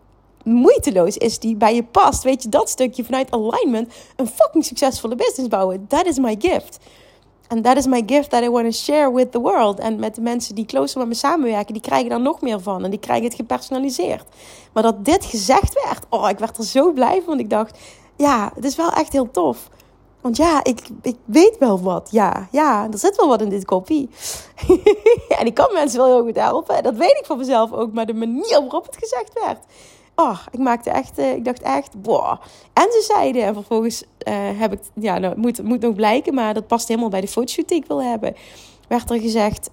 moeiteloos 0.43 1.17
is, 1.17 1.39
die 1.39 1.55
bij 1.55 1.75
je 1.75 1.83
past. 1.83 2.23
Weet 2.23 2.43
je, 2.43 2.49
dat 2.49 2.69
stukje 2.69 3.03
vanuit 3.03 3.31
alignment, 3.31 3.93
een 4.15 4.27
fucking 4.27 4.65
succesvolle 4.65 5.15
business 5.15 5.47
bouwen. 5.47 5.87
That 5.87 6.05
is 6.05 6.19
my 6.19 6.35
gift. 6.39 6.79
And 7.47 7.63
that 7.63 7.77
is 7.77 7.85
my 7.85 8.03
gift 8.05 8.29
that 8.29 8.43
I 8.43 8.49
want 8.49 8.65
to 8.65 8.71
share 8.71 9.11
with 9.11 9.31
the 9.31 9.39
world. 9.39 9.79
En 9.79 9.99
met 9.99 10.15
de 10.15 10.21
mensen 10.21 10.55
die 10.55 10.65
closer 10.65 10.99
met 10.99 11.07
me 11.07 11.13
samenwerken, 11.13 11.73
die 11.73 11.81
krijgen 11.81 12.09
daar 12.09 12.21
nog 12.21 12.41
meer 12.41 12.59
van. 12.59 12.83
En 12.83 12.89
die 12.89 12.99
krijgen 12.99 13.25
het 13.25 13.35
gepersonaliseerd. 13.35 14.23
Maar 14.73 14.83
dat 14.83 15.05
dit 15.05 15.25
gezegd 15.25 15.83
werd, 15.83 16.05
oh, 16.09 16.29
ik 16.29 16.39
werd 16.39 16.57
er 16.57 16.63
zo 16.63 16.91
blij 16.91 17.15
van. 17.15 17.25
Want 17.25 17.39
ik 17.39 17.49
dacht, 17.49 17.77
ja, 18.15 18.51
het 18.55 18.65
is 18.65 18.75
wel 18.75 18.91
echt 18.91 19.11
heel 19.11 19.31
tof. 19.31 19.69
Want 20.21 20.37
ja, 20.37 20.63
ik, 20.63 20.81
ik 21.01 21.15
weet 21.25 21.57
wel 21.57 21.81
wat. 21.81 22.07
Ja, 22.11 22.47
ja, 22.51 22.87
er 22.91 22.97
zit 22.97 23.15
wel 23.15 23.27
wat 23.27 23.41
in 23.41 23.49
dit 23.49 23.65
kopie. 23.65 24.09
en 25.39 25.45
ik 25.45 25.53
kan 25.53 25.73
mensen 25.73 25.99
wel 25.99 26.07
heel 26.07 26.23
goed 26.23 26.35
helpen. 26.35 26.83
Dat 26.83 26.95
weet 26.95 27.17
ik 27.19 27.25
van 27.25 27.37
mezelf 27.37 27.71
ook. 27.71 27.93
Maar 27.93 28.05
de 28.05 28.13
manier 28.13 28.59
waarop 28.59 28.85
het 28.85 28.97
gezegd 28.99 29.33
werd 29.33 29.59
oh, 30.15 30.39
ik 30.51 30.59
maakte 30.59 30.89
echt, 30.89 31.19
uh, 31.19 31.33
ik 31.33 31.45
dacht 31.45 31.61
echt, 31.61 32.01
boah. 32.01 32.39
En 32.73 32.87
ze 32.91 33.03
zeiden, 33.07 33.43
en 33.43 33.53
vervolgens 33.53 34.03
uh, 34.03 34.33
heb 34.59 34.73
ik, 34.73 34.79
ja, 34.93 35.17
nou, 35.17 35.39
moet, 35.39 35.63
moet 35.63 35.81
nog 35.81 35.95
blijken, 35.95 36.33
maar 36.33 36.53
dat 36.53 36.67
past 36.67 36.87
helemaal 36.87 37.09
bij 37.09 37.21
de 37.21 37.27
fotoshoot 37.27 37.67
die 37.67 37.77
ik 37.77 37.87
wil 37.87 38.03
hebben. 38.03 38.35
Werd 38.87 39.09
er 39.09 39.19
gezegd, 39.19 39.69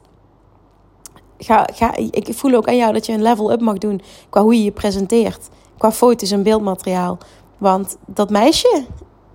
ga, 1.38 1.68
ga, 1.74 1.97
ik 1.97 2.28
voel 2.34 2.55
ook 2.55 2.68
aan 2.68 2.76
jou 2.76 2.93
dat 2.93 3.07
je 3.07 3.12
een 3.12 3.22
level 3.22 3.53
up 3.53 3.61
mag 3.61 3.78
doen 3.78 4.01
qua 4.28 4.43
hoe 4.43 4.55
je 4.55 4.64
je 4.64 4.72
presenteert. 4.72 5.49
Qua 5.78 5.93
foto's 5.93 6.30
en 6.30 6.43
beeldmateriaal. 6.43 7.18
Want 7.59 7.97
dat 8.07 8.30
meisje, 8.30 8.84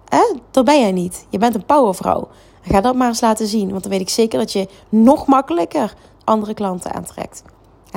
hè, 0.05 0.33
dat 0.51 0.65
ben 0.65 0.79
jij 0.79 0.91
niet. 0.91 1.25
Je 1.29 1.37
bent 1.37 1.55
een 1.55 1.65
powervrouw. 1.65 2.27
Ga 2.61 2.81
dat 2.81 2.95
maar 2.95 3.07
eens 3.07 3.21
laten 3.21 3.47
zien, 3.47 3.69
want 3.69 3.81
dan 3.81 3.91
weet 3.91 4.01
ik 4.01 4.09
zeker 4.09 4.39
dat 4.39 4.51
je 4.51 4.67
nog 4.89 5.25
makkelijker 5.25 5.93
andere 6.23 6.53
klanten 6.53 6.93
aantrekt. 6.93 7.43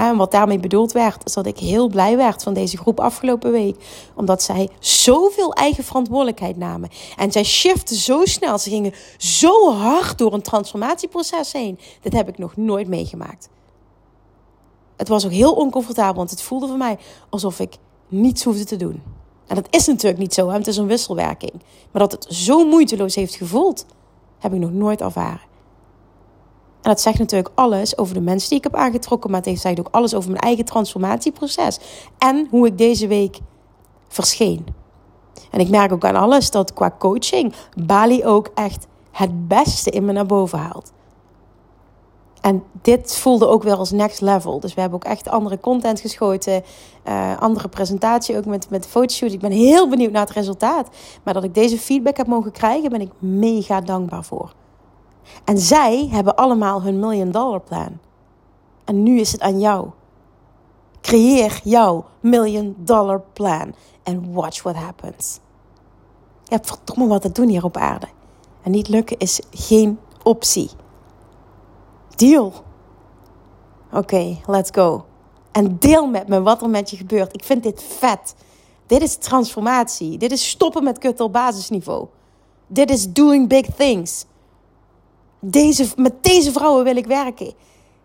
En 0.01 0.17
wat 0.17 0.31
daarmee 0.31 0.59
bedoeld 0.59 0.93
werd, 0.93 1.25
is 1.25 1.33
dat 1.33 1.47
ik 1.47 1.59
heel 1.59 1.89
blij 1.89 2.17
werd 2.17 2.43
van 2.43 2.55
deze 2.55 2.77
groep 2.77 3.01
afgelopen 3.01 3.53
week. 3.53 3.77
Omdat 4.15 4.43
zij 4.43 4.69
zoveel 4.79 5.53
eigen 5.53 5.85
verantwoordelijkheid 5.85 6.57
namen. 6.57 6.89
En 7.17 7.33
zij 7.33 7.45
shiften 7.45 7.97
zo 7.97 8.25
snel. 8.25 8.59
Ze 8.59 8.71
gingen 8.71 8.93
zo 9.19 9.73
hard 9.73 10.19
door 10.19 10.33
een 10.33 10.43
transformatieproces 10.43 11.53
heen. 11.53 11.79
Dit 12.01 12.13
heb 12.13 12.29
ik 12.29 12.39
nog 12.39 12.57
nooit 12.57 12.89
meegemaakt. 12.89 13.49
Het 14.97 15.09
was 15.09 15.25
ook 15.25 15.33
heel 15.33 15.53
oncomfortabel, 15.53 16.15
want 16.15 16.31
het 16.31 16.43
voelde 16.43 16.67
voor 16.67 16.77
mij 16.77 16.99
alsof 17.31 17.61
ik 17.61 17.77
niets 18.09 18.45
hoefde 18.45 18.65
te 18.65 18.77
doen. 18.77 19.03
En 19.47 19.55
dat 19.55 19.67
is 19.71 19.87
natuurlijk 19.87 20.21
niet 20.21 20.35
zo, 20.35 20.49
hè? 20.49 20.57
het 20.57 20.67
is 20.67 20.77
een 20.77 20.87
wisselwerking. 20.87 21.53
Maar 21.91 22.03
dat 22.09 22.13
het 22.13 22.27
zo 22.29 22.67
moeiteloos 22.67 23.15
heeft 23.15 23.35
gevoeld, 23.35 23.87
heb 24.39 24.53
ik 24.53 24.61
nog 24.61 24.73
nooit 24.73 25.01
ervaren. 25.01 25.50
En 26.83 26.91
dat 26.91 27.01
zegt 27.01 27.19
natuurlijk 27.19 27.51
alles 27.55 27.99
over 27.99 28.15
de 28.15 28.21
mensen 28.21 28.49
die 28.49 28.59
ik 28.59 28.65
heb 28.65 28.75
aangetrokken, 28.75 29.31
maar 29.31 29.43
het 29.43 29.61
zegt 29.61 29.79
ook 29.79 29.89
alles 29.91 30.15
over 30.15 30.31
mijn 30.31 30.43
eigen 30.43 30.65
transformatieproces. 30.65 31.79
En 32.19 32.47
hoe 32.51 32.67
ik 32.67 32.79
deze 32.79 33.07
week 33.07 33.39
verscheen. 34.09 34.67
En 35.51 35.61
ik 35.61 35.69
merk 35.69 35.93
ook 35.93 36.05
aan 36.05 36.17
alles 36.17 36.51
dat 36.51 36.73
qua 36.73 36.95
coaching 36.99 37.55
Bali 37.85 38.25
ook 38.25 38.51
echt 38.55 38.87
het 39.11 39.49
beste 39.49 39.91
in 39.91 40.05
me 40.05 40.13
naar 40.13 40.27
boven 40.27 40.59
haalt. 40.59 40.93
En 42.41 42.63
dit 42.83 43.17
voelde 43.17 43.47
ook 43.47 43.63
weer 43.63 43.77
als 43.77 43.91
next 43.91 44.21
level. 44.21 44.61
Dus 44.61 44.75
we 44.75 44.81
hebben 44.81 44.99
ook 44.99 45.11
echt 45.11 45.29
andere 45.29 45.61
content 45.61 46.01
geschoten. 46.01 46.63
Uh, 47.09 47.39
andere 47.41 47.69
presentatie 47.69 48.37
ook 48.37 48.45
met, 48.45 48.71
met 48.71 48.87
fotoshoot. 48.87 49.33
Ik 49.33 49.41
ben 49.41 49.51
heel 49.51 49.89
benieuwd 49.89 50.13
naar 50.13 50.27
het 50.27 50.31
resultaat. 50.31 50.89
Maar 51.23 51.35
dat 51.35 51.45
ik 51.45 51.55
deze 51.55 51.79
feedback 51.79 52.17
heb 52.17 52.27
mogen 52.27 52.53
krijgen, 52.53 52.91
ben 52.91 53.01
ik 53.01 53.11
mega 53.19 53.81
dankbaar 53.81 54.25
voor. 54.25 54.53
En 55.45 55.59
zij 55.59 56.09
hebben 56.11 56.37
allemaal 56.37 56.83
hun 56.83 56.99
million 56.99 57.31
dollar 57.31 57.61
plan. 57.61 57.99
En 58.85 59.03
nu 59.03 59.21
is 59.21 59.33
het 59.33 59.41
aan 59.41 59.61
jou. 59.61 59.89
Creëer 61.01 61.61
jouw 61.65 62.05
million 62.21 62.75
dollar 62.79 63.23
plan. 63.33 63.75
En 64.03 64.33
watch 64.33 64.63
what 64.63 64.77
happens. 64.77 65.41
Je 66.45 66.55
hebt 66.55 66.67
verdomme 66.67 67.07
wat 67.07 67.23
te 67.23 67.33
doen 67.33 67.49
hier 67.49 67.65
op 67.65 67.77
aarde. 67.77 68.09
En 68.63 68.71
niet 68.71 68.89
lukken 68.89 69.19
is 69.19 69.41
geen 69.51 69.99
optie. 70.23 70.71
Deal. 72.17 72.53
Oké, 73.93 74.37
let's 74.47 74.71
go. 74.73 75.05
En 75.53 75.79
deel 75.79 76.07
met 76.07 76.29
me 76.29 76.43
wat 76.43 76.63
er 76.63 76.71
met 76.71 76.91
je 76.91 76.97
gebeurt. 76.97 77.35
Ik 77.35 77.45
vind 77.45 77.63
dit 77.63 77.83
vet. 77.83 78.35
Dit 78.87 79.03
is 79.03 79.17
transformatie. 79.17 80.19
Dit 80.19 80.33
is 80.33 80.49
stoppen 80.49 80.85
met 80.85 80.99
kutten 80.99 81.25
op 81.25 81.33
basisniveau. 81.33 82.07
Dit 82.67 82.91
is 82.91 83.13
doing 83.13 83.49
big 83.49 83.67
things. 83.77 84.25
Deze, 85.41 85.87
met 85.97 86.23
deze 86.23 86.53
vrouwen 86.53 86.85
wil 86.85 86.97
ik 86.97 87.07
werken. 87.07 87.55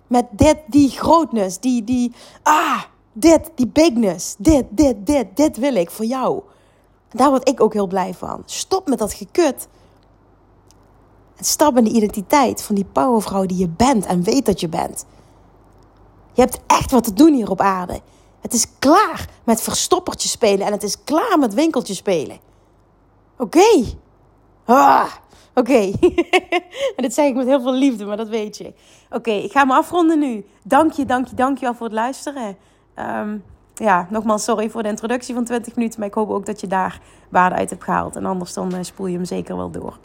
Met 0.08 0.26
dit, 0.32 0.58
die 0.68 0.90
grootness, 0.90 1.60
die, 1.60 1.84
die, 1.84 2.14
ah, 2.44 2.82
dit, 3.14 3.52
die 3.56 3.68
bigness. 3.68 4.36
Dit, 4.38 4.66
dit, 4.70 4.96
dit, 5.06 5.28
dit 5.34 5.58
wil 5.58 5.76
ik 5.76 5.92
voor 5.92 6.06
jou. 6.06 6.42
Daar 7.10 7.30
word 7.30 7.50
ik 7.50 7.62
ook 7.62 7.74
heel 7.74 7.88
blij 7.88 8.14
van. 8.14 8.42
Stop 8.46 8.88
met 8.88 9.00
dat 9.00 9.14
gekut. 9.14 9.68
En 11.36 11.46
stap 11.46 11.78
in 11.78 11.84
de 11.84 11.90
identiteit 11.90 12.64
van 12.64 12.76
die 12.76 12.86
powervrouw 12.86 13.46
die 13.46 13.58
je 13.58 13.68
bent 13.68 14.06
en 14.06 14.24
weet 14.24 14.46
dat 14.46 14.60
je 14.60 14.70
bent. 14.70 15.06
Je 16.34 16.42
hebt 16.42 16.60
echt 16.68 16.92
wat 16.92 17.04
te 17.04 17.14
doen 17.14 17.34
hier 17.34 17.50
op 17.50 17.62
aarde. 17.62 18.02
Het 18.42 18.54
is 18.54 18.66
klaar 18.80 19.30
met 19.44 19.62
verstoppertje 19.62 20.30
spelen 20.30 20.66
en 20.66 20.72
het 20.72 20.84
is 20.84 21.04
klaar 21.04 21.40
met 21.40 21.54
winkeltje 21.54 21.94
spelen. 21.94 22.40
Oké. 23.38 23.84
Ah, 24.66 25.12
Oké. 25.56 25.92
en 26.96 26.96
dit 27.06 27.14
zeg 27.14 27.26
ik 27.26 27.36
met 27.36 27.48
heel 27.48 27.62
veel 27.62 27.74
liefde, 27.74 28.06
maar 28.06 28.18
dat 28.18 28.30
weet 28.30 28.58
je. 28.58 28.74
Oké, 29.10 29.32
ik 29.32 29.52
ga 29.52 29.66
me 29.66 29.74
afronden 29.74 30.20
nu. 30.20 30.46
Dank 30.64 30.92
je, 30.92 31.06
dank 31.06 31.28
je, 31.28 31.36
dank 31.36 31.58
je 31.58 31.66
wel 31.66 31.74
voor 31.74 31.86
het 31.86 31.96
luisteren. 31.96 32.58
Um, 33.00 33.44
ja, 33.76 34.08
nogmaals, 34.10 34.44
sorry 34.44 34.70
voor 34.70 34.84
de 34.84 34.90
introductie 34.90 35.34
van 35.34 35.44
20 35.44 35.76
minuten. 35.76 36.00
Maar 36.00 36.08
ik 36.08 36.14
hoop 36.14 36.30
ook 36.30 36.46
dat 36.46 36.62
je 36.62 36.68
daar 36.68 37.00
waarde 37.30 37.56
uit 37.56 37.70
hebt 37.70 37.84
gehaald. 37.84 38.16
En 38.16 38.26
anders 38.26 38.54
dan 38.54 38.74
uh, 38.74 38.80
spoel 38.82 39.08
je 39.08 39.16
hem 39.16 39.26
zeker 39.26 39.56
wel 39.56 39.72
door. 39.72 39.98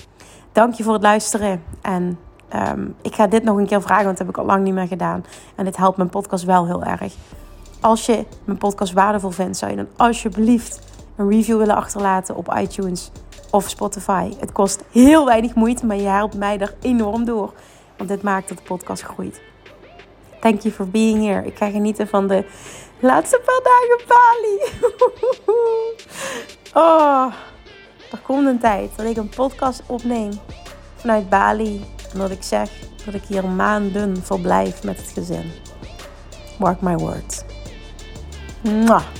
Dank 0.53 0.75
je 0.75 0.83
voor 0.83 0.93
het 0.93 1.03
luisteren. 1.03 1.63
En 1.83 2.19
um, 2.55 2.95
ik 3.03 3.15
ga 3.15 3.27
dit 3.27 3.45
nog 3.45 3.57
een 3.57 3.67
keer 3.67 3.83
vragen, 3.83 4.05
want 4.05 4.19
dat 4.19 4.27
heb 4.27 4.37
ik 4.37 4.43
al 4.43 4.49
lang 4.49 4.65
niet 4.65 4.75
meer 4.75 4.87
gedaan. 4.87 5.25
En 5.55 5.65
dit 5.65 5.77
helpt 5.77 5.97
mijn 5.97 6.09
podcast 6.09 6.45
wel 6.45 6.67
heel 6.67 6.83
erg. 6.83 7.15
Als 7.81 8.07
je 8.07 8.25
mijn 8.45 8.59
podcast 8.59 8.93
waardevol 8.93 9.31
vindt, 9.31 9.57
zou 9.57 9.71
je 9.71 9.77
dan 9.77 9.89
alsjeblieft 9.97 10.81
een 11.17 11.29
review 11.29 11.59
willen 11.59 11.77
achterlaten 11.77 12.37
op 12.37 12.55
iTunes 12.59 13.11
of 13.51 13.69
Spotify. 13.69 14.33
Het 14.39 14.53
kost 14.53 14.83
heel 14.91 15.25
weinig 15.25 15.55
moeite, 15.55 15.87
maar 15.87 15.97
je 15.97 16.09
helpt 16.09 16.35
mij 16.35 16.59
er 16.59 16.75
enorm 16.81 17.25
door. 17.25 17.53
Want 17.97 18.09
dit 18.09 18.23
maakt 18.23 18.49
dat 18.49 18.59
de 18.59 18.65
podcast 18.65 19.03
groeit. 19.03 19.41
Thank 20.41 20.61
you 20.61 20.75
for 20.75 20.89
being 20.89 21.27
here. 21.27 21.47
Ik 21.47 21.57
ga 21.57 21.71
genieten 21.71 22.09
van 22.09 22.27
de 22.27 22.45
laatste 23.01 23.41
paar 23.45 23.61
dagen 23.63 24.07
Bali. 24.09 24.59
oh, 26.87 27.33
er 28.11 28.19
komt 28.23 28.47
een 28.47 28.59
tijd 28.59 28.91
dat 28.97 29.07
ik 29.07 29.17
een 29.17 29.29
podcast 29.29 29.83
opneem 29.87 30.31
vanuit 30.97 31.29
Bali. 31.29 31.85
En 32.15 32.31
ik 32.31 32.43
zeg 32.43 32.71
dat 33.05 33.15
ik 33.15 33.23
hier 33.23 33.45
maanden 33.45 34.23
verblijf 34.23 34.83
met 34.83 34.97
het 34.97 35.11
gezin. 35.11 35.53
Mark 36.59 36.81
my 36.81 36.97
words. 36.97 37.43
Mwah. 38.63 39.20